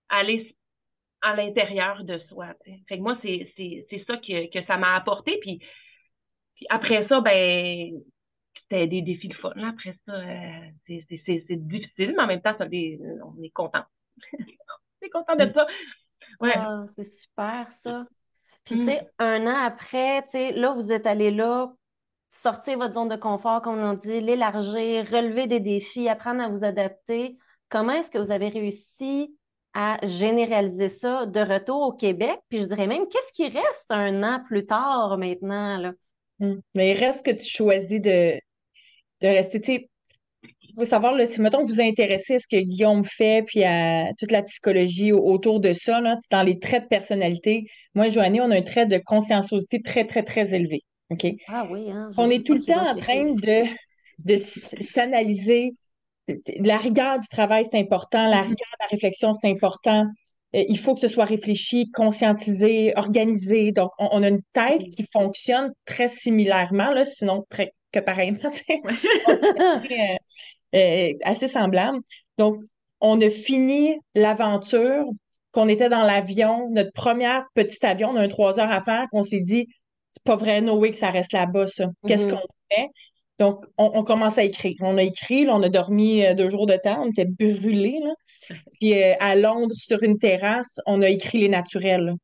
aller 0.10 0.56
à 1.22 1.36
l'intérieur 1.36 2.04
de 2.04 2.20
soi. 2.30 2.54
Fait 2.88 2.98
que 2.98 3.02
moi, 3.02 3.18
c'est 3.22 4.04
ça 4.08 4.18
que, 4.18 4.52
que 4.52 4.66
ça 4.66 4.78
m'a 4.78 4.96
apporté. 4.96 5.38
Puis, 5.42 5.60
puis 6.56 6.66
après 6.70 7.08
ça, 7.08 7.22
ben, 7.22 8.00
c'était 8.62 8.88
des 8.88 9.02
défis 9.02 9.30
de 9.30 9.34
fun. 9.36 9.52
Après 9.64 9.98
ça, 10.06 10.14
euh, 10.14 10.70
c'est 10.88 11.68
difficile, 11.68 12.14
mais 12.16 12.24
en 12.24 12.28
même 12.28 12.42
temps, 12.42 12.56
ça, 12.58 12.66
on 12.66 13.44
est 13.44 13.50
content. 13.50 13.84
on 14.34 15.06
est 15.06 15.10
content 15.10 15.36
de 15.36 15.52
ça. 15.54 15.68
Ouais. 16.40 16.54
Ah, 16.56 16.86
c'est 16.96 17.04
super, 17.04 17.72
ça. 17.72 18.06
Puis, 18.64 18.80
tu 18.80 18.86
sais, 18.86 19.02
mm. 19.02 19.24
un 19.24 19.48
an 19.48 19.66
après, 19.66 20.24
tu 20.24 20.32
sais, 20.32 20.52
là, 20.52 20.74
vous 20.74 20.92
êtes 20.92 21.08
allé 21.08 21.32
là, 21.32 21.74
sortir 22.30 22.78
votre 22.78 22.96
zone 22.96 23.08
de 23.08 23.16
confort, 23.16 23.62
comme 23.62 23.80
on 23.80 23.94
dit, 23.94 24.20
l'élargir, 24.20 25.06
relever 25.10 25.48
des 25.48 25.60
défis, 25.60 26.10
apprendre 26.10 26.42
à 26.42 26.50
vous 26.50 26.64
adapter. 26.64 27.38
Comment 27.70 27.94
est-ce 27.94 28.12
que 28.12 28.18
vous 28.18 28.32
avez 28.32 28.50
réussi 28.50 29.36
à 29.80 30.04
généraliser 30.04 30.90
ça 30.90 31.28
de 31.28 31.40
retour 31.40 31.84
au 31.84 31.94
Québec? 31.94 32.40
Puis 32.50 32.64
je 32.64 32.64
dirais 32.64 32.88
même, 32.88 33.08
qu'est-ce 33.12 33.32
qui 33.32 33.48
reste 33.48 33.92
un 33.92 34.24
an 34.24 34.42
plus 34.48 34.66
tard 34.66 35.20
maintenant? 35.20 35.78
Là? 35.78 35.94
Mm. 36.40 36.56
Mais 36.74 36.92
il 36.92 36.98
reste 36.98 37.24
que 37.24 37.32
tu 37.32 37.48
choisis 37.48 38.02
de, 38.02 38.40
de 39.22 39.28
rester, 39.28 39.62
tu 39.62 39.74
sais, 39.74 39.90
faut 40.76 40.84
savoir, 40.84 41.14
là, 41.14 41.28
si, 41.28 41.42
mettons, 41.42 41.62
vous 41.62 41.74
vous 41.74 41.82
intéressez 41.82 42.36
à 42.36 42.40
ce 42.40 42.48
que 42.48 42.60
Guillaume 42.60 43.04
fait, 43.04 43.44
puis 43.46 43.64
à 43.64 44.08
toute 44.18 44.32
la 44.32 44.42
psychologie 44.42 45.12
autour 45.12 45.60
de 45.60 45.74
ça, 45.74 46.02
là, 46.02 46.18
dans 46.32 46.42
les 46.42 46.58
traits 46.58 46.84
de 46.84 46.88
personnalité, 46.88 47.68
moi 47.94 48.10
Joannie, 48.10 48.42
on 48.42 48.50
a 48.50 48.58
un 48.58 48.62
trait 48.64 48.88
de 48.88 48.98
conscienciosité 48.98 49.82
très, 49.84 50.06
très, 50.06 50.24
très 50.24 50.56
élevé. 50.56 50.82
OK? 51.12 51.26
Ah 51.48 51.68
oui, 51.72 51.92
hein, 51.92 52.10
On 52.18 52.32
est 52.32 52.46
tout 52.46 52.56
le 52.56 52.64
temps 52.64 52.90
en 52.90 52.96
train 52.96 53.22
de, 53.22 53.64
de 54.26 54.38
s'analyser. 54.38 55.76
La 56.60 56.78
rigueur 56.78 57.20
du 57.20 57.28
travail, 57.28 57.66
c'est 57.70 57.80
important. 57.80 58.28
La 58.28 58.38
mm-hmm. 58.38 58.42
rigueur 58.42 58.56
de 58.56 58.78
la 58.82 58.88
réflexion, 58.92 59.34
c'est 59.34 59.50
important. 59.50 60.06
Euh, 60.56 60.64
il 60.68 60.78
faut 60.78 60.94
que 60.94 61.00
ce 61.00 61.08
soit 61.08 61.26
réfléchi, 61.26 61.92
conscientisé, 61.92 62.94
organisé. 62.96 63.72
Donc, 63.72 63.92
on, 64.00 64.24
a 64.24 64.30
une 64.30 64.42
tête 64.54 64.82
mm-hmm. 64.82 64.96
qui 64.96 65.06
fonctionne 65.12 65.74
très 65.86 66.08
similairement, 66.08 66.92
là, 66.92 67.06
sinon 67.06 67.46
très 67.50 67.74
que 67.92 68.00
pareillement, 68.00 68.40
euh, 68.70 70.18
euh, 70.76 71.14
assez 71.24 71.48
semblable. 71.48 72.00
Donc, 72.38 72.62
on 73.00 73.22
a 73.22 73.30
fini 73.30 73.98
l'aventure, 74.16 75.06
qu'on 75.52 75.68
était 75.68 75.90
dans 75.90 76.04
l'avion, 76.04 76.70
notre 76.72 76.92
première 76.92 77.46
petite 77.54 77.84
avion, 77.84 78.10
on 78.10 78.16
a 78.16 78.24
un 78.24 78.28
trois 78.28 78.60
heures 78.60 78.72
à 78.72 78.82
faire, 78.82 79.06
qu'on 79.12 79.24
s'est 79.24 79.40
dit, 79.40 79.68
c'est 80.12 80.24
pas 80.24 80.36
vrai, 80.36 80.62
no 80.62 80.78
way 80.78 80.92
que 80.92 80.98
ça 80.98 81.10
reste 81.10 81.34
là-bas, 81.34 81.68
ça. 81.68 81.88
Qu'est-ce 82.06 82.28
mm-hmm. 82.28 82.32
qu'on 82.32 82.48
fait? 82.72 82.88
Donc, 83.40 83.66
on, 83.78 84.04
commence 84.04 84.38
à 84.40 84.44
écrire. 84.44 84.76
On 84.82 84.98
a 84.98 85.04
écrit, 85.04 85.48
on 85.48 85.62
a 85.62 85.70
dormi 85.70 86.26
euh, 86.26 86.34
deux 86.34 86.50
jours 86.50 86.66
de 86.66 86.76
temps, 86.76 87.04
on 87.04 87.10
était 87.10 87.26
brûlés. 87.26 88.00
Là. 88.04 88.58
Puis 88.80 88.94
à 88.94 89.36
Londres, 89.36 89.76
sur 89.76 90.02
une 90.02 90.18
terrasse, 90.18 90.80
on 90.88 91.02
a 91.02 91.10
écrit 91.10 91.40
les 91.40 91.50
naturels. 91.50 92.16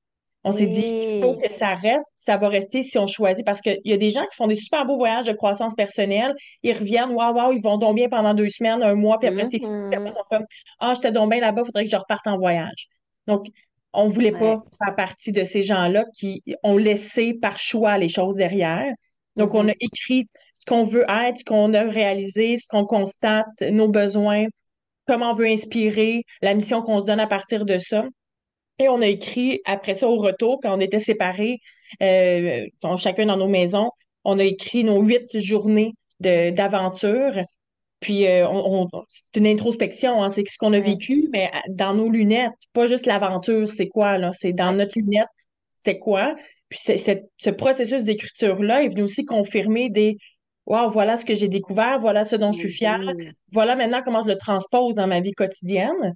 On 0.46 0.52
s'est 0.52 0.68
dit, 0.68 0.86
il 0.86 1.22
faut 1.22 1.38
que 1.38 1.50
ça 1.50 1.74
reste, 1.74 2.12
ça 2.18 2.36
va 2.36 2.50
rester 2.50 2.84
si 2.84 2.98
on 2.98 3.08
choisit, 3.08 3.46
parce 3.46 3.62
qu'il 3.62 3.80
y 3.86 3.94
a 3.94 3.98
des 3.98 4.12
gens 4.12 4.24
qui 4.24 4.36
font 4.36 4.48
des 4.48 4.56
super 4.56 4.86
beaux 4.86 4.98
voyages 4.98 5.26
de 5.26 5.32
croissance 5.32 5.74
personnelle, 5.74 6.36
ils 6.64 6.74
reviennent, 6.74 7.12
waouh, 7.12 7.34
waouh, 7.34 7.54
ils 7.54 7.64
vont 7.64 7.78
donc 7.78 7.96
bien 7.96 8.10
pendant 8.10 8.34
deux 8.34 8.50
semaines, 8.50 8.84
un 8.84 8.96
mois, 8.96 9.20
puis 9.20 9.30
après, 9.30 9.48
c'est 9.50 9.58
ils 9.62 10.12
sont 10.12 10.24
comme, 10.30 10.44
ah, 10.80 10.94
j'étais 10.96 11.14
donc 11.14 11.32
bien 11.32 11.40
là-bas, 11.40 11.62
il 11.62 11.66
faudrait 11.68 11.86
que 11.86 11.90
je 11.90 11.96
reparte 11.96 12.28
en 12.28 12.38
voyage. 12.38 12.88
Donc, 13.26 13.48
on 13.94 14.08
ne 14.08 14.10
voulait 14.10 14.32
pas 14.32 14.62
faire 14.84 14.96
partie 14.96 15.32
de 15.32 15.46
ces 15.46 15.64
gens-là 15.64 16.04
qui 16.18 16.44
ont 16.64 16.78
laissé 16.78 17.36
par 17.36 17.58
choix 17.58 17.98
les 17.98 18.10
choses 18.10 18.36
derrière. 18.36 18.92
Donc, 19.38 19.54
on 19.54 19.68
a 19.68 19.72
mm-hmm. 19.72 19.76
écrit 19.80 20.28
ce 20.64 20.66
qu'on 20.66 20.86
veut 20.86 21.06
être, 21.10 21.40
ce 21.40 21.44
qu'on 21.44 21.74
a 21.74 21.82
réalisé, 21.82 22.56
ce 22.56 22.68
qu'on 22.68 22.86
constate, 22.86 23.62
nos 23.62 23.90
besoins, 23.90 24.46
comment 25.08 25.32
on 25.32 25.36
veut 25.36 25.48
inspirer, 25.48 26.24
la 26.42 26.54
mission 26.54 26.82
qu'on 26.82 27.00
se 27.02 27.06
donne 27.06 27.20
à 27.20 27.28
partir 27.28 27.66
de 27.66 27.78
ça. 27.80 28.06
Et 28.80 28.88
on 28.88 29.02
a 29.02 29.08
écrit, 29.08 29.60
après 29.66 29.94
ça, 29.94 30.08
au 30.08 30.16
retour, 30.16 30.60
quand 30.62 30.76
on 30.76 30.80
était 30.80 31.02
séparés, 31.02 31.60
euh, 32.02 32.66
chacun 32.98 33.26
dans 33.26 33.36
nos 33.38 33.50
maisons, 33.50 33.90
on 34.24 34.40
a 34.40 34.44
écrit 34.44 34.86
nos 34.86 35.02
huit 35.02 35.38
journées 35.38 35.94
d'aventure. 36.22 37.34
Puis 38.00 38.26
euh, 38.28 38.46
c'est 39.10 39.40
une 39.40 39.48
introspection, 39.48 40.24
hein, 40.24 40.30
c'est 40.30 40.48
ce 40.48 40.58
qu'on 40.58 40.74
a 40.74 40.80
vécu, 40.80 41.28
mais 41.34 41.52
dans 41.70 41.94
nos 41.94 42.10
lunettes, 42.10 42.52
pas 42.72 42.88
juste 42.88 43.06
l'aventure, 43.06 43.70
c'est 43.70 43.88
quoi, 43.88 44.18
là, 44.18 44.32
c'est 44.34 44.54
dans 44.54 44.74
notre 44.74 44.98
lunette, 44.98 45.28
c'est 45.86 46.00
quoi. 46.00 46.36
Puis 46.70 46.80
ce 46.80 47.50
processus 47.50 48.04
d'écriture-là 48.04 48.84
est 48.84 48.90
venu 48.90 49.04
aussi 49.04 49.26
confirmer 49.26 49.90
des 49.90 50.18
Wow, 50.66 50.90
voilà 50.92 51.18
ce 51.18 51.26
que 51.26 51.36
j'ai 51.36 51.50
découvert, 51.50 52.00
voilà 52.00 52.24
ce 52.24 52.36
dont 52.38 52.54
je 52.54 52.60
suis 52.60 52.72
fière, 52.72 53.02
voilà 53.52 53.76
maintenant 53.76 54.02
comment 54.04 54.24
je 54.24 54.30
le 54.30 54.38
transpose 54.38 54.96
dans 54.96 55.08
ma 55.08 55.20
vie 55.20 55.34
quotidienne. 55.34 56.14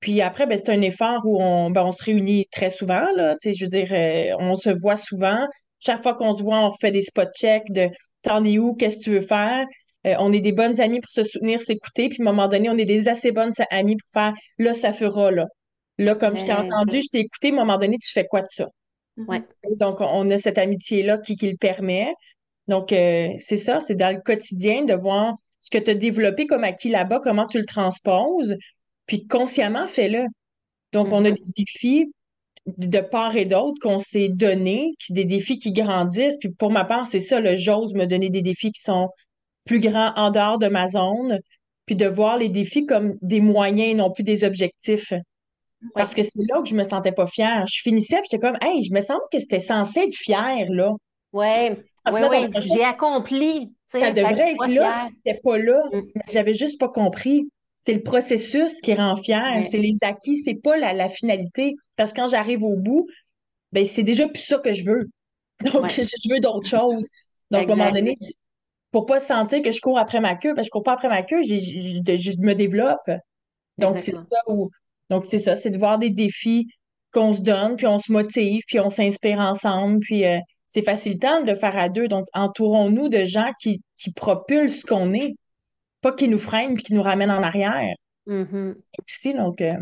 Puis 0.00 0.20
après, 0.20 0.46
ben, 0.46 0.58
c'est 0.58 0.70
un 0.70 0.82
effort 0.82 1.22
où 1.24 1.40
on, 1.40 1.70
ben, 1.70 1.84
on 1.84 1.90
se 1.90 2.04
réunit 2.04 2.46
très 2.52 2.68
souvent. 2.70 3.06
Là, 3.16 3.36
je 3.42 3.64
veux 3.64 3.68
dire, 3.68 3.88
euh, 3.92 4.36
on 4.38 4.54
se 4.54 4.68
voit 4.68 4.98
souvent. 4.98 5.46
Chaque 5.78 6.02
fois 6.02 6.14
qu'on 6.14 6.36
se 6.36 6.42
voit, 6.42 6.60
on 6.60 6.74
fait 6.74 6.90
des 6.90 7.00
spot 7.00 7.30
checks 7.34 7.70
de 7.70 7.88
t'en 8.20 8.44
es 8.44 8.58
où, 8.58 8.74
qu'est-ce 8.74 8.98
que 8.98 9.02
tu 9.04 9.10
veux 9.10 9.20
faire? 9.22 9.64
Euh, 10.06 10.14
on 10.18 10.32
est 10.32 10.40
des 10.40 10.52
bonnes 10.52 10.78
amies 10.80 11.00
pour 11.00 11.10
se 11.10 11.22
soutenir, 11.22 11.58
s'écouter. 11.58 12.10
Puis 12.10 12.18
à 12.20 12.22
un 12.22 12.32
moment 12.32 12.48
donné, 12.48 12.68
on 12.68 12.76
est 12.76 12.84
des 12.84 13.08
assez 13.08 13.32
bonnes 13.32 13.52
amies 13.70 13.96
pour 13.96 14.10
faire 14.12 14.34
là, 14.58 14.74
ça 14.74 14.92
fera 14.92 15.30
là. 15.30 15.46
Là, 15.96 16.14
comme 16.14 16.36
je 16.36 16.44
t'ai 16.44 16.52
entendu, 16.52 17.00
je 17.00 17.08
t'ai 17.10 17.20
écouté, 17.20 17.48
à 17.48 17.52
un 17.52 17.56
moment 17.56 17.78
donné, 17.78 17.96
tu 17.96 18.12
fais 18.12 18.26
quoi 18.26 18.42
de 18.42 18.48
ça? 18.48 18.68
Ouais. 19.16 19.42
Donc, 19.78 20.00
on 20.00 20.28
a 20.30 20.36
cette 20.36 20.58
amitié-là 20.58 21.18
qui, 21.18 21.36
qui 21.36 21.48
le 21.50 21.56
permet. 21.56 22.12
Donc, 22.68 22.92
euh, 22.92 23.28
c'est 23.38 23.56
ça, 23.56 23.80
c'est 23.80 23.94
dans 23.94 24.14
le 24.14 24.20
quotidien 24.20 24.84
de 24.84 24.94
voir 24.94 25.34
ce 25.60 25.70
que 25.70 25.78
tu 25.78 25.90
as 25.90 25.94
développé 25.94 26.46
comme 26.46 26.64
acquis 26.64 26.90
là-bas, 26.90 27.20
comment 27.22 27.46
tu 27.46 27.58
le 27.58 27.64
transposes, 27.64 28.56
puis 29.06 29.26
consciemment, 29.26 29.86
fais-le. 29.86 30.24
Donc, 30.92 31.08
on 31.10 31.24
a 31.24 31.30
mm-hmm. 31.30 31.34
des 31.34 31.64
défis 31.64 32.12
de 32.66 33.00
part 33.00 33.36
et 33.36 33.44
d'autre 33.44 33.78
qu'on 33.80 33.98
s'est 33.98 34.28
donnés, 34.28 34.94
des 35.10 35.24
défis 35.24 35.58
qui 35.58 35.72
grandissent. 35.72 36.38
Puis 36.38 36.50
pour 36.50 36.70
ma 36.70 36.84
part, 36.84 37.06
c'est 37.06 37.20
ça, 37.20 37.40
le 37.40 37.56
j'ose 37.56 37.92
me 37.94 38.06
donner 38.06 38.30
des 38.30 38.42
défis 38.42 38.72
qui 38.72 38.80
sont 38.80 39.08
plus 39.64 39.80
grands 39.80 40.12
en 40.16 40.30
dehors 40.30 40.58
de 40.58 40.68
ma 40.68 40.88
zone, 40.88 41.40
puis 41.86 41.96
de 41.96 42.06
voir 42.06 42.38
les 42.38 42.48
défis 42.48 42.86
comme 42.86 43.16
des 43.20 43.40
moyens, 43.40 43.96
non 43.96 44.10
plus 44.10 44.24
des 44.24 44.44
objectifs. 44.44 45.12
Parce 45.94 46.14
que 46.14 46.22
c'est 46.22 46.42
là 46.48 46.62
que 46.62 46.68
je 46.68 46.74
me 46.74 46.84
sentais 46.84 47.12
pas 47.12 47.26
fière. 47.26 47.66
Je 47.66 47.82
finissais, 47.82 48.16
puis 48.16 48.28
j'étais 48.30 48.46
comme, 48.46 48.56
hey, 48.62 48.82
je 48.82 48.92
me 48.92 49.02
semble 49.02 49.20
que 49.30 49.38
c'était 49.38 49.60
censé 49.60 50.00
être 50.00 50.14
fière, 50.14 50.66
là. 50.70 50.92
Ouais, 51.34 51.76
ouais, 52.12 52.50
j'ai 52.60 52.84
accompli. 52.84 53.72
Ça 53.86 54.10
devrait 54.10 54.52
être 54.52 54.68
là, 54.68 54.98
c'était 54.98 55.40
pas 55.42 55.58
là. 55.58 55.80
Mm. 55.92 56.02
J'avais 56.32 56.54
juste 56.54 56.80
pas 56.80 56.88
compris. 56.88 57.48
C'est 57.78 57.94
le 57.94 58.02
processus 58.02 58.80
qui 58.80 58.94
rend 58.94 59.14
fier, 59.16 59.62
c'est 59.62 59.78
les 59.78 59.96
acquis, 60.02 60.38
c'est 60.38 60.54
pas 60.54 60.76
la, 60.76 61.08
finalité. 61.08 61.74
Parce 61.96 62.12
que 62.12 62.16
quand 62.16 62.28
j'arrive 62.28 62.62
au 62.62 62.76
bout, 62.76 63.06
ben 63.72 63.84
c'est 63.84 64.02
déjà 64.02 64.26
plus 64.26 64.42
ça 64.42 64.58
que 64.58 64.72
je 64.72 64.84
veux. 64.84 65.10
Donc, 65.72 65.90
je 65.90 66.32
veux 66.32 66.40
d'autres 66.40 66.68
choses. 66.68 67.06
Donc, 67.50 67.68
à 67.68 67.72
un 67.72 67.76
moment 67.76 67.92
donné, 67.92 68.16
pour 68.90 69.06
pas 69.06 69.20
sentir 69.20 69.60
que 69.60 69.70
je 69.70 69.80
cours 69.80 69.98
après 69.98 70.20
ma 70.20 70.34
queue, 70.34 70.54
parce 70.54 70.66
que 70.66 70.68
je 70.68 70.70
cours 70.70 70.82
pas 70.82 70.94
après 70.94 71.08
ma 71.08 71.22
queue, 71.22 71.42
je, 71.42 71.54
je, 71.54 72.40
me 72.40 72.54
développe. 72.54 73.10
Donc, 73.78 73.98
c'est 73.98 74.16
ça 74.16 74.38
où. 74.48 74.70
Donc, 75.10 75.26
c'est 75.26 75.38
ça, 75.38 75.54
c'est 75.54 75.70
de 75.70 75.78
voir 75.78 75.98
des 75.98 76.10
défis 76.10 76.66
qu'on 77.12 77.32
se 77.32 77.42
donne, 77.42 77.76
puis 77.76 77.86
on 77.86 77.98
se 77.98 78.10
motive, 78.10 78.62
puis 78.66 78.80
on 78.80 78.90
s'inspire 78.90 79.38
ensemble, 79.38 80.00
puis 80.00 80.24
euh, 80.26 80.38
c'est 80.66 80.82
facilitant 80.82 81.42
de 81.42 81.50
le 81.50 81.56
faire 81.56 81.76
à 81.76 81.88
deux. 81.88 82.08
Donc, 82.08 82.26
entourons-nous 82.32 83.08
de 83.08 83.24
gens 83.24 83.52
qui, 83.60 83.82
qui 83.96 84.12
propulsent 84.12 84.80
ce 84.80 84.86
qu'on 84.86 85.12
est 85.12 85.34
pas 86.04 86.12
qui 86.12 86.28
nous 86.28 86.38
freine 86.38 86.74
puis 86.74 86.82
qui 86.82 86.94
nous 86.94 87.02
ramène 87.02 87.30
en 87.30 87.42
arrière. 87.42 87.94
Mm 88.26 88.72
donc. 89.36 89.60
Euh, 89.60 89.78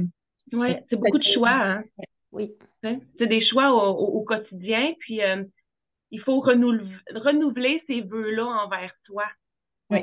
oui, 0.52 0.76
c'est 0.88 0.96
beaucoup 0.96 1.18
de 1.18 1.32
choix. 1.34 1.50
Hein? 1.50 1.84
Oui. 2.30 2.52
C'est 2.82 3.26
des 3.26 3.44
choix 3.46 3.70
au, 3.72 4.22
quotidien, 4.22 4.94
puis 5.00 5.22
euh, 5.22 5.44
il 6.10 6.20
faut 6.20 6.40
renouveler, 6.40 7.82
ces 7.86 8.00
vœux-là 8.00 8.44
envers 8.44 8.92
toi. 9.04 9.24
Oui. 9.90 10.00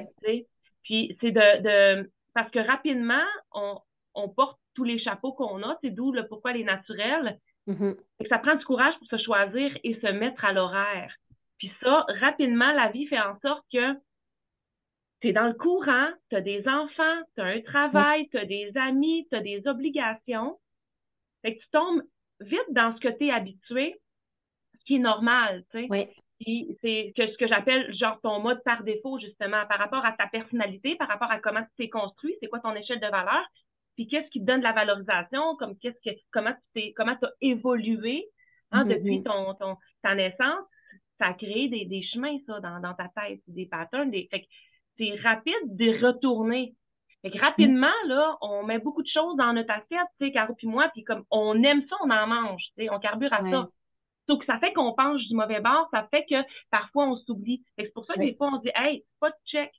Puis 0.84 1.18
c'est 1.20 1.32
de, 1.32 2.10
Parce 2.34 2.50
que 2.52 2.60
rapidement, 2.60 3.26
on, 3.52 4.30
porte 4.30 4.60
tous 4.76 4.84
les 4.84 5.00
chapeaux 5.00 5.34
qu'on 5.34 5.62
a, 5.64 5.78
c'est 5.82 5.90
d'où 5.90 6.12
le 6.12 6.28
pourquoi 6.28 6.54
les 6.54 6.64
naturels. 6.64 7.38
Mm-hmm. 7.68 8.28
Ça 8.30 8.40
prend 8.40 8.56
du 8.56 8.66
courage 8.66 8.96
pour 8.98 9.08
se 9.08 9.24
choisir 9.24 9.78
et 9.84 9.96
se 10.00 10.08
mettre 10.08 10.44
à 10.46 10.54
l'horaire. 10.54 11.14
Puis 11.60 11.72
ça, 11.84 12.06
rapidement, 12.22 12.72
la 12.72 12.90
vie 12.90 13.08
fait 13.08 13.20
en 13.20 13.38
sorte 13.42 13.64
que 13.72 13.94
tu 15.22 15.28
es 15.28 15.34
dans 15.34 15.48
le 15.48 15.54
courant, 15.54 16.10
tu 16.30 16.36
as 16.36 16.42
des 16.42 16.68
enfants, 16.68 17.22
tu 17.36 17.42
as 17.42 17.46
un 17.46 17.62
travail, 17.62 18.30
tu 18.30 18.38
as 18.38 18.46
des 18.46 18.72
amis, 18.76 19.28
tu 19.30 19.38
as 19.38 19.42
des 19.42 19.62
obligations. 19.68 20.58
Fait 21.42 21.56
que 21.56 21.62
tu 21.62 21.70
tombes 21.72 22.02
vite 22.40 22.70
dans 22.70 22.96
ce 22.96 23.02
que 23.02 23.10
tu 23.10 23.28
es 23.28 23.32
habitué, 23.32 24.00
ce 24.80 24.86
qui 24.86 24.96
est 24.96 25.00
normal, 25.00 25.66
tu 25.72 25.82
sais. 25.82 25.88
Oui. 25.90 26.78
c'est 26.82 27.14
que 27.18 27.32
ce 27.32 27.38
que 27.38 27.48
j'appelle 27.48 27.94
genre 27.96 28.20
ton 28.22 28.40
mode 28.40 28.64
par 28.64 28.84
défaut, 28.84 29.20
justement, 29.20 29.66
par 29.68 29.78
rapport 29.78 30.06
à 30.06 30.14
ta 30.14 30.28
personnalité, 30.28 30.96
par 30.96 31.10
rapport 31.10 31.30
à 31.30 31.40
comment 31.40 31.64
tu 31.64 31.70
t'es 31.78 31.90
construit, 31.90 32.36
c'est 32.40 32.48
quoi 32.48 32.60
ton 32.60 32.76
échelle 32.76 33.02
de 33.02 33.08
valeur, 33.08 33.46
puis 34.00 34.08
qu'est-ce 34.08 34.30
qui 34.30 34.40
te 34.40 34.46
donne 34.46 34.60
de 34.60 34.64
la 34.64 34.72
valorisation, 34.72 35.58
comme 35.58 35.78
qu'est-ce 35.78 36.00
que 36.10 36.16
comment 36.32 36.54
tu 36.54 36.62
t'es 36.74 36.94
comment 36.96 37.18
as 37.22 37.32
évolué 37.42 38.30
hein, 38.72 38.86
mm-hmm. 38.86 38.94
depuis 38.94 39.24
ton, 39.24 39.54
ton, 39.56 39.76
ta 40.02 40.16
naissance? 40.16 40.66
Ça 41.20 41.26
a 41.26 41.34
créé 41.34 41.68
des, 41.68 41.84
des 41.84 42.02
chemins, 42.04 42.38
ça, 42.48 42.62
dans, 42.62 42.80
dans 42.80 42.94
ta 42.94 43.10
tête, 43.10 43.42
des 43.48 43.66
patterns. 43.66 44.10
Des, 44.10 44.30
fait 44.32 44.48
c'est 44.98 45.20
rapide 45.22 45.76
de 45.76 46.06
retourner. 46.06 46.76
Fait 47.22 47.30
que 47.30 47.40
rapidement, 47.40 47.92
là, 48.08 48.38
on 48.40 48.64
met 48.64 48.80
beaucoup 48.80 49.04
de 49.04 49.10
choses 49.10 49.36
dans 49.36 49.52
notre 49.52 49.74
assiette, 49.74 50.08
tu 50.18 50.28
sais, 50.28 50.32
Caro 50.32 50.54
puis 50.54 50.68
moi, 50.68 50.90
puis 50.94 51.04
comme 51.04 51.26
on 51.30 51.62
aime 51.64 51.86
ça, 51.90 51.98
on 52.02 52.10
en 52.10 52.26
mange, 52.26 52.64
tu 52.78 52.86
sais, 52.86 52.90
on 52.90 53.00
carbure 53.00 53.34
à 53.34 53.42
ça. 53.52 53.68
Donc, 54.30 54.46
ça 54.46 54.60
fait 54.60 54.72
qu'on 54.72 54.94
penche 54.94 55.28
du 55.28 55.36
mauvais 55.36 55.60
bord, 55.60 55.90
ça 55.92 56.08
fait 56.10 56.24
que 56.24 56.42
parfois 56.72 57.06
on 57.06 57.18
s'oublie. 57.18 57.66
C'est 57.78 57.94
pour 57.94 58.06
ça 58.06 58.14
que 58.14 58.22
des 58.22 58.36
fois, 58.36 58.50
on 58.54 58.60
dit, 58.60 58.72
hey, 58.76 59.04
pas 59.20 59.30
de 59.30 59.36
check. 59.46 59.74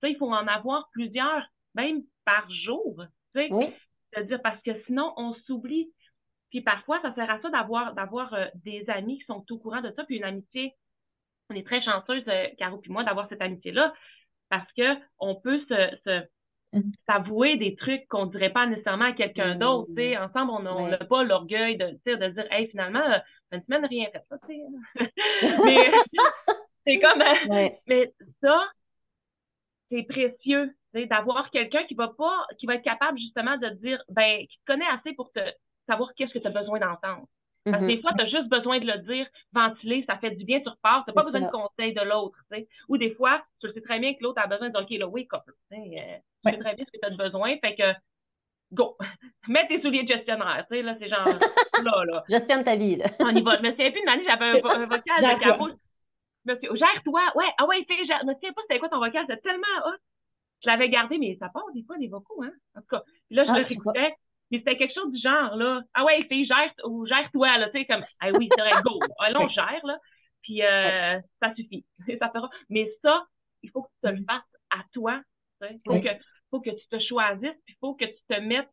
Ça, 0.00 0.08
il 0.08 0.16
faut 0.16 0.28
en 0.28 0.48
avoir 0.48 0.88
plusieurs, 0.92 1.46
même 1.76 2.02
par 2.24 2.50
jour, 2.50 3.04
tu 3.34 3.40
sais. 3.40 3.48
Oui. 3.52 3.72
C'est-à-dire 4.12 4.40
parce 4.42 4.60
que 4.62 4.72
sinon, 4.86 5.12
on 5.16 5.34
s'oublie. 5.46 5.92
Puis 6.50 6.62
parfois, 6.62 7.00
ça 7.02 7.14
sert 7.14 7.30
à 7.30 7.40
ça 7.40 7.50
d'avoir 7.50 7.94
d'avoir 7.94 8.34
euh, 8.34 8.46
des 8.64 8.84
amis 8.88 9.18
qui 9.18 9.24
sont 9.24 9.44
au 9.50 9.58
courant 9.58 9.80
de 9.80 9.92
ça, 9.96 10.04
puis 10.04 10.16
une 10.16 10.24
amitié. 10.24 10.74
On 11.48 11.54
est 11.54 11.66
très 11.66 11.82
chanceuse, 11.82 12.22
euh, 12.28 12.46
Caro 12.58 12.78
puis 12.78 12.92
moi, 12.92 13.04
d'avoir 13.04 13.28
cette 13.28 13.42
amitié-là 13.42 13.92
parce 14.50 14.70
que 14.72 14.96
on 15.18 15.36
peut 15.36 15.60
se, 15.60 16.24
mm-hmm. 16.74 16.92
s'avouer 17.08 17.56
des 17.56 17.76
trucs 17.76 18.06
qu'on 18.08 18.26
ne 18.26 18.30
dirait 18.32 18.52
pas 18.52 18.66
nécessairement 18.66 19.06
à 19.06 19.12
quelqu'un 19.12 19.54
mm-hmm. 19.54 19.58
d'autre. 19.58 19.90
Ensemble, 20.20 20.68
on 20.68 20.88
n'a 20.88 20.98
pas 20.98 21.22
l'orgueil 21.22 21.76
de, 21.76 21.86
de 22.04 22.28
dire 22.28 22.46
Hey, 22.50 22.68
finalement, 22.68 23.00
euh, 23.00 23.18
une 23.52 23.62
semaine, 23.62 23.86
rien 23.86 24.08
fait 24.12 24.24
ça. 24.28 24.38
mais 25.64 25.92
c'est 26.86 27.00
comme 27.00 27.22
mais 27.86 28.12
ça, 28.42 28.64
c'est 29.90 30.02
précieux 30.02 30.74
d'avoir 30.94 31.50
quelqu'un 31.50 31.84
qui 31.84 31.94
va 31.94 32.08
pas, 32.08 32.46
qui 32.58 32.66
va 32.66 32.74
être 32.74 32.84
capable 32.84 33.18
justement 33.18 33.56
de 33.56 33.68
dire 33.70 34.02
ben, 34.08 34.46
qui 34.46 34.58
te 34.58 34.72
connaît 34.72 34.86
assez 34.86 35.12
pour 35.14 35.30
te 35.32 35.40
savoir 35.86 36.12
qu'est-ce 36.14 36.32
que 36.32 36.38
tu 36.38 36.46
as 36.46 36.50
besoin 36.50 36.78
d'entendre. 36.78 37.26
Parce 37.64 37.82
que 37.82 37.86
des 37.86 37.96
mm-hmm. 37.96 38.00
fois, 38.00 38.12
tu 38.16 38.24
as 38.24 38.28
juste 38.28 38.48
besoin 38.48 38.78
de 38.78 38.86
le 38.86 38.98
dire, 38.98 39.26
ventiler, 39.52 40.04
ça 40.08 40.16
fait 40.16 40.30
du 40.30 40.44
bien, 40.44 40.60
tu 40.60 40.68
repars, 40.68 41.04
tu 41.04 41.10
n'as 41.10 41.14
pas 41.14 41.24
besoin 41.24 41.42
de 41.42 41.50
conseil 41.50 41.92
de 41.92 42.00
l'autre. 42.00 42.38
Ou 42.88 42.96
des 42.96 43.14
fois, 43.14 43.42
tu 43.60 43.70
sais 43.70 43.80
très 43.82 43.98
bien 43.98 44.14
que 44.14 44.22
l'autre 44.22 44.40
a 44.42 44.46
besoin 44.46 44.68
de 44.68 44.72
dire, 44.72 44.82
OK, 44.82 44.90
là, 44.98 45.06
wake 45.06 45.34
up. 45.34 45.42
Euh, 45.46 45.76
tu 45.76 46.52
sais 46.52 46.58
très 46.58 46.74
bien 46.74 46.84
ce 46.86 46.90
que 46.90 47.06
tu 47.06 47.12
as 47.12 47.16
besoin. 47.16 47.56
Fait 47.58 47.74
que, 47.74 47.92
go, 48.72 48.96
mets 49.48 49.66
tes 49.68 49.82
souliers 49.82 50.04
de 50.04 50.08
gestionnaire. 50.08 50.64
Tu 50.70 50.76
sais, 50.76 50.82
là, 50.82 50.96
c'est 50.98 51.08
genre, 51.08 51.26
là, 51.26 52.04
là. 52.06 52.24
Gestionne 52.30 52.64
ta 52.64 52.76
vie, 52.76 52.96
là. 52.96 53.06
On 53.20 53.34
y 53.34 53.42
va. 53.42 53.58
Je 53.58 53.62
me 53.62 53.70
souviens 53.72 53.90
plus 53.90 54.00
une 54.00 54.08
année, 54.08 54.24
j'avais 54.26 54.46
un, 54.46 54.86
vocal 54.86 55.02
de 55.20 55.40
Caro. 55.42 55.68
Gère-toi. 56.46 57.20
Ouais, 57.34 57.44
ah 57.58 57.66
ouais, 57.66 57.84
tu 57.86 57.94
sais, 57.94 58.04
je 58.06 58.26
me 58.26 58.32
souviens 58.34 58.52
pas 58.52 58.62
c'était 58.62 58.78
quoi 58.78 58.88
ton 58.88 59.00
vocal, 59.00 59.24
c'était 59.28 59.42
tellement 59.42 59.66
hot. 59.84 59.98
Je 60.62 60.68
l'avais 60.68 60.88
gardé, 60.88 61.18
mais 61.18 61.36
ça 61.40 61.48
part 61.48 61.64
des 61.74 61.82
fois 61.84 61.96
des 61.98 62.08
vocaux, 62.08 62.42
hein. 62.42 62.52
En 62.76 62.80
tout 62.80 62.88
cas, 62.88 63.02
là, 63.30 63.44
je 63.44 63.50
ah, 63.50 63.58
le 63.58 63.64
réécoutais. 63.64 64.14
Mais 64.50 64.58
c'était 64.58 64.76
quelque 64.76 64.94
chose 64.94 65.12
du 65.12 65.20
genre, 65.20 65.56
là. 65.56 65.82
Ah 65.94 66.04
ouais, 66.04 66.24
fille, 66.24 66.46
gère, 66.46 66.72
ou 66.84 67.06
gère-toi, 67.06 67.58
là, 67.58 67.70
tu 67.70 67.78
sais, 67.78 67.86
comme, 67.86 68.04
ah 68.20 68.30
oui, 68.32 68.48
c'est 68.54 68.60
vrai, 68.60 68.82
go. 68.82 68.98
Allons, 69.18 69.48
gère, 69.48 69.80
là. 69.84 69.96
Puis, 70.42 70.62
euh, 70.62 71.20
ça 71.40 71.54
suffit. 71.54 71.84
ça 72.18 72.30
fera. 72.30 72.50
Mais 72.68 72.90
ça, 73.02 73.24
il 73.62 73.70
faut 73.70 73.82
que 73.82 73.88
tu 73.88 74.08
te 74.08 74.08
le 74.08 74.24
fasses 74.28 74.42
à 74.70 74.82
toi. 74.92 75.20
Il 75.62 75.80
faut, 75.86 76.00
que, 76.00 76.08
faut 76.50 76.60
que 76.60 76.70
tu 76.70 76.88
te 76.88 76.98
choisisses, 76.98 77.60
puis 77.64 77.74
il 77.74 77.78
faut 77.80 77.94
que 77.94 78.06
tu 78.06 78.18
te 78.28 78.40
mettes 78.40 78.70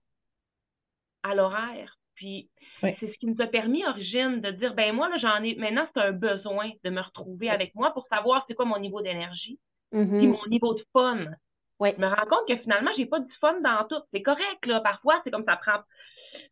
à 1.23 1.35
l'horaire. 1.35 1.97
Puis, 2.15 2.49
c'est 2.81 2.95
ce 2.99 3.17
qui 3.19 3.27
nous 3.27 3.39
a 3.41 3.45
permis, 3.45 3.85
Origine, 3.85 4.41
de 4.41 4.49
dire, 4.51 4.73
ben 4.73 4.95
moi, 4.95 5.07
là, 5.09 5.17
j'en 5.19 5.43
ai, 5.43 5.55
maintenant, 5.55 5.87
c'est 5.93 6.01
un 6.01 6.13
besoin 6.13 6.71
de 6.83 6.89
me 6.89 7.01
retrouver 7.01 7.49
avec 7.49 7.75
moi 7.75 7.91
pour 7.93 8.07
savoir 8.07 8.43
c'est 8.47 8.55
quoi 8.55 8.65
mon 8.65 8.79
niveau 8.79 9.01
d'énergie, 9.01 9.59
mm-hmm. 9.93 10.17
puis 10.17 10.27
mon 10.27 10.45
niveau 10.47 10.73
de 10.73 10.83
fun. 10.93 11.25
Oui. 11.79 11.89
Je 11.95 12.01
me 12.01 12.07
rends 12.07 12.25
compte 12.27 12.47
que 12.47 12.57
finalement, 12.57 12.91
j'ai 12.97 13.05
pas 13.05 13.19
du 13.19 13.33
fun 13.39 13.59
dans 13.61 13.85
tout. 13.87 14.01
C'est 14.13 14.21
correct, 14.21 14.65
là. 14.65 14.81
Parfois, 14.81 15.21
c'est 15.23 15.31
comme 15.31 15.45
ça 15.45 15.57
prend. 15.57 15.79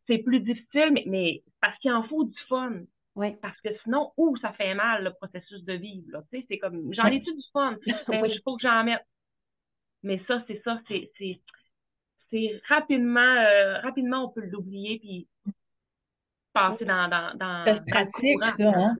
C'est 0.07 0.19
plus 0.19 0.39
difficile, 0.39 0.91
mais, 0.91 1.03
mais 1.07 1.43
parce 1.61 1.77
qu'il 1.79 1.91
en 1.91 2.03
faut 2.03 2.23
du 2.23 2.39
fun. 2.47 2.73
Oui. 3.15 3.35
Parce 3.41 3.59
que 3.61 3.69
sinon, 3.83 4.11
où 4.17 4.35
ça 4.37 4.51
fait 4.53 4.73
mal, 4.75 5.03
le 5.03 5.13
processus 5.13 5.63
de 5.63 5.73
vivre, 5.73 6.07
là. 6.11 6.23
Tu 6.31 6.39
sais, 6.39 6.45
c'est 6.49 6.57
comme, 6.59 6.93
j'en 6.93 7.05
ai-tu 7.05 7.33
du 7.33 7.43
fun? 7.53 7.75
Ben, 8.07 8.25
il 8.25 8.41
faut 8.43 8.57
que 8.57 8.61
j'en 8.61 8.83
mette. 8.83 9.05
Mais 10.03 10.21
ça, 10.27 10.43
c'est 10.47 10.61
ça, 10.63 10.79
c'est, 10.87 11.11
c'est, 11.17 11.41
c'est 12.29 12.61
rapidement, 12.67 13.19
euh, 13.21 13.79
rapidement, 13.79 14.25
on 14.25 14.29
peut 14.29 14.45
l'oublier, 14.45 14.99
puis 14.99 15.27
passer 16.53 16.85
dans, 16.85 17.07
dans, 17.07 17.35
dans. 17.35 17.65
Ça 17.65 17.73
se 17.73 17.83
pratique, 17.83 18.45
ça, 18.45 18.69
hein? 18.69 18.95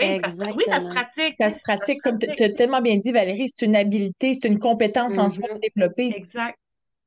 Oui, 0.00 0.20
ça 0.22 0.30
se 0.30 0.92
pratique. 0.92 1.34
Ça 1.38 1.50
se 1.50 1.58
pratique, 1.60 2.00
comme 2.02 2.18
tu 2.18 2.42
as 2.42 2.52
tellement 2.52 2.80
bien 2.80 2.96
dit, 2.96 3.12
Valérie, 3.12 3.48
c'est 3.48 3.66
une 3.66 3.76
habilité, 3.76 4.34
c'est 4.34 4.48
une 4.48 4.58
compétence 4.58 5.18
en 5.18 5.28
soi 5.28 5.48
mm-hmm. 5.48 5.60
développée. 5.74 6.12
Exact. 6.16 6.58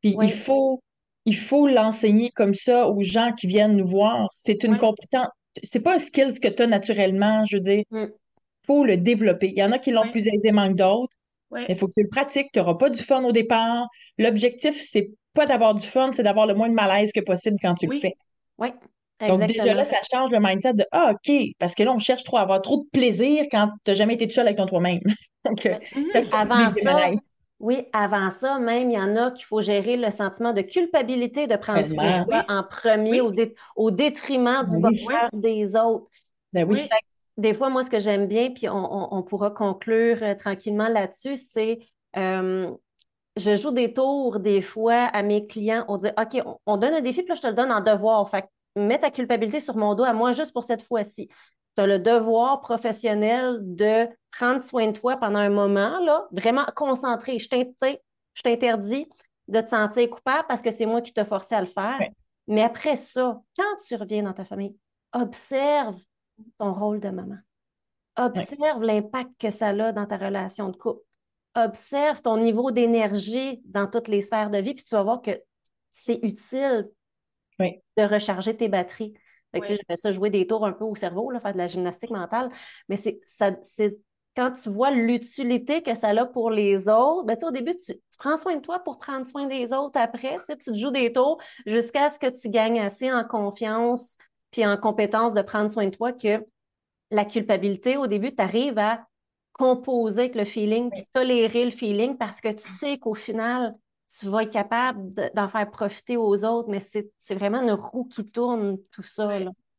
Puis 0.02 0.16
il 0.22 0.32
faut 0.32 0.82
il 1.26 1.36
faut 1.36 1.68
l'enseigner 1.68 2.32
comme 2.32 2.54
ça 2.54 2.90
aux 2.90 3.02
gens 3.04 3.32
qui 3.34 3.48
viennent 3.48 3.78
nous 3.78 3.88
voir. 3.88 4.28
C'est 4.34 4.64
une 4.64 4.78
compétence, 4.78 5.28
c'est 5.62 5.82
pas 5.82 5.96
un 5.96 5.98
skill 5.98 6.28
que 6.40 6.48
tu 6.48 6.64
as 6.64 6.68
naturellement, 6.68 7.46
je 7.46 7.58
veux 7.58 7.62
dire. 7.62 7.84
Il 7.92 7.98
mm. 7.98 8.12
faut 8.66 8.84
le 8.84 8.98
développer. 8.98 9.50
Il 9.50 9.58
y 9.58 9.64
en 9.64 9.72
a 9.72 9.80
qui 9.80 9.92
l'ont 9.92 10.10
plus 10.10 10.28
aisément 10.28 10.68
que 10.70 10.74
d'autres. 10.74 11.16
Il 11.68 11.76
faut 11.76 11.88
que 11.88 11.94
tu 11.98 12.04
le 12.04 12.10
pratiques. 12.10 12.48
Tu 12.54 12.60
n'auras 12.60 12.76
pas 12.76 12.90
du 12.90 13.04
fun 13.04 13.24
au 13.24 13.34
départ. 13.34 13.88
L'objectif, 14.18 14.80
c'est 14.82 15.12
pas 15.34 15.46
d'avoir 15.46 15.76
du 15.76 15.86
fun, 15.86 16.12
c'est 16.14 16.24
d'avoir 16.24 16.48
le 16.48 16.54
moins 16.54 16.70
de 16.70 16.74
malaise 16.74 17.12
que 17.14 17.20
possible 17.20 17.58
quand 17.62 17.76
tu 17.76 17.88
le 17.88 17.98
fais. 18.00 18.16
Oui. 18.58 18.70
Donc, 19.28 19.46
déjà 19.46 19.74
là, 19.74 19.84
ça 19.84 19.98
change 20.12 20.32
le 20.32 20.40
mindset 20.40 20.74
de 20.74 20.86
Ah, 20.92 21.14
OK, 21.14 21.34
parce 21.60 21.76
que 21.76 21.84
là, 21.84 21.94
on 21.94 22.00
cherche 22.00 22.24
trop 22.24 22.38
à 22.38 22.42
avoir 22.42 22.62
trop 22.62 22.78
de 22.78 22.90
plaisir 22.92 23.46
quand 23.52 23.70
tu 23.84 23.92
n'as 23.92 23.96
jamais 23.96 24.16
été 24.16 24.28
tout 24.28 24.34
seul 24.34 24.48
avec 24.48 24.58
ton 24.58 24.66
toi-même. 24.66 25.00
Donc, 25.46 25.66
euh, 25.66 25.76
ça, 26.12 26.20
avant 26.40 26.70
ça, 26.70 27.12
oui, 27.62 27.86
avant 27.94 28.32
ça, 28.32 28.58
même, 28.58 28.90
il 28.90 28.96
y 28.96 29.00
en 29.00 29.16
a 29.16 29.30
qu'il 29.30 29.46
faut 29.46 29.62
gérer 29.62 29.96
le 29.96 30.10
sentiment 30.10 30.52
de 30.52 30.62
culpabilité 30.62 31.46
de 31.46 31.56
prendre 31.56 31.86
soin 31.86 32.20
de 32.20 32.26
soi 32.26 32.44
en 32.50 32.64
premier 32.64 33.22
au, 33.76 33.92
détriment 33.92 34.66
du 34.66 34.80
bonheur 34.80 35.30
des 35.32 35.76
autres. 35.76 36.08
Ben 36.54 36.68
oui. 36.68 36.90
des 37.38 37.54
fois, 37.54 37.70
moi, 37.70 37.84
ce 37.84 37.92
que 37.92 38.00
j'aime 38.00 38.28
bien, 38.28 38.50
puis 38.50 38.68
on, 38.68 39.24
pourra 39.24 39.52
conclure 39.52 40.18
euh, 40.24 40.34
tranquillement 40.34 40.88
là-dessus, 40.88 41.36
c'est 41.36 41.80
euh, 42.18 42.72
je 43.38 43.56
joue 43.56 43.72
des 43.72 43.94
tours 43.94 44.40
des 44.40 44.62
fois 44.62 45.04
à 45.14 45.22
mes 45.22 45.46
clients. 45.46 45.86
On 45.88 45.98
dit 45.98 46.10
OK, 46.20 46.44
on, 46.66 46.78
donne 46.78 46.96
un 46.96 47.02
défi, 47.02 47.22
puis 47.22 47.30
là, 47.30 47.36
je 47.36 47.42
te 47.42 47.48
le 47.48 47.54
donne 47.54 47.72
en 47.72 47.82
devoir. 47.82 48.28
Fait 48.28 48.46
mets 48.76 49.00
ta 49.00 49.12
culpabilité 49.12 49.60
sur 49.60 49.76
mon 49.76 49.96
dos 49.96 50.04
à 50.04 50.14
moi 50.14 50.32
juste 50.32 50.54
pour 50.54 50.64
cette 50.64 50.84
fois-ci. 50.84 51.30
Tu 51.76 51.82
as 51.82 51.88
le 51.88 52.00
devoir 52.00 52.62
professionnel 52.62 53.60
de 53.62 54.08
prendre 54.32 54.62
soin 54.62 54.88
de 54.88 54.98
toi 54.98 55.18
pendant 55.18 55.40
un 55.40 55.50
moment, 55.50 56.00
là, 56.00 56.28
vraiment 56.32 56.66
concentré. 56.76 57.40
Je 57.40 57.48
t'interdis 58.44 59.08
de 59.48 59.62
te 59.62 59.70
sentir 59.70 60.10
coupable 60.10 60.46
parce 60.48 60.62
que 60.62 60.72
c'est 60.72 60.86
moi 60.86 61.02
qui 61.02 61.14
t'ai 61.14 61.26
forcé 61.26 61.56
à 61.56 61.62
le 61.62 61.68
faire. 61.68 62.00
Mais 62.48 62.64
après 62.64 62.96
ça, 62.96 63.42
quand 63.58 63.78
tu 63.86 63.96
reviens 63.96 64.24
dans 64.24 64.34
ta 64.34 64.46
famille, 64.46 64.76
observe 65.14 65.98
ton 66.58 66.74
rôle 66.74 67.00
de 67.00 67.10
maman. 67.10 67.38
Observe 68.18 68.82
l'impact 68.82 69.30
que 69.40 69.52
ça 69.52 69.70
a 69.70 69.92
dans 69.92 70.06
ta 70.06 70.18
relation 70.18 70.70
de 70.70 70.76
couple. 70.76 71.02
Observe 71.56 72.22
ton 72.22 72.38
niveau 72.38 72.72
d'énergie 72.72 73.62
dans 73.66 73.88
toutes 73.88 74.08
les 74.08 74.22
sphères 74.22 74.50
de 74.50 74.58
vie, 74.58 74.74
puis 74.74 74.84
tu 74.84 74.96
vas 74.96 75.04
voir 75.04 75.22
que 75.22 75.32
c'est 75.90 76.20
utile 76.24 76.90
de 77.98 78.04
recharger 78.04 78.56
tes 78.56 78.68
batteries. 78.68 79.14
Fait 79.54 79.60
que, 79.60 79.68
Je 79.68 79.96
ça 79.96 80.14
jouer 80.14 80.30
des 80.30 80.48
tours 80.48 80.66
un 80.66 80.72
peu 80.72 80.86
au 80.86 80.96
cerveau, 80.96 81.30
là, 81.30 81.40
faire 81.40 81.54
de 81.54 81.58
la 81.58 81.68
gymnastique 81.68 82.12
mentale, 82.12 82.50
mais 82.88 82.96
c'est 82.96 83.20
quand 84.36 84.52
tu 84.52 84.70
vois 84.70 84.92
l'utilité 84.92 85.82
que 85.82 85.94
ça 85.96 86.10
a 86.10 86.26
pour 86.26 86.52
les 86.52 86.88
autres, 86.88 87.26
ben, 87.26 87.38
au 87.44 87.52
début, 87.52 87.76
tu, 87.76 87.94
prends 88.18 88.38
soin 88.38 88.56
de 88.56 88.62
toi 88.62 88.80
pour 88.80 88.98
prendre 88.98 89.26
soin 89.26 89.48
des 89.48 89.74
autres 89.74 90.00
après. 90.00 90.38
Tu 90.48 90.56
te 90.58 90.74
joues 90.74 90.92
des 90.92 91.12
tours 91.12 91.42
jusqu'à 91.66 92.10
ce 92.10 92.20
que 92.20 92.28
tu 92.28 92.50
gagnes 92.50 92.80
assez 92.80 93.12
en 93.12 93.26
confiance 93.26 94.18
puis 94.52 94.66
en 94.66 94.78
compétence 94.78 95.34
de 95.34 95.42
prendre 95.42 95.70
soin 95.70 95.86
de 95.86 95.96
toi 95.96 96.12
que 96.12 96.46
la 97.10 97.26
culpabilité, 97.26 97.98
au 97.98 98.08
début, 98.08 98.34
tu 98.36 98.42
arrives 98.42 98.78
à 98.78 99.06
composer 99.54 100.22
avec 100.22 100.36
le 100.36 100.46
feeling 100.46 100.90
puis 100.92 101.04
tolérer 101.14 101.66
le 101.66 101.72
feeling 101.72 102.18
parce 102.18 102.40
que 102.40 102.50
tu 102.50 102.68
sais 102.68 102.98
qu'au 102.98 103.14
final, 103.14 103.76
tu 104.20 104.28
vas 104.28 104.44
être 104.44 104.52
capable 104.52 105.14
d'en 105.34 105.48
faire 105.48 105.70
profiter 105.70 106.18
aux 106.18 106.44
autres, 106.44 106.70
mais 106.70 106.80
c'est 106.80 107.36
vraiment 107.36 107.62
une 107.62 107.72
roue 107.72 108.06
qui 108.06 108.30
tourne, 108.30 108.78
tout 108.92 109.04
ça. 109.04 109.30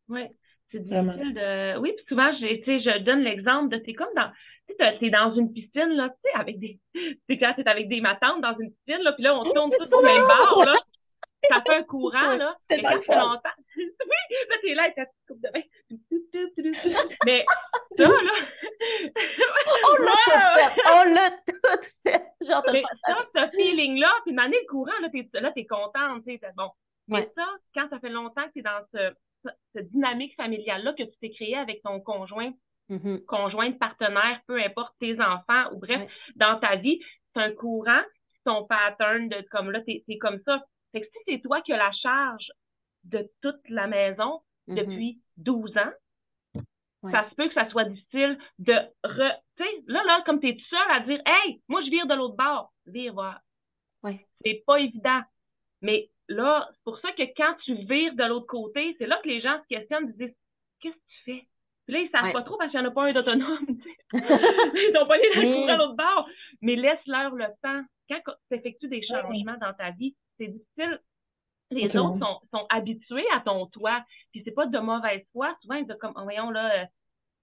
Oui. 0.08 0.22
C'est 0.70 0.80
difficile 0.80 1.34
de. 1.34 1.78
Oui, 1.78 1.92
puis 1.96 2.06
souvent, 2.08 2.32
je, 2.32 2.46
je 2.46 3.02
donne 3.02 3.20
l'exemple 3.20 3.68
de 3.76 3.82
c'est 3.84 3.92
comme 3.92 4.08
dans. 4.16 4.30
Tu 4.68 4.74
sais, 4.78 5.10
dans 5.10 5.34
une 5.34 5.52
piscine, 5.52 5.90
là, 5.90 6.08
tu 6.08 6.16
sais, 6.24 6.40
avec 6.40 6.58
des. 6.58 6.80
C'est 7.28 7.38
quand 7.38 7.52
t'es 7.54 7.68
avec 7.68 7.88
des 7.88 8.00
matantes 8.00 8.40
dans 8.40 8.56
une 8.58 8.72
piscine, 8.72 9.02
là, 9.02 9.12
puis 9.12 9.22
là, 9.22 9.38
on 9.38 9.44
tourne 9.44 9.70
tous 9.78 9.92
au 9.92 10.02
même 10.02 10.22
bord, 10.22 10.64
là. 10.64 10.72
Ça 11.48 11.62
fait 11.66 11.74
un 11.74 11.82
courant, 11.82 12.36
là. 12.36 12.56
C'est 12.70 12.80
quand 12.80 13.00
ça 13.02 13.18
longtemps. 13.18 13.50
oui, 13.76 13.86
là, 14.48 14.56
t'es 14.62 14.74
là 14.74 14.82
avec 14.84 14.94
ta 14.94 15.06
petite 15.06 15.26
coupe 15.26 15.40
de 15.40 15.50
bain. 15.52 15.62
Mais 17.26 17.44
ça, 17.96 18.08
là. 18.08 18.14
on 19.88 20.02
l'a 20.02 20.12
tout 20.24 20.40
fait. 20.56 20.82
On 20.92 21.14
l'a 21.14 21.30
tout 21.30 21.88
fait. 22.02 22.24
Genre, 22.46 22.64
Mais 22.72 22.82
ça, 23.06 23.16
ce 23.34 23.56
feeling-là, 23.56 24.12
puis 24.24 24.32
demander 24.32 24.58
le 24.60 24.68
courant, 24.68 24.92
là, 25.00 25.08
t'es, 25.10 25.28
là, 25.34 25.52
t'es 25.52 25.66
contente, 25.66 26.24
tu 26.26 26.38
sais. 26.38 26.40
Bon. 26.56 26.70
Mais 27.08 27.28
ça, 27.34 27.46
quand 27.74 27.88
ça 27.90 27.98
fait 27.98 28.08
longtemps 28.08 28.46
que 28.46 28.52
t'es 28.54 28.62
dans 28.62 28.80
ce 28.92 29.12
cette 29.74 29.90
dynamique 29.90 30.34
familiale-là 30.36 30.92
que 30.92 31.02
tu 31.02 31.18
t'es 31.20 31.30
créée 31.30 31.56
avec 31.56 31.82
ton 31.82 32.00
conjoint, 32.00 32.52
mm-hmm. 32.90 33.24
conjoint, 33.24 33.72
partenaire, 33.72 34.40
peu 34.46 34.60
importe 34.60 34.94
tes 35.00 35.20
enfants 35.20 35.72
ou 35.72 35.78
bref, 35.78 36.08
dans 36.36 36.58
ta 36.60 36.76
vie, 36.76 37.00
c'est 37.34 37.42
un 37.42 37.52
courant, 37.52 38.02
ton 38.44 38.64
pattern 38.64 39.28
de 39.28 39.44
comme 39.50 39.70
là, 39.70 39.80
t'es 39.82 40.04
es 40.08 40.18
comme 40.18 40.40
ça. 40.44 40.62
Fait 40.92 41.00
que 41.00 41.06
si 41.06 41.18
c'est 41.26 41.40
toi 41.40 41.60
qui 41.62 41.72
as 41.72 41.78
la 41.78 41.92
charge 41.92 42.50
de 43.04 43.28
toute 43.40 43.68
la 43.68 43.86
maison 43.86 44.40
mm-hmm. 44.68 44.74
depuis 44.74 45.20
12 45.38 45.76
ans, 45.78 45.92
ça 47.10 47.28
se 47.28 47.34
peut 47.34 47.48
que 47.48 47.54
ça 47.54 47.68
soit 47.68 47.84
difficile 47.84 48.38
de 48.60 48.74
re... 49.02 49.32
Tu 49.56 49.64
sais, 49.64 49.70
là, 49.86 50.04
là, 50.04 50.22
comme 50.24 50.40
tu 50.40 50.48
es 50.48 50.54
tout 50.54 50.64
seul 50.70 50.90
à 50.90 51.00
dire 51.00 51.20
Hey, 51.26 51.60
moi 51.68 51.82
je 51.84 51.90
vire 51.90 52.06
de 52.06 52.14
l'autre 52.14 52.36
bord. 52.36 52.72
Vire, 52.86 53.12
voir. 53.12 53.40
Ouais. 54.02 54.24
C'est 54.44 54.62
pas 54.66 54.78
évident. 54.78 55.20
Mais 55.80 56.10
là, 56.28 56.68
c'est 56.72 56.84
pour 56.84 56.98
ça 57.00 57.10
que 57.12 57.22
quand 57.36 57.54
tu 57.64 57.74
vires 57.74 58.14
de 58.14 58.24
l'autre 58.24 58.46
côté, 58.46 58.94
c'est 58.98 59.06
là 59.06 59.18
que 59.22 59.28
les 59.28 59.40
gens 59.40 59.60
se 59.62 59.66
questionnent, 59.66 60.14
ils 60.16 60.26
disent 60.26 60.36
Qu'est-ce 60.80 60.94
que 60.94 61.00
tu 61.00 61.24
fais? 61.24 61.46
Puis 61.86 61.94
là, 61.94 62.00
ils 62.00 62.06
ne 62.06 62.10
savent 62.10 62.32
pas 62.32 62.42
trop 62.42 62.56
parce 62.56 62.70
qu'il 62.70 62.80
n'y 62.80 62.86
en 62.86 62.90
a 62.90 62.94
pas 62.94 63.04
un 63.04 63.12
d'autonome. 63.12 63.66
ils 64.12 64.92
n'ont 64.94 65.06
pas 65.06 65.16
les 65.16 65.30
oui. 65.38 65.68
à 65.68 65.76
l'autre 65.76 65.96
bord. 65.96 66.28
Mais 66.60 66.76
laisse-leur 66.76 67.34
le 67.34 67.46
temps. 67.62 67.82
Quand 68.08 68.34
tu 68.50 68.56
effectues 68.56 68.88
des 68.88 69.02
changements 69.06 69.56
dans 69.60 69.72
ta 69.74 69.90
vie, 69.90 70.14
c'est 70.42 70.48
difficile. 70.48 71.00
Les 71.70 71.96
autres 71.96 72.18
sont, 72.18 72.40
sont, 72.52 72.66
habitués 72.68 73.24
à 73.34 73.40
ton 73.40 73.66
toit. 73.66 74.04
Puis 74.30 74.42
c'est 74.44 74.50
pas 74.50 74.66
de 74.66 74.78
mauvaise 74.78 75.22
foi. 75.32 75.56
Souvent, 75.62 75.76
ils 75.76 75.86
disent 75.86 75.96
comme, 76.00 76.12
oh, 76.16 76.22
voyons 76.24 76.50
là, 76.50 76.82
euh, 76.82 76.86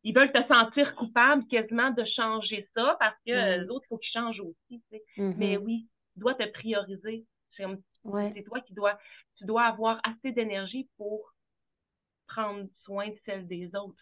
ils 0.04 0.14
veulent 0.14 0.32
te 0.32 0.44
sentir 0.48 0.96
coupable 0.96 1.46
quasiment 1.48 1.90
de 1.90 2.04
changer 2.04 2.68
ça 2.76 2.96
parce 3.00 3.16
que 3.26 3.32
l'autre, 3.32 3.68
l'autre, 3.68 3.86
il 3.86 3.88
faut 3.88 3.98
qu'il 3.98 4.12
change 4.12 4.40
aussi. 4.40 4.84
Mm-hmm. 5.18 5.34
Mais 5.38 5.58
oui, 5.58 5.88
tu 6.14 6.20
dois 6.20 6.36
te 6.36 6.48
prioriser. 6.52 7.26
C'est 7.52 8.44
toi 8.46 8.62
qui 8.62 8.74
dois, 8.74 8.98
tu 9.38 9.46
dois 9.46 9.64
avoir 9.64 10.00
assez 10.04 10.32
d'énergie 10.32 10.88
pour 10.96 11.34
prendre 12.28 12.68
soin 12.84 13.10
de 13.10 13.18
celle 13.26 13.48
des 13.48 13.76
autres. 13.76 14.00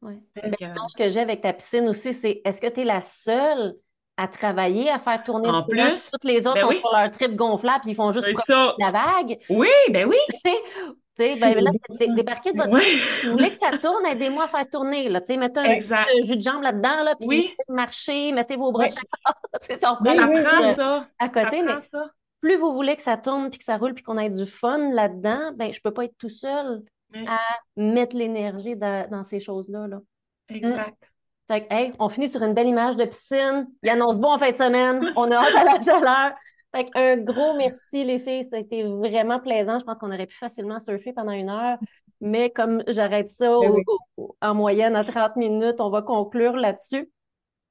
Oui. 0.00 0.22
Le 0.36 0.50
que... 0.50 0.96
que 0.96 1.08
j'ai 1.08 1.20
avec 1.20 1.40
ta 1.40 1.52
piscine 1.52 1.88
aussi, 1.88 2.14
c'est 2.14 2.40
est-ce 2.44 2.60
que 2.60 2.68
tu 2.68 2.80
es 2.80 2.84
la 2.84 3.02
seule 3.02 3.74
à 4.18 4.28
travailler, 4.28 4.90
à 4.90 4.98
faire 4.98 5.22
tourner 5.22 5.48
en 5.48 5.60
le 5.60 5.64
plus, 5.66 6.02
Toutes 6.12 6.24
les 6.24 6.46
autres 6.46 6.60
ben 6.60 6.72
sont 6.72 6.78
sur 6.78 6.92
leur 6.92 7.10
trip 7.10 7.34
gonflable 7.36 7.86
et 7.86 7.92
ils 7.92 7.94
font 7.94 8.12
juste 8.12 8.30
profiter 8.32 8.52
de 8.52 8.84
la 8.84 8.90
vague. 8.90 9.38
Oui, 9.48 9.68
ben 9.90 10.06
oui. 10.06 10.16
Tu 11.16 11.32
sais, 11.32 11.52
ben 11.52 11.64
là, 11.64 11.72
débarquez 12.14 12.52
de 12.52 12.58
votre 12.58 12.80
Si 12.80 13.26
vous 13.26 13.32
voulez 13.32 13.50
que 13.50 13.56
ça 13.56 13.76
tourne, 13.82 14.06
aidez-moi 14.06 14.44
à 14.44 14.46
faire 14.46 14.70
tourner. 14.70 15.08
Là. 15.08 15.20
Mettez 15.28 15.58
un 15.58 15.76
petit 15.76 16.28
jus 16.28 16.36
de 16.36 16.40
jambe 16.40 16.62
là-dedans, 16.62 17.02
là, 17.02 17.16
puis 17.18 17.50
marchez, 17.68 18.30
mettez 18.30 18.54
vos 18.54 18.70
bras 18.70 18.84
oui. 18.84 19.76
ça, 19.76 19.98
on 20.00 20.04
oui, 20.04 20.44
ça. 20.76 21.08
à 21.18 21.28
côté, 21.28 21.62
mais 21.62 21.72
ça 21.92 22.04
plus 22.40 22.56
vous 22.56 22.72
voulez 22.72 22.96
que 22.96 23.02
ça 23.02 23.16
tourne 23.16 23.50
puis 23.50 23.58
que 23.58 23.64
ça 23.64 23.76
roule 23.76 23.94
puis 23.94 24.04
qu'on 24.04 24.18
ait 24.18 24.30
du 24.30 24.46
fun 24.46 24.92
là-dedans, 24.92 25.52
ben 25.56 25.72
je 25.72 25.80
peux 25.80 25.92
pas 25.92 26.04
être 26.04 26.16
tout 26.18 26.28
seul 26.28 26.82
à 27.26 27.40
mettre 27.76 28.16
l'énergie 28.16 28.76
dans, 28.76 29.24
ces 29.24 29.40
choses-là. 29.40 29.88
Là. 29.88 30.00
Exact. 30.48 31.10
Fait 31.50 31.66
hey, 31.70 31.92
on 31.98 32.08
finit 32.08 32.28
sur 32.28 32.42
une 32.42 32.52
belle 32.52 32.66
image 32.68 32.96
de 32.96 33.04
piscine. 33.04 33.66
Il 33.82 33.88
annonce 33.88 34.18
bon 34.18 34.32
en 34.32 34.38
fin 34.38 34.52
de 34.52 34.56
semaine. 34.56 35.12
On 35.16 35.30
a 35.30 35.36
hâte 35.36 35.56
à 35.56 35.64
la 35.64 35.80
chaleur. 35.80 36.32
Fait 36.74 36.86
un 36.94 37.16
gros 37.16 37.56
merci, 37.56 38.04
les 38.04 38.18
filles. 38.18 38.44
Ça 38.44 38.56
a 38.56 38.58
été 38.58 38.84
vraiment 38.84 39.40
plaisant. 39.40 39.78
Je 39.78 39.84
pense 39.84 39.98
qu'on 39.98 40.12
aurait 40.12 40.26
pu 40.26 40.36
facilement 40.36 40.78
surfer 40.78 41.12
pendant 41.14 41.32
une 41.32 41.48
heure. 41.48 41.78
Mais 42.20 42.50
comme 42.50 42.82
j'arrête 42.88 43.30
ça 43.30 43.48
ben 43.60 43.74
en 44.40 44.54
moyenne 44.54 44.96
à 44.96 45.04
30 45.04 45.36
minutes, 45.36 45.80
on 45.80 45.88
va 45.88 46.02
conclure 46.02 46.56
là-dessus. 46.56 47.10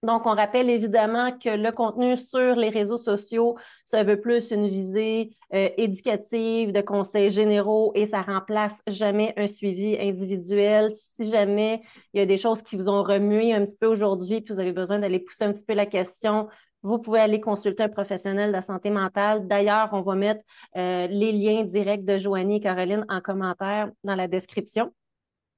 Donc, 0.04 0.28
on 0.28 0.36
rappelle 0.36 0.70
évidemment 0.70 1.32
que 1.32 1.50
le 1.50 1.72
contenu 1.72 2.18
sur 2.18 2.56
les 2.56 2.70
réseaux 2.70 3.00
sociaux, 3.00 3.58
ça 3.84 4.04
veut 4.04 4.22
plus 4.22 4.52
une 4.52 4.68
visée 4.68 5.32
euh, 5.56 5.70
éducative, 5.78 6.72
de 6.72 6.82
conseils 6.82 7.32
généraux 7.32 7.92
et 7.96 8.06
ça 8.06 8.22
remplace 8.22 8.84
jamais 8.88 9.34
un 9.38 9.48
suivi 9.48 9.98
individuel. 10.00 10.92
Si 10.94 11.30
jamais 11.32 11.82
il 12.14 12.20
y 12.20 12.22
a 12.22 12.28
des 12.28 12.38
choses 12.38 12.62
qui 12.62 12.76
vous 12.76 12.90
ont 12.90 13.02
remué 13.02 13.54
un 13.54 13.66
petit 13.66 13.78
peu 13.78 13.88
aujourd'hui, 13.88 14.42
puis 14.42 14.54
vous 14.54 14.60
avez 14.60 14.72
besoin 14.72 15.00
d'aller 15.00 15.20
pousser 15.20 15.46
un 15.46 15.52
petit 15.52 15.66
peu 15.66 15.74
la 15.74 15.88
question, 15.88 16.48
vous 16.84 17.00
pouvez 17.00 17.20
aller 17.20 17.42
consulter 17.42 17.84
un 17.84 17.90
professionnel 17.90 18.50
de 18.50 18.54
la 18.54 18.62
santé 18.62 18.92
mentale. 18.92 19.48
D'ailleurs, 19.48 19.90
on 19.94 20.02
va 20.02 20.14
mettre 20.14 20.42
euh, 20.78 21.08
les 21.08 21.32
liens 21.32 21.64
directs 21.64 22.06
de 22.06 22.18
Joanie 22.18 22.58
et 22.58 22.60
Caroline 22.62 23.04
en 23.10 23.20
commentaire 23.20 23.90
dans 24.04 24.16
la 24.16 24.28
description. 24.28 24.94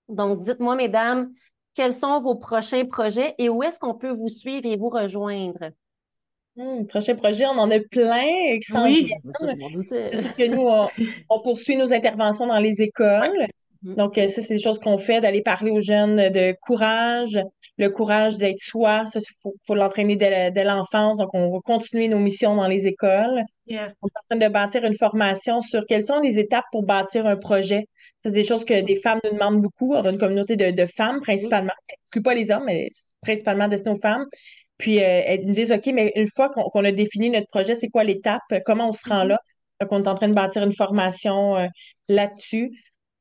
Donc, 0.08 0.42
dites-moi, 0.42 0.76
mesdames, 0.76 1.32
quels 1.80 1.94
sont 1.94 2.20
vos 2.20 2.36
prochains 2.36 2.84
projets 2.84 3.36
et 3.38 3.48
où 3.48 3.64
est-ce 3.64 3.80
qu'on 3.80 3.94
peut 3.94 4.12
vous 4.12 4.28
suivre 4.28 4.66
et 4.66 4.76
vous 4.76 4.90
rejoindre? 4.90 5.70
Hmm, 6.58 6.86
prochain 6.86 7.16
projet, 7.16 7.46
on 7.46 7.58
en 7.58 7.72
a 7.72 7.80
plein 7.80 8.60
qui 8.60 8.74
oui, 8.74 9.14
que 10.38 10.48
nous, 10.50 10.68
on, 11.30 11.40
poursuit 11.40 11.78
nos 11.78 11.94
interventions 11.94 12.48
dans 12.48 12.60
les 12.60 12.82
écoles. 12.82 13.48
Mm-hmm. 13.86 13.96
Donc, 13.96 14.18
euh, 14.18 14.28
ça, 14.28 14.42
c'est 14.42 14.56
des 14.56 14.60
choses 14.60 14.78
qu'on 14.78 14.98
fait, 14.98 15.22
d'aller 15.22 15.42
parler 15.42 15.72
aux 15.72 15.80
jeunes 15.80 16.18
de 16.18 16.54
courage, 16.60 17.40
le 17.80 17.90
courage 17.90 18.36
d'être 18.36 18.62
soi. 18.62 19.06
Ça, 19.08 19.20
il 19.20 19.52
faut, 19.66 19.74
l'entraîner 19.74 20.18
dès, 20.18 20.64
l'enfance. 20.64 21.18
Donc, 21.18 21.30
on 21.34 21.50
va 21.50 21.60
continuer 21.66 22.10
nos 22.10 22.20
missions 22.20 22.56
dans 22.56 22.68
les 22.68 22.88
écoles. 22.88 23.42
On 23.70 23.74
est 23.74 23.80
en 23.80 24.22
train 24.30 24.48
de 24.48 24.48
bâtir 24.52 24.84
une 24.84 24.98
formation 24.98 25.62
sur 25.62 25.86
quelles 25.88 26.04
sont 26.04 26.20
les 26.20 26.38
étapes 26.38 26.66
pour 26.72 26.84
bâtir 26.84 27.26
un 27.26 27.38
projet. 27.38 27.86
C'est 28.22 28.32
des 28.32 28.44
choses 28.44 28.66
que 28.66 28.82
des 28.82 28.98
femmes 28.98 29.20
nous 29.24 29.32
demandent 29.32 29.62
beaucoup. 29.62 29.96
On 29.96 30.04
a 30.04 30.10
une 30.10 30.18
communauté 30.18 30.58
de, 30.58 30.86
femmes 30.86 31.22
principalement. 31.22 31.72
Ce 32.14 32.20
pas 32.20 32.34
les 32.34 32.52
hommes, 32.52 32.66
mais 32.66 32.90
principalement 33.22 33.70
destiné 33.70 33.96
aux 33.96 34.00
femmes. 34.00 34.26
Puis 34.78 35.00
euh, 35.00 35.22
elles 35.26 35.46
nous 35.46 35.54
disent, 35.54 35.72
OK, 35.72 35.88
mais 35.94 36.12
une 36.16 36.28
fois 36.28 36.50
qu'on 36.50 36.84
a 36.84 36.92
défini 36.92 37.30
notre 37.30 37.48
projet, 37.48 37.78
c'est 37.78 37.90
quoi 37.90 38.04
l'étape? 38.04 38.42
Comment 38.66 38.90
on 38.90 38.94
se 38.94 39.08
rend 39.08 39.24
mm-hmm. 39.24 39.30
là? 39.30 39.40
Donc, 39.80 39.92
on 39.94 40.04
est 40.04 40.08
en 40.10 40.16
train 40.16 40.28
de 40.28 40.34
bâtir 40.34 40.64
une 40.64 40.74
formation 40.74 41.56
euh, 41.56 41.68
là-dessus. 42.10 42.72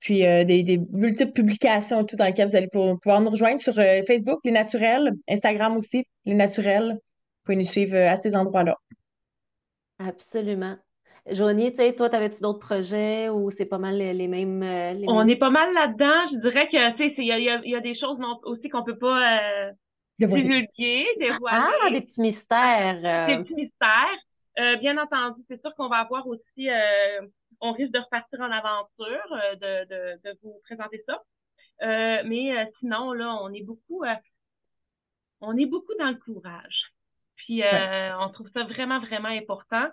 Puis 0.00 0.24
euh, 0.24 0.44
des, 0.44 0.80
multiples 0.92 1.32
publications 1.32 2.02
et 2.02 2.06
tout 2.06 2.16
dans 2.16 2.24
lesquelles 2.24 2.48
vous 2.48 2.56
allez 2.56 2.68
pouvoir 2.68 3.20
nous 3.20 3.30
rejoindre 3.30 3.60
sur 3.60 3.74
Facebook, 3.74 4.40
Les 4.44 4.52
Naturels, 4.52 5.12
Instagram 5.28 5.76
aussi, 5.76 6.04
Les 6.24 6.34
Naturels. 6.34 6.92
Vous 6.92 7.44
pouvez 7.44 7.56
nous 7.56 7.64
suivre 7.64 7.96
à 7.96 8.20
ces 8.20 8.36
endroits-là. 8.36 8.76
Absolument. 9.98 10.76
Joanie, 11.30 11.72
tu 11.72 11.78
sais, 11.78 11.94
toi, 11.94 12.08
t'avais-tu 12.08 12.40
d'autres 12.40 12.60
projets 12.60 13.28
ou 13.28 13.50
c'est 13.50 13.66
pas 13.66 13.78
mal 13.78 13.98
les, 13.98 14.28
mêmes, 14.28 14.62
On 15.08 15.26
est 15.26 15.36
pas 15.36 15.50
mal 15.50 15.74
là-dedans. 15.74 16.28
Je 16.32 16.48
dirais 16.48 16.68
que, 16.68 16.96
tu 16.96 17.14
sais, 17.14 17.14
il 17.18 17.26
y 17.26 17.74
a, 17.74 17.80
des 17.80 17.98
choses 17.98 18.18
aussi 18.44 18.68
qu'on 18.68 18.84
peut 18.84 18.96
pas 18.96 19.72
divulguer, 20.18 21.06
dévoiler. 21.18 21.66
Ah, 21.82 21.90
des 21.90 22.00
petits 22.00 22.22
mystères. 22.22 23.26
Des 23.26 23.42
petits 23.42 23.54
mystères. 23.54 24.78
bien 24.80 24.96
entendu, 24.96 25.42
c'est 25.48 25.60
sûr 25.60 25.74
qu'on 25.74 25.88
va 25.88 25.96
avoir 25.96 26.26
aussi 26.26 26.68
on 27.60 27.72
risque 27.72 27.92
de 27.92 27.98
repartir 27.98 28.40
en 28.40 28.50
aventure, 28.50 29.32
euh, 29.32 29.54
de, 29.56 30.22
de, 30.22 30.38
vous 30.42 30.60
présenter 30.64 31.02
ça. 31.06 31.22
Euh, 31.82 32.22
mais 32.24 32.56
euh, 32.56 32.64
sinon, 32.80 33.12
là, 33.12 33.36
on 33.42 33.52
est 33.52 33.62
beaucoup, 33.62 34.04
on 35.40 35.56
est 35.56 35.66
beaucoup 35.66 35.94
dans 35.98 36.10
le 36.10 36.16
courage. 36.16 36.92
Puis 37.36 37.62
on 37.62 38.28
trouve 38.30 38.50
ça 38.52 38.64
vraiment, 38.64 39.00
vraiment 39.00 39.28
important. 39.28 39.88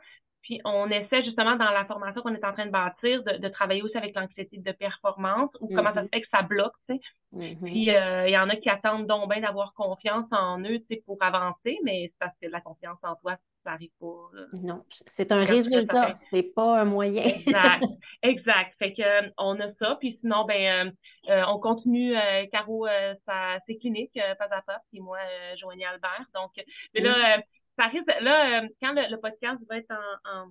Puis 0.45 0.61
on 0.63 0.89
essaie 0.89 1.23
justement 1.23 1.55
dans 1.55 1.71
la 1.71 1.85
formation 1.85 2.21
qu'on 2.21 2.33
est 2.35 2.45
en 2.45 2.53
train 2.53 2.67
de 2.67 2.71
bâtir 2.71 3.23
de, 3.23 3.47
travailler 3.49 3.81
aussi 3.81 3.97
avec 3.97 4.15
l'anxiété 4.15 4.57
de 4.57 4.71
performance 4.71 5.49
ou 5.59 5.67
comment 5.67 5.93
ça 5.93 6.01
se 6.01 6.05
mm-hmm. 6.05 6.13
fait 6.13 6.21
que 6.21 6.27
ça 6.29 6.43
bloque, 6.43 6.73
tu 6.87 6.95
sais. 6.95 7.01
Mm-hmm. 7.33 7.63
Puis 7.63 7.85
il 7.87 8.31
y 8.31 8.37
en 8.37 8.49
a 8.49 8.55
qui 8.55 8.69
attendent 8.69 9.07
donc 9.07 9.29
bien 9.29 9.41
d'avoir 9.41 9.73
confiance 9.73 10.27
en 10.31 10.59
eux, 10.59 10.79
tu 10.79 10.85
sais, 10.89 11.03
pour 11.05 11.17
avancer, 11.21 11.79
mais 11.83 12.09
c'est 12.11 12.19
parce 12.19 12.37
que 12.39 12.47
la 12.47 12.61
confiance 12.61 12.99
en 13.03 13.15
toi, 13.15 13.35
ça 13.65 13.71
n'arrive 13.71 13.91
pas. 13.99 14.29
Non, 14.61 14.85
c'est 15.07 15.31
un 15.31 15.43
résultat, 15.43 16.13
c'est 16.15 16.43
pas 16.43 16.81
un 16.81 16.85
moyen. 16.85 17.23
exact, 17.45 17.85
exact. 18.21 18.75
Fait 18.77 18.93
que 18.93 19.01
euh, 19.01 19.29
on 19.37 19.59
a 19.59 19.73
ça, 19.73 19.97
puis 19.99 20.17
sinon, 20.21 20.45
ben, 20.45 20.87
euh, 20.87 21.31
euh, 21.31 21.43
on 21.47 21.59
continue, 21.59 22.15
Caro, 22.51 22.87
sa, 23.25 23.59
ses 23.65 23.77
cliniques, 23.77 24.19
pas 24.37 24.45
à 24.51 24.61
pas, 24.61 24.81
puis 24.91 25.01
moi, 25.01 25.17
Joanie 25.57 25.85
Albert. 25.85 26.25
Donc, 26.33 26.51
mais 26.93 27.01
là, 27.01 27.41
ça 27.77 27.87
risque, 27.87 28.07
là, 28.21 28.61
quand 28.81 28.93
le, 28.93 29.17
podcast 29.17 29.61
va 29.69 29.77
être 29.77 29.91
en, 29.91 30.47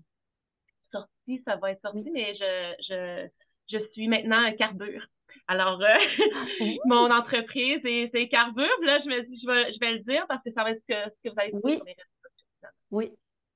sortie, 0.92 1.42
ça 1.46 1.56
va 1.56 1.72
être 1.72 1.80
sorti, 1.80 2.08
mais 2.12 2.34
je, 2.34 2.74
je, 2.88 3.28
je 3.72 3.84
suis 3.92 4.08
maintenant 4.08 4.52
Carbure. 4.56 5.04
Alors, 5.48 5.80
mon 6.86 7.10
entreprise, 7.10 7.80
c'est 7.82 8.28
Carbure. 8.28 8.68
Là, 8.82 9.00
je 9.04 9.08
me 9.08 9.22
dis, 9.22 9.40
je 9.42 9.46
vais, 9.46 9.72
je 9.72 9.80
vais 9.80 9.92
le 9.94 9.98
dire 10.00 10.24
parce 10.28 10.42
que 10.44 10.52
ça 10.52 10.62
va 10.62 10.70
être 10.70 10.82
ce 10.88 10.94
que, 10.94 11.10
ce 11.10 11.28
que 11.28 11.34
vous 11.34 11.40
allez 11.40 11.52
oui. 11.62 11.80
Oui. 12.90 13.10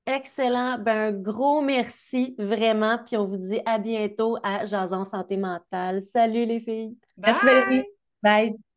Excellent. 0.05 0.79
Ben, 0.79 0.97
un 0.97 1.11
gros 1.11 1.61
merci, 1.61 2.35
vraiment. 2.39 2.97
Puis 3.05 3.15
on 3.15 3.25
vous 3.25 3.37
dit 3.37 3.61
à 3.65 3.77
bientôt 3.77 4.37
à 4.43 4.65
Jason 4.65 5.05
Santé 5.05 5.37
Mentale. 5.37 6.01
Salut 6.01 6.45
les 6.45 6.61
filles. 6.61 6.97
Merci 7.17 7.45
Valérie. 7.45 7.83
Bye. 8.23 8.68